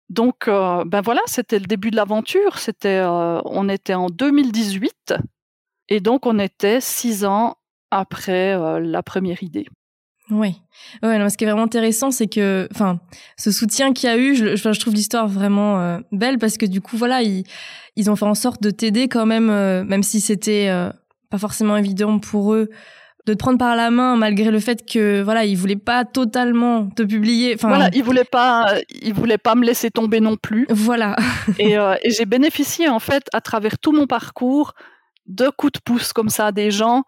Donc, 0.08 0.48
euh, 0.48 0.84
ben 0.84 1.00
voilà, 1.00 1.20
c'était 1.26 1.58
le 1.58 1.66
début 1.66 1.90
de 1.90 1.96
l'aventure. 1.96 2.58
C'était, 2.58 3.00
euh, 3.00 3.40
on 3.44 3.68
était 3.68 3.94
en 3.94 4.08
2018 4.08 5.14
et 5.88 6.00
donc 6.00 6.26
on 6.26 6.38
était 6.38 6.80
six 6.80 7.24
ans 7.24 7.56
après 7.90 8.58
la 8.80 9.02
première 9.02 9.42
idée. 9.42 9.66
Oui. 10.32 10.54
Ouais, 11.02 11.18
non, 11.18 11.28
ce 11.28 11.36
qui 11.36 11.44
est 11.44 11.46
vraiment 11.46 11.64
intéressant, 11.64 12.10
c'est 12.10 12.26
que, 12.26 12.66
enfin, 12.72 12.98
ce 13.36 13.52
soutien 13.52 13.92
qu'il 13.92 14.08
y 14.08 14.12
a 14.12 14.16
eu, 14.16 14.34
je, 14.34 14.56
je, 14.56 14.72
je 14.72 14.80
trouve 14.80 14.94
l'histoire 14.94 15.28
vraiment 15.28 15.80
euh, 15.80 15.98
belle 16.10 16.38
parce 16.38 16.56
que 16.56 16.66
du 16.66 16.80
coup, 16.80 16.96
voilà, 16.96 17.22
ils, 17.22 17.44
ils 17.96 18.10
ont 18.10 18.16
fait 18.16 18.24
en 18.24 18.34
sorte 18.34 18.62
de 18.62 18.70
t'aider 18.70 19.08
quand 19.08 19.26
même, 19.26 19.50
euh, 19.50 19.84
même 19.84 20.02
si 20.02 20.20
c'était 20.20 20.68
euh, 20.70 20.90
pas 21.30 21.38
forcément 21.38 21.76
évident 21.76 22.18
pour 22.18 22.54
eux 22.54 22.70
de 23.24 23.34
te 23.34 23.38
prendre 23.38 23.58
par 23.58 23.76
la 23.76 23.92
main 23.92 24.16
malgré 24.16 24.50
le 24.50 24.58
fait 24.58 24.84
que 24.84 25.22
voilà 25.22 25.44
ils 25.44 25.56
voulaient 25.56 25.76
pas 25.76 26.04
totalement 26.04 26.88
te 26.88 27.04
publier 27.04 27.54
enfin 27.54 27.68
voilà 27.68 27.88
ils 27.92 28.02
voulaient 28.02 28.24
pas 28.24 28.74
ils 29.00 29.14
voulaient 29.14 29.38
pas 29.38 29.54
me 29.54 29.64
laisser 29.64 29.92
tomber 29.92 30.18
non 30.18 30.34
plus 30.34 30.66
voilà 30.68 31.14
et, 31.60 31.74
et 31.74 32.10
j'ai 32.10 32.24
bénéficié 32.24 32.88
en 32.88 32.98
fait 32.98 33.28
à 33.32 33.40
travers 33.40 33.78
tout 33.78 33.92
mon 33.92 34.08
parcours 34.08 34.72
de 35.26 35.48
coups 35.50 35.74
de 35.74 35.78
pouce 35.78 36.12
comme 36.12 36.30
ça 36.30 36.50
des 36.50 36.72
gens 36.72 37.04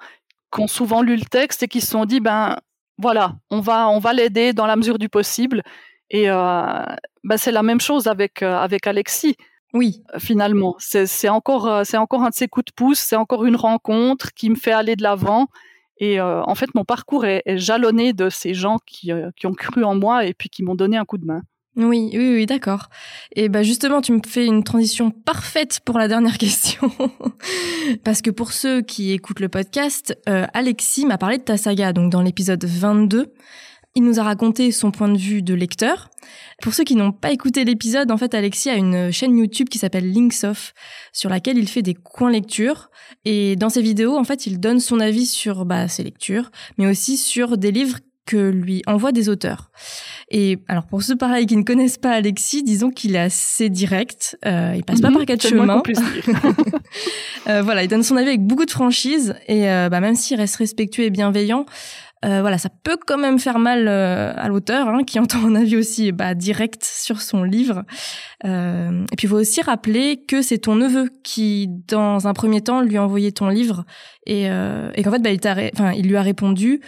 qui 0.54 0.60
ont 0.62 0.68
souvent 0.68 1.02
lu 1.02 1.16
le 1.16 1.24
texte 1.24 1.64
et 1.64 1.68
qui 1.68 1.80
se 1.80 1.88
sont 1.88 2.04
dit 2.04 2.20
ben 2.20 2.58
voilà, 2.98 3.34
on 3.50 3.60
va, 3.60 3.88
on 3.88 3.98
va 3.98 4.12
l'aider 4.12 4.52
dans 4.52 4.66
la 4.66 4.76
mesure 4.76 4.98
du 4.98 5.08
possible. 5.08 5.62
Et 6.10 6.30
euh, 6.30 6.84
ben 7.24 7.36
c'est 7.36 7.52
la 7.52 7.62
même 7.62 7.80
chose 7.80 8.06
avec, 8.06 8.42
euh, 8.42 8.56
avec 8.56 8.86
Alexis. 8.86 9.36
Oui. 9.74 10.04
Finalement, 10.18 10.76
c'est 10.78 11.28
encore, 11.28 11.66
euh, 11.66 11.82
c'est 11.84 11.96
encore 11.96 12.22
un 12.22 12.30
de 12.30 12.34
ses 12.34 12.46
coups 12.46 12.66
de 12.66 12.72
pouce, 12.72 13.00
c'est 13.00 13.16
encore 13.16 13.44
une 13.44 13.56
rencontre 13.56 14.32
qui 14.32 14.48
me 14.48 14.54
fait 14.54 14.72
aller 14.72 14.94
de 14.94 15.02
l'avant. 15.02 15.48
Et 15.98 16.20
euh, 16.20 16.42
en 16.44 16.54
fait, 16.54 16.72
mon 16.74 16.84
parcours 16.84 17.24
est, 17.24 17.42
est, 17.44 17.58
jalonné 17.58 18.12
de 18.12 18.30
ces 18.30 18.54
gens 18.54 18.78
qui, 18.86 19.12
euh, 19.12 19.30
qui 19.36 19.46
ont 19.46 19.52
cru 19.52 19.82
en 19.84 19.96
moi 19.96 20.26
et 20.26 20.34
puis 20.34 20.48
qui 20.48 20.62
m'ont 20.62 20.76
donné 20.76 20.96
un 20.96 21.04
coup 21.04 21.18
de 21.18 21.26
main. 21.26 21.42
Oui, 21.76 22.10
oui, 22.12 22.34
oui, 22.34 22.46
d'accord. 22.46 22.88
Et 23.34 23.48
bah 23.48 23.64
justement, 23.64 24.00
tu 24.00 24.12
me 24.12 24.20
fais 24.24 24.46
une 24.46 24.62
transition 24.62 25.10
parfaite 25.10 25.80
pour 25.84 25.98
la 25.98 26.06
dernière 26.06 26.38
question, 26.38 26.90
parce 28.04 28.22
que 28.22 28.30
pour 28.30 28.52
ceux 28.52 28.80
qui 28.80 29.12
écoutent 29.12 29.40
le 29.40 29.48
podcast, 29.48 30.16
euh, 30.28 30.46
Alexis 30.54 31.04
m'a 31.04 31.18
parlé 31.18 31.38
de 31.38 31.42
ta 31.42 31.56
saga, 31.56 31.92
donc 31.92 32.12
dans 32.12 32.22
l'épisode 32.22 32.64
22. 32.64 33.32
Il 33.96 34.02
nous 34.02 34.18
a 34.18 34.24
raconté 34.24 34.72
son 34.72 34.90
point 34.90 35.08
de 35.08 35.16
vue 35.16 35.40
de 35.40 35.54
lecteur. 35.54 36.10
Pour 36.62 36.74
ceux 36.74 36.82
qui 36.82 36.96
n'ont 36.96 37.12
pas 37.12 37.30
écouté 37.30 37.64
l'épisode, 37.64 38.10
en 38.10 38.16
fait, 38.16 38.34
Alexis 38.34 38.68
a 38.68 38.74
une 38.74 39.12
chaîne 39.12 39.38
YouTube 39.38 39.68
qui 39.68 39.78
s'appelle 39.78 40.12
Linksoft, 40.12 40.74
sur 41.12 41.30
laquelle 41.30 41.58
il 41.58 41.68
fait 41.68 41.82
des 41.82 41.94
coins 41.94 42.32
lecture. 42.32 42.90
Et 43.24 43.54
dans 43.54 43.68
ses 43.68 43.82
vidéos, 43.82 44.16
en 44.16 44.24
fait, 44.24 44.46
il 44.46 44.58
donne 44.58 44.80
son 44.80 44.98
avis 44.98 45.26
sur 45.26 45.64
bah, 45.64 45.86
ses 45.86 46.02
lectures, 46.02 46.50
mais 46.76 46.88
aussi 46.88 47.16
sur 47.16 47.56
des 47.56 47.70
livres 47.70 47.98
que 48.26 48.36
lui 48.36 48.82
envoient 48.86 49.12
des 49.12 49.28
auteurs. 49.28 49.70
Et 50.30 50.58
alors 50.68 50.86
pour 50.86 51.02
ceux 51.02 51.16
pareils 51.16 51.46
qui 51.46 51.56
ne 51.56 51.62
connaissent 51.62 51.98
pas 51.98 52.12
Alexis, 52.12 52.62
disons 52.62 52.90
qu'il 52.90 53.16
est 53.16 53.20
assez 53.20 53.68
direct. 53.68 54.38
Euh, 54.46 54.72
il 54.76 54.84
passe 54.84 55.00
Mhm, 55.00 55.02
pas 55.02 55.18
par 55.18 55.26
quatre 55.26 55.46
chemins. 55.46 55.82
Euh, 57.46 57.60
voilà, 57.60 57.82
il 57.82 57.88
donne 57.88 58.02
son 58.02 58.16
avis 58.16 58.28
avec 58.28 58.40
beaucoup 58.40 58.64
de 58.64 58.70
franchise 58.70 59.34
et 59.48 59.68
euh, 59.68 59.90
bah, 59.90 60.00
même 60.00 60.14
s'il 60.14 60.38
reste 60.38 60.56
respectueux 60.56 61.04
et 61.04 61.10
bienveillant, 61.10 61.66
euh, 62.24 62.40
voilà, 62.40 62.56
ça 62.56 62.70
peut 62.70 62.96
quand 63.06 63.18
même 63.18 63.38
faire 63.38 63.58
mal 63.58 63.86
euh, 63.86 64.32
à 64.36 64.48
l'auteur 64.48 64.88
hein, 64.88 65.04
qui 65.04 65.18
entend 65.20 65.44
un 65.44 65.54
avis 65.54 65.76
aussi 65.76 66.12
bah, 66.12 66.34
direct 66.34 66.82
sur 66.84 67.20
son 67.20 67.42
livre. 67.42 67.82
Euh, 68.44 69.04
et 69.12 69.16
puis 69.16 69.26
il 69.26 69.28
faut 69.28 69.38
aussi 69.38 69.60
rappeler 69.60 70.22
que 70.26 70.40
c'est 70.40 70.58
ton 70.58 70.74
neveu 70.74 71.10
qui, 71.22 71.68
dans 71.88 72.26
un 72.26 72.32
premier 72.32 72.62
temps, 72.62 72.80
lui 72.80 72.96
a 72.96 73.02
envoyé 73.02 73.32
ton 73.32 73.48
livre 73.48 73.84
et, 74.26 74.48
euh, 74.48 74.90
et 74.94 75.02
qu'en 75.02 75.10
fait, 75.10 75.22
bah, 75.22 75.30
il, 75.30 75.40
enfin, 75.74 75.92
il 75.92 76.08
lui 76.08 76.16
a 76.16 76.22
répondu 76.22 76.80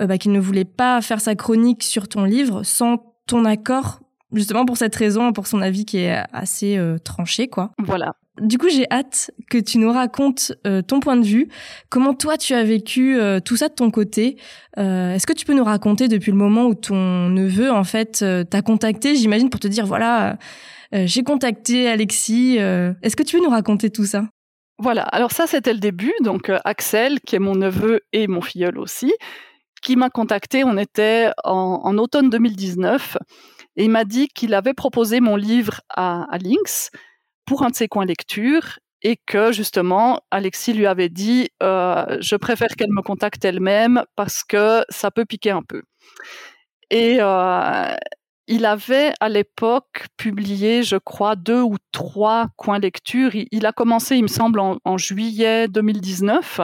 euh, 0.00 0.06
bah, 0.06 0.18
qu'il 0.18 0.32
ne 0.32 0.40
voulait 0.40 0.64
pas 0.64 1.00
faire 1.00 1.20
sa 1.20 1.34
chronique 1.34 1.82
sur 1.82 2.08
ton 2.08 2.24
livre 2.24 2.62
sans 2.62 3.14
ton 3.26 3.44
accord, 3.44 4.00
justement 4.32 4.64
pour 4.64 4.76
cette 4.76 4.94
raison, 4.96 5.32
pour 5.32 5.46
son 5.46 5.60
avis 5.60 5.84
qui 5.84 5.98
est 5.98 6.22
assez 6.32 6.76
euh, 6.76 6.98
tranché, 6.98 7.48
quoi. 7.48 7.72
voilà. 7.78 8.14
Du 8.40 8.56
coup, 8.56 8.68
j'ai 8.68 8.86
hâte 8.92 9.32
que 9.50 9.58
tu 9.58 9.78
nous 9.78 9.90
racontes 9.90 10.52
euh, 10.64 10.80
ton 10.80 11.00
point 11.00 11.16
de 11.16 11.24
vue, 11.26 11.48
comment 11.88 12.14
toi 12.14 12.36
tu 12.38 12.54
as 12.54 12.62
vécu 12.62 13.18
euh, 13.18 13.40
tout 13.40 13.56
ça 13.56 13.68
de 13.68 13.74
ton 13.74 13.90
côté? 13.90 14.36
Euh, 14.78 15.12
Est-ce 15.14 15.26
que 15.26 15.32
tu 15.32 15.44
peux 15.44 15.54
nous 15.54 15.64
raconter 15.64 16.06
depuis 16.06 16.30
le 16.30 16.36
moment 16.36 16.66
où 16.66 16.74
ton 16.76 17.28
neveu 17.30 17.72
en 17.72 17.82
fait 17.82 18.20
euh, 18.22 18.44
t'a 18.44 18.62
contacté, 18.62 19.16
j'imagine, 19.16 19.50
pour 19.50 19.58
te 19.58 19.66
dire 19.66 19.86
voilà, 19.86 20.38
euh, 20.94 21.02
j'ai 21.04 21.24
contacté 21.24 21.88
Alexis. 21.88 22.58
euh, 22.60 22.92
Est-ce 23.02 23.16
que 23.16 23.24
tu 23.24 23.38
peux 23.38 23.42
nous 23.42 23.50
raconter 23.50 23.90
tout 23.90 24.04
ça? 24.06 24.28
Voilà, 24.78 25.02
alors 25.02 25.32
ça 25.32 25.48
c'était 25.48 25.72
le 25.72 25.80
début. 25.80 26.12
Donc 26.22 26.48
euh, 26.48 26.58
Axel, 26.64 27.18
qui 27.26 27.34
est 27.34 27.40
mon 27.40 27.56
neveu 27.56 28.02
et 28.12 28.28
mon 28.28 28.40
filleul 28.40 28.78
aussi, 28.78 29.12
qui 29.80 29.96
m'a 29.96 30.10
contacté, 30.10 30.64
on 30.64 30.76
était 30.76 31.30
en, 31.44 31.96
automne 31.98 32.30
2019, 32.30 33.16
et 33.76 33.84
il 33.84 33.90
m'a 33.90 34.04
dit 34.04 34.28
qu'il 34.28 34.54
avait 34.54 34.74
proposé 34.74 35.20
mon 35.20 35.36
livre 35.36 35.80
à, 35.88 36.26
à 36.32 36.38
Lynx 36.38 36.90
pour 37.46 37.62
un 37.62 37.70
de 37.70 37.74
ses 37.74 37.88
coins 37.88 38.04
lecture, 38.04 38.78
et 39.02 39.16
que 39.26 39.52
justement 39.52 40.20
Alexis 40.30 40.72
lui 40.72 40.86
avait 40.86 41.08
dit 41.08 41.48
euh, 41.62 42.18
je 42.20 42.36
préfère 42.36 42.68
qu'elle 42.76 42.90
me 42.90 43.02
contacte 43.02 43.44
elle-même 43.44 44.02
parce 44.16 44.42
que 44.44 44.84
ça 44.88 45.10
peut 45.10 45.24
piquer 45.24 45.50
un 45.50 45.62
peu. 45.62 45.82
Et 46.90 47.18
euh, 47.20 47.94
il 48.46 48.64
avait 48.64 49.12
à 49.20 49.28
l'époque 49.28 50.06
publié, 50.16 50.82
je 50.82 50.96
crois, 50.96 51.36
deux 51.36 51.60
ou 51.60 51.76
trois 51.92 52.48
coins 52.56 52.78
lecture. 52.78 53.32
Il, 53.34 53.66
a 53.66 53.72
commencé, 53.72 54.16
il 54.16 54.22
me 54.22 54.28
semble, 54.28 54.58
en 54.60 54.98
juillet 54.98 55.68
2019. 55.68 56.62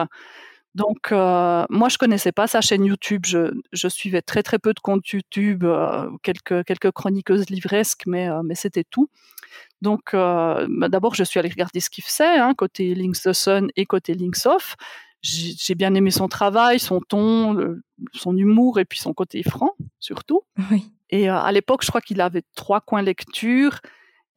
Donc, 0.75 1.13
euh, 1.13 1.65
moi, 1.69 1.87
je 1.87 1.97
connaissais 1.97 2.33
pas 2.33 2.47
sa 2.47 2.59
chaîne 2.59 2.83
YouTube. 2.85 3.25
Je, 3.25 3.53
je 3.71 3.87
suivais 3.87 4.21
très 4.21 4.43
très 4.43 4.59
peu 4.59 4.73
de 4.73 4.79
comptes 4.81 5.07
YouTube, 5.07 5.63
euh, 5.63 6.09
quelques 6.21 6.65
quelques 6.65 6.91
chroniqueuses 6.91 7.49
livresques, 7.49 8.03
mais 8.05 8.27
euh, 8.29 8.43
mais 8.43 8.55
c'était 8.55 8.83
tout. 8.83 9.09
Donc, 9.81 10.11
bah, 10.13 10.65
d'abord, 10.89 11.15
je 11.15 11.23
suis 11.23 11.39
allée 11.39 11.49
regarder 11.49 11.79
ce 11.79 11.89
qu'il 11.89 12.03
faisait, 12.03 12.37
hein, 12.39 12.53
côté 12.55 12.93
Links 12.93 13.21
the 13.23 13.33
Sun 13.33 13.69
et 13.77 13.85
côté 13.85 14.13
Links 14.13 14.45
Off. 14.45 14.75
J'ai 15.21 15.75
bien 15.75 15.93
aimé 15.95 16.11
son 16.11 16.27
travail, 16.27 16.79
son 16.79 16.99
ton, 16.99 17.53
le- 17.53 17.81
son 18.13 18.35
humour 18.35 18.79
et 18.79 18.85
puis 18.85 18.99
son 18.99 19.13
côté 19.13 19.41
franc, 19.43 19.71
surtout. 19.99 20.41
Oui. 20.71 20.91
Et 21.09 21.29
à 21.29 21.51
l'époque, 21.51 21.83
je 21.83 21.87
crois 21.89 22.01
qu'il 22.01 22.19
avait 22.19 22.43
trois 22.55 22.81
coins 22.81 23.01
lecture 23.01 23.79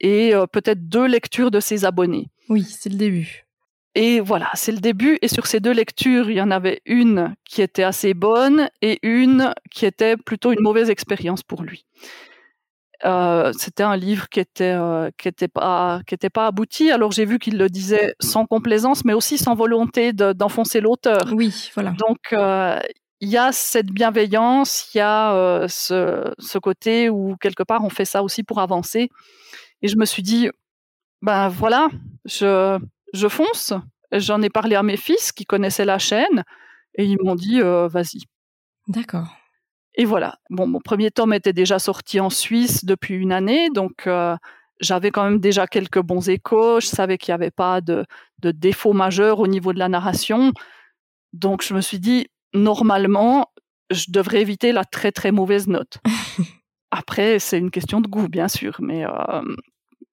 et 0.01 0.33
peut-être 0.53 0.89
deux 0.89 1.07
lectures 1.07 1.51
de 1.51 1.61
ses 1.61 1.85
abonnés. 1.85 2.31
Oui, 2.49 2.63
c'est 2.63 2.91
le 2.91 2.97
début. 2.97 3.48
Et 3.95 4.21
voilà, 4.21 4.49
c'est 4.55 4.73
le 4.73 4.79
début. 4.79 5.19
Et 5.23 5.29
sur 5.29 5.47
ces 5.47 5.61
deux 5.61 5.73
lectures, 5.73 6.31
il 6.31 6.37
y 6.37 6.43
en 6.43 6.51
avait 6.51 6.81
une 6.87 7.35
qui 7.45 7.63
était 7.63 7.83
assez 7.83 8.15
bonne 8.15 8.69
et 8.83 8.99
une 9.03 9.53
qui 9.71 9.87
était 9.87 10.17
plutôt 10.17 10.53
une 10.53 10.61
mauvaise 10.63 10.91
expérience 10.91 11.43
pour 11.43 11.63
lui. 11.63 11.85
Euh, 13.05 13.53
c'était 13.57 13.85
un 13.85 13.97
livre 13.97 14.29
qui 14.29 14.41
était 14.41 14.75
euh, 14.77 15.11
qui 15.19 15.29
était 15.29 15.47
pas 15.49 16.01
qui 16.07 16.15
était 16.15 16.31
pas 16.31 16.47
abouti. 16.49 16.91
Alors 16.91 17.13
j'ai 17.13 17.25
vu 17.25 17.39
qu'il 17.39 17.57
le 17.57 17.69
disait 17.69 18.15
sans 18.21 18.45
complaisance, 18.45 19.05
mais 19.05 19.13
aussi 19.13 19.39
sans 19.39 19.55
volonté 19.55 20.13
de- 20.13 20.33
d'enfoncer 20.33 20.81
l'auteur. 20.81 21.23
Oui, 21.33 21.71
voilà. 21.75 21.91
Donc 21.93 22.19
euh, 22.33 22.79
il 23.21 23.29
y 23.29 23.37
a 23.37 23.53
cette 23.53 23.87
bienveillance, 23.87 24.93
il 24.95 24.99
y 24.99 25.01
a 25.01 25.67
ce, 25.69 26.33
ce 26.39 26.59
côté 26.59 27.09
où 27.09 27.37
quelque 27.41 27.63
part 27.63 27.85
on 27.85 27.91
fait 27.91 28.05
ça 28.05 28.23
aussi 28.23 28.43
pour 28.43 28.61
avancer. 28.61 29.11
Et 29.83 29.89
je 29.89 29.97
me 29.97 30.05
suis 30.05 30.23
dit, 30.25 30.51
ben 31.23 31.49
voilà, 31.49 31.89
je, 32.25 32.79
je 33.13 33.29
fonce. 33.29 33.73
J'en 34.13 34.41
ai 34.43 34.51
parlé 34.51 34.77
à 34.77 34.83
mes 34.83 34.97
fils 34.97 35.33
qui 35.33 35.45
connaissaient 35.45 35.85
la 35.85 35.99
chaîne 35.99 36.45
et 36.95 37.05
ils 37.05 37.19
m'ont 37.23 37.35
dit, 37.35 37.61
euh, 37.61 37.89
vas-y. 37.89 38.23
D'accord. 38.87 39.29
Et 39.95 40.05
voilà. 40.05 40.39
Bon, 40.51 40.67
mon 40.67 40.81
premier 40.81 41.11
tome 41.11 41.33
était 41.33 41.53
déjà 41.53 41.79
sorti 41.79 42.21
en 42.21 42.31
Suisse 42.31 42.85
depuis 42.85 43.15
une 43.15 43.33
année, 43.33 43.69
donc 43.71 44.07
euh, 44.07 44.37
j'avais 44.81 45.11
quand 45.11 45.25
même 45.25 45.41
déjà 45.41 45.67
quelques 45.67 46.01
bons 46.01 46.29
échos. 46.29 46.81
Je 46.81 46.87
savais 46.87 47.19
qu'il 47.19 47.33
n'y 47.33 47.35
avait 47.35 47.51
pas 47.51 47.81
de, 47.81 48.05
de 48.39 48.51
défaut 48.51 48.93
majeur 48.93 49.41
au 49.41 49.47
niveau 49.47 49.73
de 49.73 49.79
la 49.79 49.89
narration. 49.89 50.53
Donc 51.33 51.63
je 51.63 51.75
me 51.75 51.81
suis 51.81 51.99
dit, 51.99 52.29
normalement, 52.55 53.51
je 53.91 54.07
devrais 54.09 54.41
éviter 54.41 54.73
la 54.73 54.85
très 54.85 55.13
très 55.13 55.33
mauvaise 55.33 55.67
note. 55.67 55.99
Après, 56.91 57.39
c'est 57.39 57.59
une 57.59 57.71
question 57.71 58.01
de 58.01 58.09
goût, 58.09 58.29
bien 58.29 58.49
sûr, 58.49 58.77
mais 58.81 59.05
euh, 59.05 59.43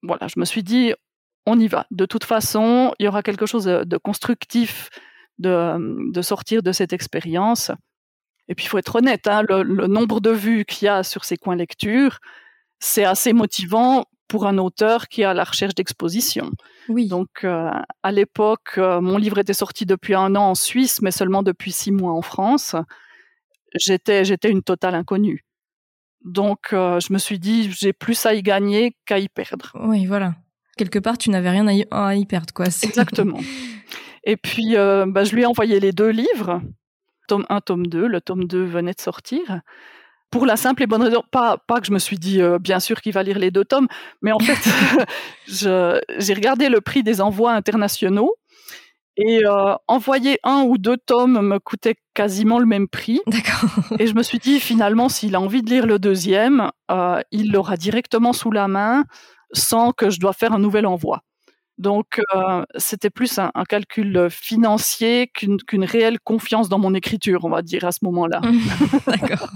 voilà, 0.04 0.28
je 0.28 0.40
me 0.40 0.46
suis 0.46 0.64
dit, 0.64 0.94
on 1.46 1.60
y 1.60 1.68
va. 1.68 1.86
De 1.92 2.06
toute 2.06 2.24
façon, 2.24 2.94
il 3.00 3.06
y 3.06 3.08
aura 3.08 3.24
quelque 3.24 3.46
chose 3.46 3.66
de, 3.66 3.98
constructif 3.98 4.90
de, 5.38 6.12
de 6.12 6.22
sortir 6.22 6.64
de 6.64 6.72
cette 6.72 6.94
expérience. 6.94 7.72
Et 8.48 8.56
puis, 8.56 8.66
il 8.66 8.70
faut 8.70 8.78
être 8.78 8.96
honnête, 8.96 9.28
hein, 9.28 9.44
le, 9.48 9.64
le 9.64 9.88
nombre 9.88 10.22
de 10.22 10.32
vues 10.32 10.66
qu'il 10.66 10.86
y 10.86 10.90
a 10.90 11.04
sur 11.04 11.26
ces 11.26 11.38
coins 11.38 11.56
lecture, 11.56 12.20
c'est 12.80 13.06
assez 13.06 13.34
motivant 13.34 14.06
pour 14.28 14.48
un 14.48 14.58
auteur 14.58 15.08
qui 15.08 15.22
est 15.22 15.26
à 15.26 15.34
la 15.34 15.44
recherche 15.44 15.76
d'exposition. 15.76 16.52
Oui. 16.90 17.08
Donc, 17.08 17.44
euh, 17.44 17.70
à 18.04 18.12
l'époque, 18.12 18.74
euh, 18.78 19.02
mon 19.02 19.18
livre 19.18 19.38
était 19.38 19.54
sorti 19.54 19.86
depuis 19.86 20.16
un 20.16 20.36
an 20.36 20.50
en 20.50 20.56
Suisse, 20.56 21.02
mais 21.02 21.12
seulement 21.12 21.44
depuis 21.44 21.72
six 21.72 21.92
mois 21.92 22.14
en 22.14 22.22
France. 22.22 22.76
J'étais, 23.76 24.26
j'étais 24.26 24.50
une 24.50 24.64
totale 24.64 24.96
inconnue. 24.96 25.46
Donc, 26.24 26.74
euh, 26.74 27.00
je 27.00 27.14
me 27.14 27.20
suis 27.20 27.40
dit, 27.40 27.72
j'ai 27.72 27.94
plus 27.94 28.26
à 28.26 28.34
y 28.34 28.42
gagner 28.42 28.98
qu'à 29.06 29.20
y 29.20 29.30
perdre. 29.30 29.72
Oui, 29.76 30.06
voilà. 30.06 30.34
Quelque 30.78 31.00
part, 31.00 31.18
tu 31.18 31.30
n'avais 31.30 31.50
rien 31.50 31.68
à 31.68 31.74
y, 31.74 31.86
à 31.92 32.16
y 32.16 32.26
perdre, 32.26 32.54
quoi. 32.54 32.66
Exactement. 32.66 33.40
Et 34.26 34.38
puis, 34.38 34.76
euh, 34.76 35.06
bah, 35.08 35.24
je 35.24 35.36
lui 35.36 35.44
ai 35.44 35.46
envoyé 35.46 35.80
les 35.80 35.92
deux 35.92 36.10
livres, 36.10 36.62
tome 37.28 37.46
1, 37.50 37.62
tome 37.62 37.88
2. 37.88 38.08
Le 38.08 38.22
tome 38.22 38.46
2 38.46 38.64
venait 38.64 38.94
de 38.94 39.02
sortir. 39.02 39.62
Pour 40.32 40.46
la 40.46 40.58
simple 40.58 40.84
et 40.84 40.88
bonne 40.88 41.04
raison, 41.04 41.24
pas, 41.32 41.58
pas 41.66 41.80
que 41.80 41.88
je 41.88 41.94
me 41.94 42.00
suis 42.00 42.18
dit, 42.18 42.42
euh, 42.42 42.58
bien 42.60 42.80
sûr 42.80 43.00
qu'il 43.02 43.14
va 43.14 43.24
lire 43.24 43.40
les 43.40 43.52
deux 43.52 43.64
tomes, 43.64 43.88
mais 44.22 44.32
en 44.32 44.40
fait, 44.40 44.58
j'ai 45.48 46.34
regardé 46.34 46.68
le 46.68 46.82
prix 46.82 47.04
des 47.04 47.22
envois 47.22 47.54
internationaux 47.54 48.34
Et 49.16 49.46
euh, 49.46 49.76
envoyer 49.88 50.40
un 50.44 50.64
ou 50.64 50.78
deux 50.78 50.98
tomes 50.98 51.40
me 51.42 51.60
coûtait 51.60 51.96
quasiment 52.16 52.60
le 52.60 52.66
même 52.66 52.90
prix. 52.90 53.22
D'accord. 53.28 53.70
Et 54.00 54.08
je 54.08 54.16
me 54.16 54.24
suis 54.24 54.40
dit, 54.40 54.60
finalement, 54.60 55.08
s'il 55.08 55.36
a 55.36 55.40
envie 55.40 55.62
de 55.62 55.70
lire 55.70 55.86
le 55.86 56.00
deuxième, 56.00 56.72
il 57.32 57.52
l'aura 57.52 57.78
directement 57.78 58.34
sous 58.34 58.52
la 58.52 58.68
main 58.68 59.06
sans 59.56 59.92
que 59.92 60.10
je 60.10 60.20
dois 60.20 60.34
faire 60.34 60.54
un 60.54 60.60
nouvel 60.60 60.86
envoi. 60.86 61.22
Donc, 61.78 62.22
euh, 62.34 62.64
c'était 62.78 63.10
plus 63.10 63.38
un, 63.38 63.52
calcul 63.68 64.28
financier 64.30 65.28
qu'une 65.28 65.84
réelle 65.84 66.20
confiance 66.20 66.70
dans 66.70 66.80
mon 66.80 66.94
écriture, 66.94 67.44
on 67.44 67.50
va 67.50 67.62
dire, 67.62 67.84
à 67.84 67.92
ce 67.92 68.00
moment-là. 68.04 68.42
D'accord. 69.08 69.50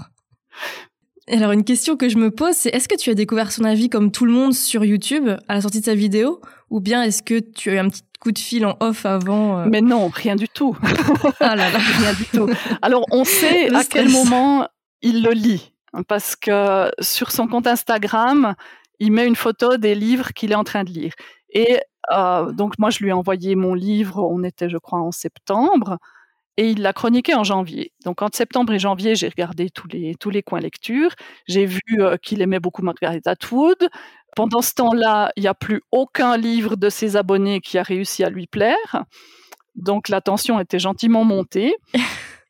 Alors, 1.28 1.52
une 1.52 1.64
question 1.64 1.96
que 1.96 2.08
je 2.08 2.18
me 2.18 2.30
pose, 2.30 2.54
c'est 2.54 2.70
est-ce 2.70 2.88
que 2.88 2.96
tu 2.96 3.08
as 3.10 3.14
découvert 3.14 3.52
son 3.52 3.64
avis 3.64 3.88
comme 3.88 4.10
tout 4.10 4.26
le 4.26 4.32
monde 4.32 4.52
sur 4.52 4.84
YouTube 4.84 5.28
à 5.48 5.54
la 5.54 5.60
sortie 5.60 5.80
de 5.80 5.84
sa 5.84 5.94
vidéo 5.94 6.40
Ou 6.70 6.80
bien 6.80 7.02
est-ce 7.02 7.22
que 7.22 7.38
tu 7.38 7.70
as 7.70 7.74
eu 7.74 7.78
un 7.78 7.88
petit 7.88 8.02
coup 8.20 8.32
de 8.32 8.38
fil 8.38 8.66
en 8.66 8.76
off 8.80 9.06
avant 9.06 9.60
euh? 9.60 9.64
Mais 9.66 9.80
non, 9.80 10.08
rien 10.08 10.36
du 10.36 10.48
tout. 10.48 10.76
ah 11.40 11.56
là 11.56 11.70
là. 11.70 11.78
rien 11.98 12.12
du 12.14 12.24
tout. 12.24 12.50
Alors, 12.82 13.06
on 13.12 13.24
sait 13.24 13.72
à 13.74 13.84
quel 13.84 14.08
moment 14.08 14.66
il 15.02 15.22
le 15.22 15.30
lit. 15.30 15.72
Parce 16.08 16.36
que 16.36 16.90
sur 17.00 17.30
son 17.32 17.48
compte 17.48 17.66
Instagram, 17.66 18.54
il 19.00 19.12
met 19.12 19.26
une 19.26 19.36
photo 19.36 19.76
des 19.76 19.94
livres 19.94 20.32
qu'il 20.32 20.52
est 20.52 20.56
en 20.56 20.64
train 20.64 20.84
de 20.84 20.90
lire. 20.90 21.12
Et 21.52 21.80
euh, 22.12 22.52
donc 22.52 22.78
moi, 22.78 22.90
je 22.90 23.00
lui 23.00 23.08
ai 23.08 23.12
envoyé 23.12 23.56
mon 23.56 23.74
livre, 23.74 24.22
on 24.22 24.44
était, 24.44 24.68
je 24.68 24.78
crois, 24.78 25.00
en 25.00 25.10
septembre, 25.10 25.98
et 26.56 26.70
il 26.70 26.82
l'a 26.82 26.92
chroniqué 26.92 27.34
en 27.34 27.44
janvier. 27.44 27.92
Donc 28.04 28.22
entre 28.22 28.36
septembre 28.36 28.72
et 28.74 28.78
janvier, 28.78 29.14
j'ai 29.14 29.28
regardé 29.28 29.70
tous 29.70 29.88
les, 29.88 30.14
tous 30.14 30.30
les 30.30 30.42
coins 30.42 30.60
lecture. 30.60 31.10
J'ai 31.48 31.64
vu 31.64 31.80
euh, 31.98 32.16
qu'il 32.18 32.42
aimait 32.42 32.60
beaucoup 32.60 32.82
Margaret 32.82 33.22
Atwood. 33.24 33.88
Pendant 34.36 34.60
ce 34.62 34.74
temps-là, 34.74 35.32
il 35.36 35.42
n'y 35.42 35.48
a 35.48 35.54
plus 35.54 35.82
aucun 35.90 36.36
livre 36.36 36.76
de 36.76 36.88
ses 36.88 37.16
abonnés 37.16 37.60
qui 37.60 37.78
a 37.78 37.82
réussi 37.82 38.22
à 38.24 38.30
lui 38.30 38.46
plaire. 38.46 39.04
Donc 39.74 40.08
la 40.08 40.20
tension 40.20 40.60
était 40.60 40.78
gentiment 40.78 41.24
montée. 41.24 41.74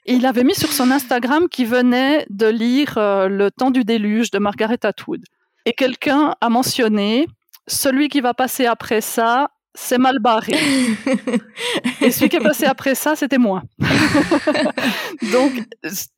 Il 0.06 0.26
avait 0.26 0.44
mis 0.44 0.54
sur 0.54 0.72
son 0.72 0.90
Instagram 0.90 1.48
qu'il 1.48 1.68
venait 1.68 2.26
de 2.30 2.46
lire 2.46 2.98
euh, 2.98 3.28
Le 3.28 3.50
temps 3.50 3.70
du 3.70 3.84
déluge 3.84 4.30
de 4.30 4.38
Margaret 4.38 4.78
Atwood. 4.82 5.22
Et 5.66 5.72
quelqu'un 5.72 6.34
a 6.40 6.48
mentionné 6.48 7.26
celui 7.66 8.08
qui 8.08 8.20
va 8.20 8.34
passer 8.34 8.66
après 8.66 9.00
ça, 9.00 9.50
c'est 9.74 9.98
mal 9.98 10.18
barré. 10.18 10.52
et 12.00 12.10
celui 12.10 12.28
qui 12.28 12.36
est 12.36 12.40
passé 12.40 12.64
après 12.64 12.94
ça, 12.94 13.14
c'était 13.14 13.38
moi. 13.38 13.62
Donc, 15.32 15.52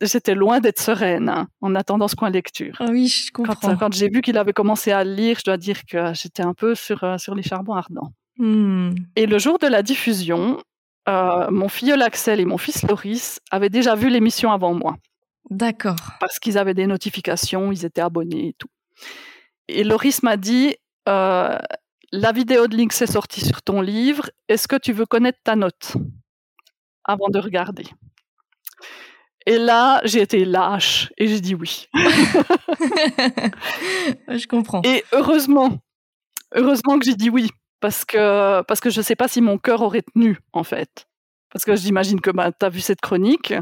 j'étais 0.01 0.35
loin 0.35 0.61
d'être 0.61 0.81
sereine 0.81 1.29
hein, 1.29 1.49
en 1.61 1.75
attendant 1.75 2.09
ce 2.09 2.17
coin 2.17 2.31
lecture. 2.31 2.77
Ah 2.81 2.87
oui, 2.91 3.09
je 3.09 3.31
comprends. 3.31 3.77
Quand, 3.77 3.93
j'ai 3.93 4.09
vu 4.09 4.23
qu'il 4.23 4.39
avait 4.39 4.53
commencé 4.53 4.91
à 4.91 5.05
lire, 5.05 5.39
je 5.39 5.45
dois 5.45 5.59
dire 5.59 5.85
que 5.85 6.15
j'étais 6.15 6.43
un 6.43 6.55
peu 6.55 6.75
sur, 6.75 7.05
euh, 7.05 7.19
sur 7.19 7.35
les 7.35 7.43
charbons 7.43 7.75
ardents. 7.75 8.13
Hmm. 8.39 8.95
Et 9.17 9.27
le 9.27 9.39
jour 9.39 9.59
de 9.59 9.67
la 9.67 9.83
diffusion, 9.83 10.59
euh, 11.09 11.51
mon 11.51 11.69
filleul 11.69 12.01
Axel 12.01 12.41
et 12.41 12.45
mon 12.45 12.59
fils 12.59 12.83
Loris 12.83 13.41
avaient 13.51 13.69
déjà 13.69 13.95
vu 13.95 14.09
l'émission 14.09 14.51
avant 14.53 14.73
moi. 14.73 14.97
D'accord. 15.51 15.97
Parce 16.21 16.39
qu'ils 16.39 16.57
avaient 16.57 16.75
des 16.75 16.87
notifications, 16.87 17.73
ils 17.73 17.85
étaient 17.85 18.01
abonnés 18.01 18.49
et 18.49 18.55
tout. 18.57 18.69
Et 19.69 19.85
Loris 19.85 20.23
m'a 20.23 20.37
dit, 20.37 20.77
euh, 21.09 21.59
la 22.13 22.33
vidéo 22.33 22.67
de 22.67 22.77
Link 22.77 22.93
s'est 22.93 23.07
sortie 23.07 23.41
sur 23.41 23.63
ton 23.63 23.81
livre. 23.81 24.31
Est-ce 24.49 24.69
que 24.69 24.77
tu 24.77 24.93
veux 24.93 25.07
connaître 25.07 25.39
ta 25.45 25.57
note 25.57 25.95
avant 27.05 27.29
de 27.29 27.39
regarder? 27.39 27.85
Et 29.47 29.59
là, 29.59 30.01
j'ai 30.05 30.21
été 30.21 30.45
lâche 30.45 31.13
et 31.19 31.27
j'ai 31.27 31.41
dit 31.41 31.55
oui. 31.55 31.89
je 34.29 34.47
comprends. 34.47 34.83
Et 34.85 35.03
heureusement, 35.13 35.79
heureusement 36.55 36.99
que 36.99 37.05
j'ai 37.05 37.17
dit 37.17 37.31
oui 37.31 37.51
parce 37.81 38.05
que 38.05 38.63
parce 38.63 38.81
que 38.81 38.91
je 38.91 39.01
ne 39.01 39.05
sais 39.05 39.17
pas 39.17 39.27
si 39.29 39.41
mon 39.41 39.59
cœur 39.59 39.83
aurait 39.83 40.05
tenu 40.15 40.39
en 40.53 40.63
fait. 40.63 41.09
Parce 41.51 41.65
que 41.65 41.75
j'imagine 41.77 42.21
que 42.21 42.31
bah, 42.31 42.53
tu 42.53 42.65
as 42.65 42.69
vu 42.69 42.81
cette 42.81 43.01
chronique, 43.01 43.53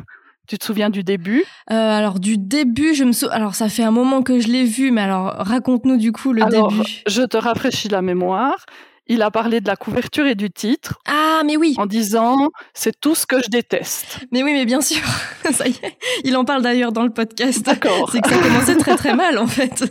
tu 0.51 0.59
te 0.59 0.64
souviens 0.64 0.90
du 0.90 1.05
début? 1.05 1.44
Euh, 1.70 1.74
Alors 1.74 2.18
du 2.18 2.36
début, 2.36 2.96
je 2.96 3.05
me 3.05 3.12
souviens. 3.12 3.36
Alors 3.36 3.55
ça 3.55 3.68
fait 3.68 3.84
un 3.84 3.92
moment 3.92 4.22
que 4.22 4.40
je 4.40 4.48
l'ai 4.48 4.64
vu, 4.64 4.90
mais 4.90 5.03
alors 5.03 5.32
raconte-nous 5.38 5.96
du 5.96 6.11
coup 6.11 6.32
le 6.32 6.42
alors, 6.42 6.72
début. 6.72 7.03
Je 7.07 7.22
te 7.22 7.36
rafraîchis 7.36 7.88
la 7.88 8.03
mémoire 8.03 8.66
il 9.11 9.22
a 9.22 9.30
parlé 9.32 9.61
de 9.61 9.66
la 9.66 9.74
couverture 9.74 10.24
et 10.26 10.36
du 10.36 10.50
titre. 10.52 11.00
Ah, 11.08 11.42
mais 11.44 11.56
oui. 11.56 11.74
En 11.78 11.86
disant, 11.86 12.50
c'est 12.74 12.98
tout 13.00 13.16
ce 13.16 13.26
que 13.26 13.42
je 13.42 13.48
déteste. 13.48 14.20
Mais 14.30 14.44
oui, 14.44 14.52
mais 14.52 14.64
bien 14.64 14.80
sûr. 14.80 15.02
ça 15.50 15.66
y 15.66 15.72
est. 15.72 15.98
Il 16.22 16.36
en 16.36 16.44
parle 16.44 16.62
d'ailleurs 16.62 16.92
dans 16.92 17.02
le 17.02 17.11
podcast. 17.11 17.66
D'accord. 17.66 18.08
C'est 18.12 18.20
que 18.20 18.30
ça 18.30 18.38
commençait 18.38 18.76
très 18.76 18.94
très 18.94 19.14
mal, 19.14 19.36
en 19.38 19.46
fait. 19.48 19.82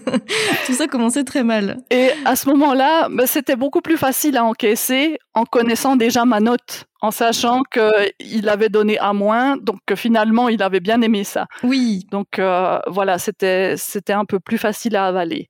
tout 0.65 0.73
ça 0.73 0.87
commençait 0.87 1.25
très 1.25 1.43
mal. 1.43 1.79
Et 1.91 2.11
à 2.23 2.37
ce 2.37 2.47
moment-là, 2.47 3.09
bah, 3.09 3.27
c'était 3.27 3.57
beaucoup 3.57 3.81
plus 3.81 3.97
facile 3.97 4.37
à 4.37 4.45
encaisser 4.45 5.17
en 5.33 5.43
connaissant 5.43 5.97
déjà 5.97 6.23
ma 6.23 6.39
note, 6.39 6.85
en 7.01 7.11
sachant 7.11 7.63
qu'il 7.63 8.47
avait 8.47 8.69
donné 8.69 8.97
à 8.99 9.11
moins, 9.11 9.57
donc 9.57 9.79
que 9.85 9.95
finalement, 9.95 10.47
il 10.47 10.63
avait 10.63 10.79
bien 10.79 11.01
aimé 11.01 11.25
ça. 11.25 11.47
Oui. 11.63 12.05
Donc 12.09 12.39
euh, 12.39 12.79
voilà, 12.87 13.17
c'était 13.17 13.75
c'était 13.75 14.13
un 14.13 14.25
peu 14.25 14.39
plus 14.39 14.57
facile 14.57 14.95
à 14.95 15.07
avaler. 15.07 15.49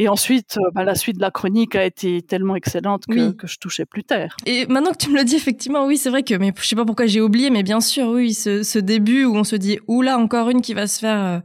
Et 0.00 0.08
ensuite, 0.08 0.58
euh, 0.58 0.70
bah, 0.72 0.84
la 0.84 0.94
suite 0.94 1.16
de 1.16 1.20
la 1.20 1.32
chronique 1.32 1.74
a 1.74 1.84
été 1.84 2.22
tellement 2.22 2.54
excellente 2.54 3.06
que, 3.06 3.32
que, 3.32 3.48
je 3.48 3.58
touchais 3.58 3.84
plus 3.84 4.04
terre. 4.04 4.36
Et 4.46 4.64
maintenant 4.66 4.92
que 4.92 4.98
tu 4.98 5.10
me 5.10 5.16
le 5.16 5.24
dis, 5.24 5.34
effectivement, 5.34 5.86
oui, 5.86 5.96
c'est 5.96 6.08
vrai 6.08 6.22
que, 6.22 6.34
mais 6.34 6.52
je 6.56 6.66
sais 6.66 6.76
pas 6.76 6.84
pourquoi 6.84 7.06
j'ai 7.06 7.20
oublié, 7.20 7.50
mais 7.50 7.64
bien 7.64 7.80
sûr, 7.80 8.06
oui, 8.08 8.32
ce, 8.32 8.62
ce 8.62 8.78
début 8.78 9.24
où 9.24 9.34
on 9.34 9.42
se 9.42 9.56
dit, 9.56 9.80
oula, 9.88 10.16
encore 10.16 10.50
une 10.50 10.60
qui 10.60 10.72
va 10.72 10.86
se 10.86 11.00
faire 11.00 11.24
euh, 11.24 11.38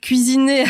cuisiner. 0.00 0.64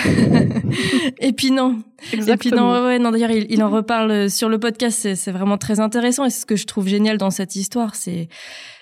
et 1.21 1.33
puis 1.33 1.53
non. 1.53 1.79
Exactement. 2.13 2.35
Et 2.35 2.37
puis 2.37 2.51
non, 2.51 2.73
ouais, 2.73 2.87
ouais 2.87 2.99
non, 2.99 3.13
d'ailleurs, 3.13 3.31
il, 3.31 3.47
il, 3.51 3.63
en 3.63 3.71
reparle 3.71 4.29
sur 4.29 4.49
le 4.49 4.59
podcast, 4.59 5.15
c'est 5.15 5.33
vraiment 5.33 5.59
très 5.59 5.79
intéressant. 5.79 6.25
Et 6.25 6.31
c'est 6.31 6.41
ce 6.41 6.47
que 6.47 6.57
je 6.57 6.67
trouve 6.67 6.89
génial 6.89 7.19
dans 7.19 7.31
cette 7.31 7.55
histoire, 7.55 7.95
c'est, 7.95 8.29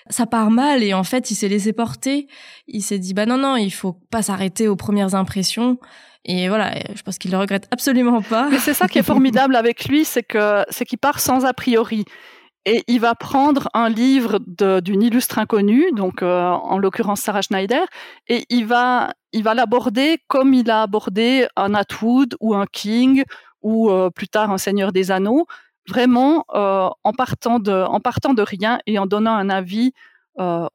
ça 0.09 0.25
part 0.25 0.51
mal 0.51 0.83
et 0.83 0.93
en 0.93 1.03
fait, 1.03 1.31
il 1.31 1.35
s'est 1.35 1.47
laissé 1.47 1.73
porter. 1.73 2.27
Il 2.67 2.81
s'est 2.81 2.99
dit, 2.99 3.13
bah 3.13 3.25
non, 3.25 3.37
non, 3.37 3.55
il 3.55 3.71
faut 3.71 3.93
pas 3.93 4.21
s'arrêter 4.21 4.67
aux 4.67 4.75
premières 4.75 5.15
impressions. 5.15 5.77
Et 6.27 6.49
voilà, 6.49 6.73
je 6.93 7.01
pense 7.01 7.17
qu'il 7.17 7.31
le 7.31 7.37
regrette 7.37 7.67
absolument 7.71 8.21
pas. 8.21 8.49
Mais 8.49 8.59
c'est 8.59 8.73
ça 8.73 8.87
qui 8.87 8.99
est 8.99 9.03
formidable 9.13 9.55
avec 9.55 9.85
lui, 9.85 10.05
c'est 10.05 10.23
que 10.23 10.63
c'est 10.69 10.85
qu'il 10.85 10.99
part 10.99 11.19
sans 11.19 11.45
a 11.45 11.53
priori. 11.53 12.05
Et 12.65 12.83
il 12.87 12.99
va 12.99 13.15
prendre 13.15 13.69
un 13.73 13.87
livre 13.87 14.39
d'une 14.45 15.01
illustre 15.01 15.39
inconnue, 15.39 15.89
donc 15.93 16.21
euh, 16.21 16.49
en 16.49 16.77
l'occurrence 16.77 17.21
Sarah 17.21 17.41
Schneider, 17.41 17.85
et 18.27 18.43
il 18.49 18.65
va 18.65 19.13
il 19.31 19.41
va 19.41 19.53
l'aborder 19.53 20.17
comme 20.27 20.53
il 20.53 20.69
a 20.69 20.81
abordé 20.81 21.47
un 21.55 21.73
Atwood 21.73 22.35
ou 22.41 22.55
un 22.55 22.65
King 22.65 23.23
ou 23.61 23.89
euh, 23.89 24.09
plus 24.09 24.27
tard 24.27 24.51
un 24.51 24.57
Seigneur 24.57 24.91
des 24.91 25.11
Anneaux, 25.11 25.45
vraiment 25.87 26.43
euh, 26.55 26.89
en 27.05 27.13
partant 27.13 27.59
de 27.59 27.71
en 27.71 28.01
partant 28.01 28.33
de 28.33 28.41
rien 28.41 28.79
et 28.85 28.99
en 28.99 29.05
donnant 29.05 29.35
un 29.35 29.49
avis 29.49 29.93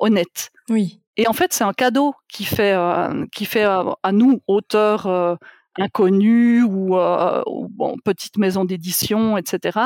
honnête. 0.00 0.50
Oui. 0.70 1.01
Et 1.16 1.26
en 1.28 1.32
fait, 1.32 1.52
c'est 1.52 1.64
un 1.64 1.72
cadeau 1.72 2.14
qui 2.28 2.44
fait, 2.44 2.72
euh, 2.72 3.26
qui 3.32 3.44
fait 3.44 3.64
euh, 3.64 3.90
à 4.02 4.12
nous, 4.12 4.40
auteurs 4.46 5.06
euh, 5.06 5.34
inconnus 5.76 6.64
ou, 6.64 6.96
bon, 7.70 7.96
petite 8.04 8.38
maison 8.38 8.64
d'édition, 8.64 9.36
etc., 9.36 9.78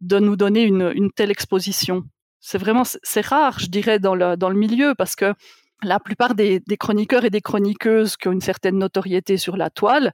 de 0.00 0.18
nous 0.18 0.36
donner 0.36 0.62
une, 0.62 0.92
une 0.94 1.10
telle 1.10 1.30
exposition. 1.30 2.04
C'est 2.40 2.58
vraiment, 2.58 2.82
c'est 2.84 3.24
rare, 3.24 3.58
je 3.58 3.66
dirais, 3.66 3.98
dans 3.98 4.14
le, 4.14 4.36
dans 4.36 4.50
le 4.50 4.56
milieu, 4.56 4.94
parce 4.96 5.16
que 5.16 5.34
la 5.82 6.00
plupart 6.00 6.34
des, 6.34 6.60
des 6.60 6.76
chroniqueurs 6.76 7.24
et 7.24 7.30
des 7.30 7.40
chroniqueuses 7.40 8.16
qui 8.16 8.28
ont 8.28 8.32
une 8.32 8.40
certaine 8.40 8.78
notoriété 8.78 9.36
sur 9.36 9.56
la 9.56 9.70
toile 9.70 10.12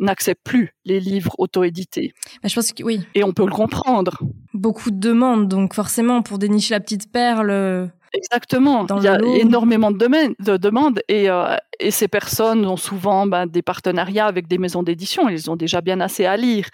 n'acceptent 0.00 0.44
plus 0.44 0.74
les 0.84 1.00
livres 1.00 1.34
auto-édités. 1.38 2.14
Bah, 2.42 2.48
je 2.48 2.54
pense 2.54 2.72
que 2.72 2.82
oui. 2.82 3.06
Et 3.14 3.24
on 3.24 3.32
peut 3.32 3.44
le 3.44 3.52
comprendre. 3.52 4.18
Beaucoup 4.54 4.90
de 4.90 4.98
demandes, 4.98 5.48
donc 5.48 5.74
forcément, 5.74 6.22
pour 6.22 6.38
dénicher 6.38 6.74
la 6.74 6.80
petite 6.80 7.12
perle, 7.12 7.90
Exactement. 8.14 8.86
Il 8.98 9.02
y 9.04 9.08
a 9.08 9.18
énormément 9.36 9.90
de, 9.90 10.42
de 10.42 10.56
demandes 10.56 11.00
et, 11.08 11.30
euh, 11.30 11.56
et, 11.80 11.90
ces 11.90 12.08
personnes 12.08 12.66
ont 12.66 12.76
souvent 12.76 13.26
ben, 13.26 13.46
des 13.46 13.62
partenariats 13.62 14.26
avec 14.26 14.48
des 14.48 14.58
maisons 14.58 14.82
d'édition. 14.82 15.28
Ils 15.28 15.50
ont 15.50 15.56
déjà 15.56 15.80
bien 15.80 16.00
assez 16.00 16.26
à 16.26 16.36
lire. 16.36 16.68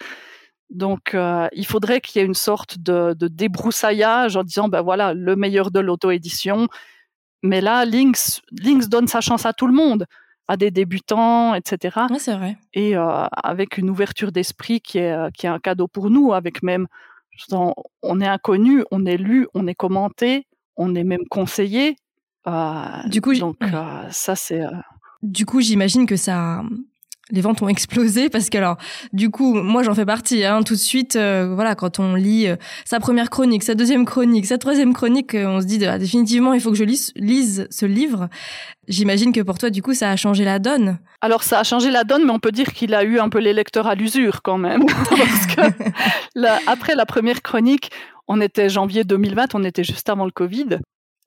Donc, 0.69 1.15
euh, 1.15 1.47
il 1.53 1.65
faudrait 1.65 2.01
qu'il 2.01 2.19
y 2.19 2.23
ait 2.23 2.27
une 2.27 2.35
sorte 2.35 2.77
de, 2.77 3.13
de, 3.13 3.27
débroussaillage 3.27 4.35
en 4.35 4.43
disant, 4.43 4.67
ben 4.67 4.81
voilà, 4.81 5.13
le 5.13 5.35
meilleur 5.35 5.71
de 5.71 5.79
l'auto-édition. 5.79 6.67
Mais 7.41 7.61
là, 7.61 7.85
Lynx, 7.85 8.41
Lynx 8.51 8.89
donne 8.89 9.07
sa 9.07 9.21
chance 9.21 9.45
à 9.45 9.53
tout 9.53 9.65
le 9.65 9.73
monde, 9.73 10.05
à 10.47 10.57
des 10.57 10.71
débutants, 10.71 11.55
etc. 11.55 12.01
Ouais, 12.09 12.19
c'est 12.19 12.35
vrai. 12.35 12.57
Et 12.73 12.97
euh, 12.97 13.25
avec 13.31 13.77
une 13.77 13.89
ouverture 13.89 14.31
d'esprit 14.31 14.81
qui 14.81 14.97
est, 14.97 15.31
qui 15.33 15.45
est 15.45 15.49
un 15.49 15.59
cadeau 15.59 15.87
pour 15.87 16.09
nous, 16.09 16.33
avec 16.33 16.61
même, 16.63 16.87
on 17.51 18.19
est 18.19 18.27
inconnu, 18.27 18.83
on 18.91 19.05
est 19.05 19.17
lu, 19.17 19.47
on 19.53 19.67
est 19.67 19.75
commenté, 19.75 20.45
on 20.79 20.95
est 20.95 21.03
même 21.03 21.27
conseillé. 21.29 21.97
Euh, 22.47 23.07
du 23.07 23.21
coup, 23.21 23.35
donc 23.35 23.57
euh, 23.61 24.03
ça 24.09 24.35
c'est. 24.35 24.61
Euh, 24.61 24.71
du 25.21 25.45
coup, 25.45 25.59
j'imagine 25.61 26.07
que 26.07 26.15
ça, 26.15 26.63
les 27.31 27.41
ventes 27.41 27.61
ont 27.61 27.67
explosé 27.67 28.29
parce 28.29 28.49
que 28.49 28.57
alors, 28.57 28.77
du 29.13 29.29
coup, 29.29 29.53
moi 29.53 29.83
j'en 29.83 29.93
fais 29.93 30.05
partie. 30.05 30.43
Hein, 30.43 30.63
tout 30.63 30.73
de 30.73 30.79
suite, 30.79 31.15
voilà, 31.15 31.75
quand 31.75 31.99
on 31.99 32.15
lit 32.15 32.47
sa 32.85 32.99
première 32.99 33.29
chronique, 33.29 33.63
sa 33.63 33.75
deuxième 33.75 34.05
chronique, 34.05 34.45
sa 34.45 34.57
troisième 34.57 34.93
chronique, 34.93 35.35
on 35.35 35.61
se 35.61 35.65
dit 35.65 35.85
ah, 35.85 35.97
définitivement 35.97 36.53
il 36.53 36.61
faut 36.61 36.71
que 36.71 36.77
je 36.77 36.83
lise, 36.83 37.11
lise 37.15 37.67
ce 37.69 37.85
livre. 37.85 38.29
J'imagine 38.87 39.31
que 39.31 39.41
pour 39.41 39.59
toi, 39.59 39.69
du 39.69 39.83
coup, 39.83 39.93
ça 39.93 40.09
a 40.09 40.15
changé 40.15 40.43
la 40.43 40.57
donne. 40.57 40.97
Alors 41.21 41.43
ça 41.43 41.59
a 41.59 41.63
changé 41.63 41.91
la 41.91 42.03
donne, 42.03 42.25
mais 42.25 42.31
on 42.31 42.39
peut 42.39 42.51
dire 42.51 42.73
qu'il 42.73 42.95
a 42.95 43.03
eu 43.03 43.19
un 43.19 43.29
peu 43.29 43.39
les 43.39 43.53
lecteurs 43.53 43.87
à 43.87 43.93
l'usure 43.93 44.41
quand 44.41 44.57
même, 44.57 44.83
parce 45.09 45.45
que 45.45 46.45
après 46.67 46.95
la 46.95 47.05
première 47.05 47.41
chronique, 47.41 47.91
on 48.27 48.41
était 48.41 48.67
janvier 48.67 49.03
2020, 49.03 49.53
on 49.53 49.63
était 49.63 49.83
juste 49.83 50.09
avant 50.09 50.25
le 50.25 50.31
Covid. 50.31 50.79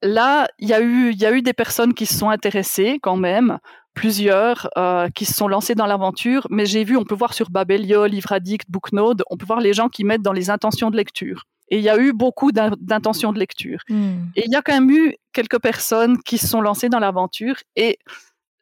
là, 0.02 0.48
il 0.58 0.68
y 0.68 0.72
a 0.72 0.80
eu, 0.80 1.10
il 1.10 1.20
y 1.20 1.26
a 1.26 1.32
eu 1.32 1.42
des 1.42 1.52
personnes 1.52 1.94
qui 1.94 2.06
se 2.06 2.18
sont 2.18 2.30
intéressées 2.30 2.98
quand 3.00 3.16
même, 3.16 3.58
plusieurs 3.94 4.68
euh, 4.76 5.08
qui 5.10 5.24
se 5.24 5.34
sont 5.34 5.48
lancés 5.48 5.74
dans 5.74 5.86
l'aventure, 5.86 6.46
mais 6.50 6.66
j'ai 6.66 6.84
vu, 6.84 6.96
on 6.96 7.04
peut 7.04 7.14
voir 7.14 7.34
sur 7.34 7.50
Babelio, 7.50 8.06
Livre 8.06 8.32
Addict, 8.32 8.70
Booknode, 8.70 9.22
on 9.30 9.36
peut 9.36 9.46
voir 9.46 9.60
les 9.60 9.72
gens 9.72 9.88
qui 9.88 10.04
mettent 10.04 10.22
dans 10.22 10.32
les 10.32 10.50
intentions 10.50 10.90
de 10.90 10.96
lecture. 10.96 11.44
Et 11.68 11.78
il 11.78 11.82
y 11.82 11.88
a 11.88 11.96
eu 11.96 12.12
beaucoup 12.12 12.52
d'intentions 12.52 13.32
de 13.32 13.38
lecture. 13.38 13.80
Hmm. 13.88 14.24
Et 14.36 14.44
il 14.44 14.52
y 14.52 14.56
a 14.56 14.62
quand 14.62 14.74
même 14.74 14.90
eu 14.90 15.14
quelques 15.32 15.58
personnes 15.58 16.18
qui 16.18 16.36
se 16.36 16.46
sont 16.46 16.60
lancées 16.60 16.90
dans 16.90 16.98
l'aventure. 16.98 17.56
Et 17.76 17.98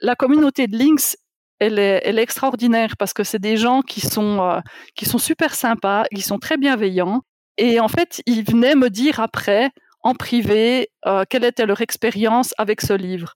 la 0.01 0.15
communauté 0.15 0.69
de 0.69 0.79
Lynx, 0.79 1.17
elle 1.59 1.79
est, 1.79 2.03
elle 2.05 2.19
est 2.19 2.23
extraordinaire 2.23 2.97
parce 2.97 3.13
que 3.13 3.25
c'est 3.25 3.41
des 3.41 3.57
gens 3.57 3.83
qui 3.83 4.01
sont, 4.01 4.41
euh, 4.41 4.61
qui 4.95 5.07
sont 5.07 5.19
super 5.19 5.55
sympas, 5.55 6.05
qui 6.15 6.23
sont 6.23 6.39
très 6.39 6.57
bienveillants. 6.57 7.23
Et 7.57 7.81
en 7.81 7.89
fait, 7.89 8.23
ils 8.27 8.45
venaient 8.45 8.77
me 8.77 8.89
dire 8.91 9.19
après, 9.19 9.71
en 10.03 10.15
privé, 10.15 10.89
euh, 11.07 11.25
quelle 11.29 11.45
était 11.45 11.67
leur 11.67 11.81
expérience 11.81 12.55
avec 12.59 12.81
ce 12.81 12.93
livre. 12.93 13.35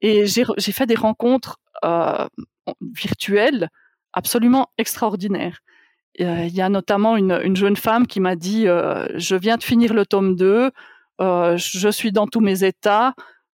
Et 0.00 0.26
j'ai 0.26 0.72
fait 0.72 0.86
des 0.86 0.94
rencontres 0.94 1.58
euh, 1.84 2.26
virtuelles 2.80 3.68
absolument 4.12 4.68
extraordinaires. 4.78 5.60
Il 6.18 6.48
y 6.48 6.62
a 6.62 6.68
notamment 6.68 7.16
une, 7.16 7.38
une 7.44 7.56
jeune 7.56 7.76
femme 7.76 8.06
qui 8.06 8.20
m'a 8.20 8.36
dit 8.36 8.66
euh, 8.68 9.06
Je 9.16 9.36
viens 9.36 9.56
de 9.56 9.62
finir 9.62 9.92
le 9.92 10.06
tome 10.06 10.34
2, 10.34 10.70
euh, 11.20 11.56
je 11.56 11.88
suis 11.88 12.12
dans 12.12 12.26
tous 12.26 12.40
mes 12.40 12.64
états, 12.64 13.14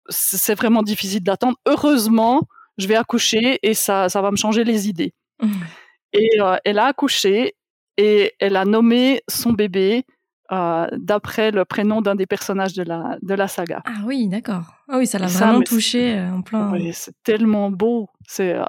c'est 0.09 0.55
vraiment 0.55 0.83
difficile 0.83 1.23
d'attendre. 1.23 1.57
Heureusement, 1.65 2.41
je 2.77 2.87
vais 2.87 2.95
accoucher 2.95 3.59
et 3.63 3.73
ça, 3.73 4.09
ça 4.09 4.21
va 4.21 4.31
me 4.31 4.37
changer 4.37 4.63
les 4.63 4.89
idées. 4.89 5.13
Mmh. 5.41 5.51
Et 6.13 6.29
euh, 6.41 6.57
elle 6.65 6.79
a 6.79 6.85
accouché 6.85 7.55
et 7.97 8.33
elle 8.39 8.55
a 8.55 8.65
nommé 8.65 9.21
son 9.29 9.51
bébé 9.51 10.05
euh, 10.51 10.87
d'après 10.93 11.51
le 11.51 11.63
prénom 11.63 12.01
d'un 12.01 12.15
des 12.15 12.25
personnages 12.25 12.73
de 12.73 12.81
la, 12.81 13.17
de 13.21 13.35
la 13.35 13.47
saga. 13.47 13.83
Ah 13.85 14.01
oui, 14.05 14.27
d'accord. 14.27 14.63
Ah 14.87 14.97
oui, 14.97 15.05
ça 15.05 15.19
l'a 15.19 15.27
vraiment 15.27 15.61
touché 15.61 16.17
euh, 16.17 16.31
en 16.31 16.41
plein. 16.41 16.71
Oui, 16.71 16.89
c'est 16.91 17.13
tellement 17.23 17.69
beau. 17.69 18.09
C'est, 18.27 18.55
euh, 18.55 18.63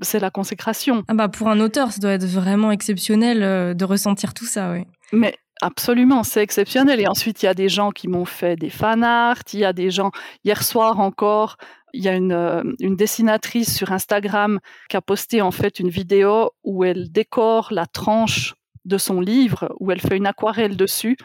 c'est 0.00 0.18
la 0.18 0.30
consécration. 0.30 1.04
Ah 1.06 1.14
bah 1.14 1.28
pour 1.28 1.48
un 1.48 1.60
auteur, 1.60 1.92
ça 1.92 2.00
doit 2.00 2.12
être 2.12 2.26
vraiment 2.26 2.72
exceptionnel 2.72 3.76
de 3.76 3.84
ressentir 3.84 4.34
tout 4.34 4.44
ça, 4.44 4.72
oui. 4.72 4.86
Mais 5.12 5.36
absolument, 5.62 6.24
c'est 6.24 6.42
exceptionnel. 6.42 7.00
Et 7.00 7.06
ensuite, 7.06 7.44
il 7.44 7.46
y 7.46 7.48
a 7.48 7.54
des 7.54 7.68
gens 7.68 7.92
qui 7.92 8.08
m'ont 8.08 8.24
fait 8.24 8.56
des 8.56 8.70
fan 8.70 9.04
art. 9.04 9.42
Il 9.52 9.60
y 9.60 9.64
a 9.64 9.72
des 9.72 9.92
gens, 9.92 10.10
hier 10.42 10.64
soir 10.64 10.98
encore, 10.98 11.58
il 11.92 12.02
y 12.02 12.08
a 12.08 12.16
une, 12.16 12.74
une, 12.80 12.96
dessinatrice 12.96 13.72
sur 13.72 13.92
Instagram 13.92 14.58
qui 14.88 14.96
a 14.96 15.00
posté 15.00 15.42
en 15.42 15.52
fait 15.52 15.78
une 15.78 15.90
vidéo 15.90 16.50
où 16.64 16.82
elle 16.82 17.12
décore 17.12 17.68
la 17.70 17.86
tranche 17.86 18.54
de 18.84 18.98
son 18.98 19.20
livre 19.20 19.74
où 19.80 19.90
elle 19.90 20.00
fait 20.00 20.16
une 20.16 20.26
aquarelle 20.26 20.76
dessus 20.76 21.16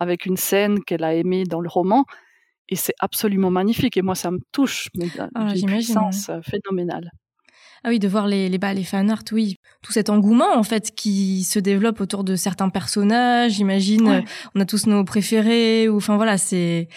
avec 0.00 0.26
une 0.26 0.36
scène 0.36 0.82
qu'elle 0.84 1.04
a 1.04 1.14
aimée 1.14 1.44
dans 1.44 1.60
le 1.60 1.68
roman. 1.68 2.04
Et 2.68 2.76
c'est 2.76 2.94
absolument 3.00 3.50
magnifique. 3.50 3.96
Et 3.96 4.02
moi, 4.02 4.14
ça 4.14 4.30
me 4.30 4.38
touche, 4.52 4.88
mais 4.94 5.08
ah, 5.34 5.54
une 5.54 5.66
puissance 5.66 6.28
euh, 6.28 6.40
phénoménale. 6.42 7.10
Ah 7.84 7.90
oui, 7.90 7.98
de 7.98 8.08
voir 8.08 8.26
les, 8.26 8.48
les, 8.48 8.58
bah, 8.58 8.74
les 8.74 8.84
fan 8.84 9.08
art, 9.10 9.22
oui. 9.32 9.56
Tout 9.82 9.92
cet 9.92 10.10
engouement, 10.10 10.56
en 10.56 10.62
fait, 10.64 10.94
qui 10.94 11.44
se 11.44 11.58
développe 11.58 12.00
autour 12.00 12.24
de 12.24 12.34
certains 12.34 12.68
personnages. 12.68 13.52
J'imagine, 13.52 14.24
on 14.54 14.60
a 14.60 14.64
tous 14.64 14.86
nos 14.86 15.04
préférés. 15.04 15.88
Ou, 15.88 15.96
enfin, 15.96 16.16
voilà, 16.16 16.38
c'est, 16.38 16.88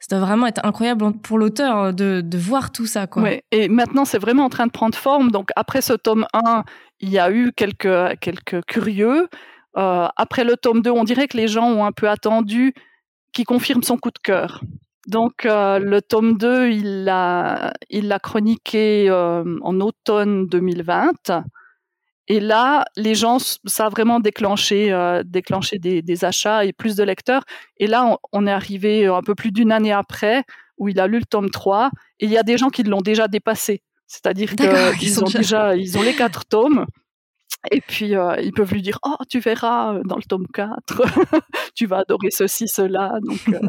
ça 0.00 0.16
doit 0.16 0.26
vraiment 0.26 0.46
être 0.46 0.60
incroyable 0.64 1.12
pour 1.20 1.38
l'auteur 1.38 1.94
de, 1.94 2.20
de 2.20 2.38
voir 2.38 2.72
tout 2.72 2.86
ça, 2.86 3.06
quoi. 3.06 3.22
Ouais. 3.22 3.42
Et 3.52 3.68
maintenant, 3.68 4.04
c'est 4.04 4.18
vraiment 4.18 4.44
en 4.44 4.50
train 4.50 4.66
de 4.66 4.72
prendre 4.72 4.98
forme. 4.98 5.30
Donc, 5.30 5.50
après 5.56 5.80
ce 5.80 5.92
tome 5.92 6.26
1, 6.34 6.64
il 7.00 7.10
y 7.10 7.18
a 7.18 7.30
eu 7.30 7.52
quelques, 7.52 8.18
quelques 8.20 8.62
curieux. 8.66 9.28
Euh, 9.76 10.08
après 10.16 10.44
le 10.44 10.56
tome 10.56 10.82
2, 10.82 10.90
on 10.90 11.04
dirait 11.04 11.28
que 11.28 11.36
les 11.36 11.48
gens 11.48 11.68
ont 11.70 11.84
un 11.84 11.92
peu 11.92 12.08
attendu 12.08 12.74
qui 13.32 13.44
confirme 13.44 13.82
son 13.82 13.96
coup 13.96 14.10
de 14.10 14.18
cœur. 14.18 14.62
Donc 15.06 15.44
euh, 15.44 15.78
le 15.78 16.00
tome 16.00 16.38
2, 16.38 16.70
il 16.70 17.04
l'a 17.04 17.72
il 17.90 18.08
l'a 18.08 18.18
chroniqué 18.18 19.06
euh, 19.10 19.44
en 19.62 19.80
automne 19.80 20.46
2020. 20.46 21.42
Et 22.26 22.40
là, 22.40 22.84
les 22.96 23.14
gens, 23.14 23.38
ça 23.66 23.86
a 23.86 23.88
vraiment 23.90 24.18
déclenché, 24.18 24.90
déclenché 25.26 25.78
des, 25.78 26.24
achats 26.24 26.64
et 26.64 26.72
plus 26.72 26.96
de 26.96 27.02
lecteurs. 27.02 27.42
Et 27.76 27.86
là, 27.86 28.16
on, 28.32 28.46
est 28.46 28.50
arrivé 28.50 29.06
un 29.06 29.20
peu 29.20 29.34
plus 29.34 29.52
d'une 29.52 29.70
année 29.70 29.92
après, 29.92 30.42
où 30.78 30.88
il 30.88 30.98
a 31.00 31.06
lu 31.06 31.18
le 31.18 31.26
tome 31.26 31.50
3, 31.50 31.90
et 32.20 32.24
il 32.24 32.30
y 32.30 32.38
a 32.38 32.42
des 32.42 32.56
gens 32.56 32.70
qui 32.70 32.82
l'ont 32.82 33.02
déjà 33.02 33.28
dépassé. 33.28 33.82
C'est-à-dire 34.06 34.54
qu'ils 34.98 35.22
ont 35.22 35.28
déjà, 35.28 35.76
ils 35.76 35.98
ont 35.98 36.02
les 36.02 36.14
quatre 36.14 36.46
tomes. 36.46 36.86
Et 37.70 37.80
puis, 37.80 38.14
euh, 38.14 38.36
ils 38.42 38.52
peuvent 38.52 38.72
lui 38.72 38.82
dire 38.82 38.98
Oh, 39.04 39.16
tu 39.28 39.40
verras 39.40 39.94
euh, 39.94 40.02
dans 40.04 40.16
le 40.16 40.22
tome 40.22 40.46
4, 40.52 41.02
tu 41.74 41.86
vas 41.86 41.98
adorer 41.98 42.30
ceci, 42.30 42.68
cela. 42.68 43.18
Donc, 43.22 43.40
euh. 43.48 43.60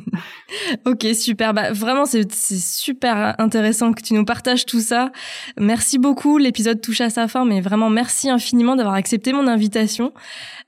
ok, 0.91 1.15
super. 1.15 1.53
Bah, 1.53 1.71
vraiment, 1.71 2.05
c'est 2.05 2.29
super 2.31 3.35
intéressant 3.39 3.93
que 3.93 4.01
tu 4.01 4.13
nous 4.13 4.25
partages 4.25 4.65
tout 4.65 4.81
ça. 4.81 5.11
Merci 5.57 5.97
beaucoup. 5.97 6.37
L'épisode 6.37 6.81
touche 6.81 7.01
à 7.01 7.09
sa 7.09 7.27
fin, 7.27 7.45
mais 7.45 7.61
vraiment, 7.61 7.89
merci 7.89 8.29
infiniment 8.29 8.75
d'avoir 8.75 8.95
accepté 8.95 9.31
mon 9.31 9.47
invitation. 9.47 10.13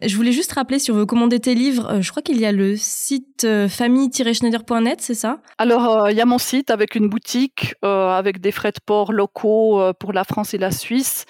Je 0.02 0.16
voulais 0.16 0.32
juste 0.32 0.54
rappeler, 0.54 0.80
si 0.80 0.92
on 0.92 0.96
veut 0.96 1.06
commander 1.06 1.40
tes 1.40 1.56
livres, 1.56 2.02
je 2.02 2.10
crois 2.12 2.24
qu'il 2.24 2.40
y 2.40 2.46
a 2.46 2.52
le 2.52 2.76
site 2.78 3.48
famille-schneider.net, 3.68 5.02
c'est 5.02 5.16
ça? 5.16 5.40
Alors, 5.58 6.10
il 6.10 6.16
y 6.16 6.22
a 6.22 6.26
mon 6.26 6.38
site 6.38 6.72
avec 6.72 6.96
une 6.96 7.10
boutique, 7.10 7.76
avec 7.82 8.40
des 8.40 8.52
frais 8.52 8.72
de 8.72 8.80
port 8.86 9.12
locaux 9.12 9.82
pour 10.00 10.14
la 10.14 10.24
France 10.24 10.54
et 10.54 10.58
la 10.58 10.72
Suisse. 10.72 11.26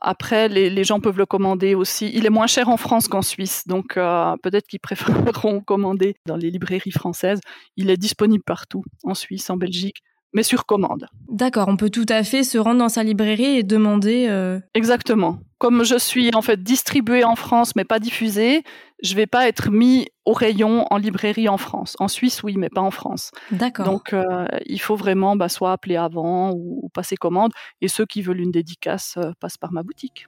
Après, 0.00 0.48
les, 0.48 0.84
gens 0.84 1.00
peuvent 1.00 1.18
le 1.18 1.26
commander 1.26 1.74
aussi. 1.74 2.10
Il 2.14 2.24
est 2.24 2.30
moins 2.30 2.46
cher 2.46 2.68
en 2.68 2.76
France 2.76 3.08
qu'en 3.08 3.22
Suisse, 3.22 3.66
donc 3.66 3.96
euh, 3.96 4.36
peut-être 4.42 4.68
qu'ils 4.68 4.80
préféreront 4.80 5.60
commander 5.66 6.16
dans 6.26 6.36
les 6.36 6.50
librairies 6.50 6.92
françaises. 6.92 7.40
Il 7.76 7.90
est 7.90 7.96
disponible 7.96 8.44
partout, 8.44 8.84
en 9.02 9.14
Suisse, 9.14 9.50
en 9.50 9.56
Belgique, 9.56 10.02
mais 10.32 10.42
sur 10.42 10.66
commande. 10.66 11.06
D'accord, 11.28 11.68
on 11.68 11.76
peut 11.76 11.90
tout 11.90 12.06
à 12.08 12.22
fait 12.22 12.42
se 12.42 12.58
rendre 12.58 12.78
dans 12.78 12.88
sa 12.88 13.02
librairie 13.02 13.58
et 13.58 13.62
demander. 13.62 14.26
Euh, 14.28 14.60
Exactement. 14.74 15.38
Comme 15.58 15.84
je 15.84 15.98
suis 15.98 16.30
en 16.34 16.42
fait 16.42 16.62
distribué 16.62 17.24
en 17.24 17.34
France 17.34 17.74
mais 17.74 17.84
pas 17.84 17.98
diffusé, 17.98 18.62
je 19.02 19.14
vais 19.14 19.26
pas 19.26 19.48
être 19.48 19.70
mis 19.70 20.06
au 20.24 20.32
rayon 20.32 20.86
en 20.90 20.98
librairie 20.98 21.48
en 21.48 21.56
France. 21.56 21.96
En 21.98 22.08
Suisse, 22.08 22.42
oui, 22.42 22.56
mais 22.56 22.68
pas 22.68 22.80
en 22.80 22.90
France. 22.90 23.30
D'accord. 23.50 23.86
Donc, 23.86 24.12
euh, 24.12 24.46
il 24.66 24.80
faut 24.80 24.96
vraiment 24.96 25.36
bah, 25.36 25.48
soit 25.48 25.72
appeler 25.72 25.96
avant 25.96 26.52
ou, 26.52 26.90
passer 26.92 27.16
commande. 27.16 27.52
Et 27.80 27.88
ceux 27.88 28.06
qui 28.06 28.22
veulent 28.22 28.40
une 28.40 28.50
dédicace 28.50 29.14
euh, 29.18 29.32
passent 29.40 29.56
par 29.56 29.72
ma 29.72 29.82
boutique. 29.82 30.26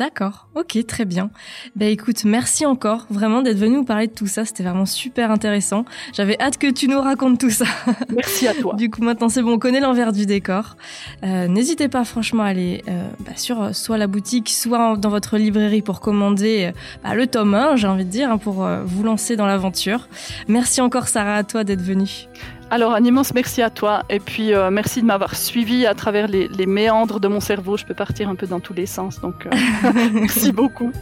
D'accord, 0.00 0.48
ok, 0.54 0.78
très 0.86 1.04
bien. 1.04 1.28
Bah 1.76 1.84
écoute, 1.84 2.24
merci 2.24 2.64
encore 2.64 3.06
vraiment 3.10 3.42
d'être 3.42 3.58
venu 3.58 3.76
nous 3.76 3.84
parler 3.84 4.06
de 4.06 4.14
tout 4.14 4.26
ça, 4.26 4.46
c'était 4.46 4.62
vraiment 4.62 4.86
super 4.86 5.30
intéressant. 5.30 5.84
J'avais 6.14 6.40
hâte 6.40 6.56
que 6.56 6.70
tu 6.70 6.88
nous 6.88 7.02
racontes 7.02 7.38
tout 7.38 7.50
ça. 7.50 7.66
Merci 8.08 8.48
à 8.48 8.54
toi. 8.54 8.76
du 8.76 8.88
coup 8.88 9.02
maintenant 9.02 9.28
c'est 9.28 9.42
bon, 9.42 9.52
on 9.52 9.58
connaît 9.58 9.78
l'envers 9.78 10.12
du 10.12 10.24
décor. 10.24 10.78
Euh, 11.22 11.48
n'hésitez 11.48 11.88
pas 11.88 12.06
franchement 12.06 12.44
à 12.44 12.46
aller 12.46 12.82
euh, 12.88 13.10
bah, 13.26 13.32
sur 13.36 13.60
euh, 13.60 13.72
soit 13.74 13.98
la 13.98 14.06
boutique, 14.06 14.48
soit 14.48 14.96
dans 14.96 15.10
votre 15.10 15.36
librairie 15.36 15.82
pour 15.82 16.00
commander 16.00 16.72
bah, 17.04 17.14
le 17.14 17.26
tome 17.26 17.54
1, 17.54 17.76
j'ai 17.76 17.86
envie 17.86 18.06
de 18.06 18.10
dire, 18.10 18.32
hein, 18.32 18.38
pour 18.38 18.66
vous 18.86 19.02
lancer 19.02 19.36
dans 19.36 19.46
l'aventure. 19.46 20.08
Merci 20.48 20.80
encore 20.80 21.08
Sarah 21.08 21.34
à 21.34 21.44
toi 21.44 21.62
d'être 21.62 21.82
venue. 21.82 22.26
Alors, 22.72 22.94
un 22.94 23.02
immense 23.02 23.34
merci 23.34 23.62
à 23.62 23.70
toi 23.70 24.04
et 24.08 24.20
puis 24.20 24.54
euh, 24.54 24.70
merci 24.70 25.00
de 25.00 25.06
m'avoir 25.06 25.34
suivi 25.34 25.86
à 25.86 25.94
travers 25.94 26.28
les, 26.28 26.66
méandres 26.66 27.18
de 27.18 27.26
mon 27.26 27.40
cerveau. 27.40 27.76
Je 27.76 27.84
peux 27.84 27.94
partir 27.94 28.28
un 28.28 28.36
peu 28.36 28.46
dans 28.46 28.60
tous 28.60 28.74
les 28.74 28.86
sens, 28.86 29.20
donc 29.20 29.46
euh, 29.46 29.50
merci 30.12 30.52
beaucoup. 30.52 30.92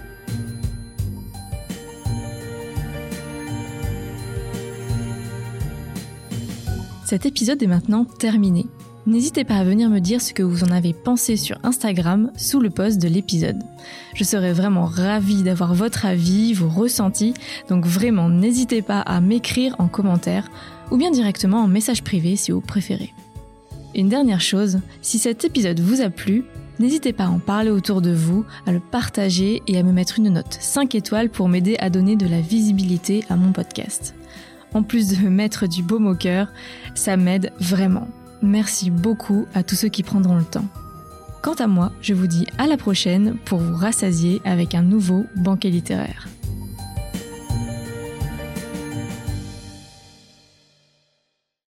Cet 7.05 7.27
épisode 7.27 7.62
est 7.62 7.66
maintenant 7.66 8.07
terminé. 8.07 8.64
N'hésitez 9.07 9.45
pas 9.45 9.57
à 9.57 9.64
venir 9.64 9.91
me 9.91 9.99
dire 9.99 10.23
ce 10.23 10.33
que 10.33 10.43
vous 10.43 10.64
en 10.64 10.71
avez 10.71 10.95
pensé 10.95 11.37
sur 11.37 11.59
Instagram 11.64 12.31
sous 12.37 12.61
le 12.61 12.71
post 12.71 12.99
de 12.99 13.09
l'épisode. 13.09 13.59
Je 14.14 14.25
serais 14.25 14.55
vraiment 14.55 14.87
ravie 14.87 15.43
d'avoir 15.43 15.75
votre 15.75 16.07
avis, 16.07 16.55
vos 16.55 16.69
ressentis, 16.69 17.35
donc 17.69 17.85
vraiment 17.85 18.31
n'hésitez 18.31 18.81
pas 18.81 19.01
à 19.01 19.21
m'écrire 19.21 19.77
en 19.79 19.89
commentaire 19.89 20.51
ou 20.91 20.97
bien 20.97 21.11
directement 21.11 21.62
en 21.62 21.68
message 21.68 22.03
privé 22.03 22.36
si 22.36 22.51
vous 22.51 22.61
préférez. 22.61 23.12
Une 23.95 24.09
dernière 24.09 24.41
chose, 24.41 24.80
si 25.03 25.18
cet 25.18 25.45
épisode 25.45 25.80
vous 25.80 26.01
a 26.01 26.11
plu, 26.11 26.45
n'hésitez 26.78 27.12
pas 27.12 27.24
à 27.24 27.30
en 27.30 27.39
parler 27.39 27.70
autour 27.70 28.03
de 28.03 28.12
vous, 28.12 28.45
à 28.66 28.72
le 28.72 28.80
partager 28.80 29.62
et 29.66 29.78
à 29.78 29.82
me 29.82 29.93
mettre 29.93 30.18
une 30.18 30.28
note 30.28 30.57
5 30.61 30.95
étoiles 30.95 31.30
pour 31.30 31.49
m'aider 31.49 31.76
à 31.78 31.91
donner 31.91 32.16
de 32.16 32.26
la 32.26 32.41
visibilité 32.41 33.24
à 33.28 33.36
mon 33.36 33.53
podcast. 33.53 34.14
En 34.74 34.82
plus 34.82 35.09
de 35.09 35.16
me 35.16 35.30
mettre 35.30 35.66
du 35.66 35.82
baume 35.82 36.07
au 36.07 36.14
cœur, 36.14 36.53
ça 36.95 37.16
m'aide 37.16 37.53
vraiment. 37.59 38.09
Merci 38.43 38.91
beaucoup 38.91 39.47
à 39.55 39.62
tous 39.62 39.74
ceux 39.74 39.89
qui 39.89 40.03
prendront 40.03 40.36
le 40.36 40.45
temps. 40.45 40.66
Quant 41.43 41.55
à 41.55 41.66
moi, 41.66 41.93
je 42.01 42.14
vous 42.14 42.26
dis 42.26 42.47
à 42.59 42.66
la 42.66 42.76
prochaine 42.76 43.36
pour 43.45 43.59
vous 43.59 43.76
rassasier 43.76 44.41
avec 44.45 44.74
un 44.74 44.82
nouveau 44.82 45.24
banquet 45.36 45.70
littéraire. 45.70 46.28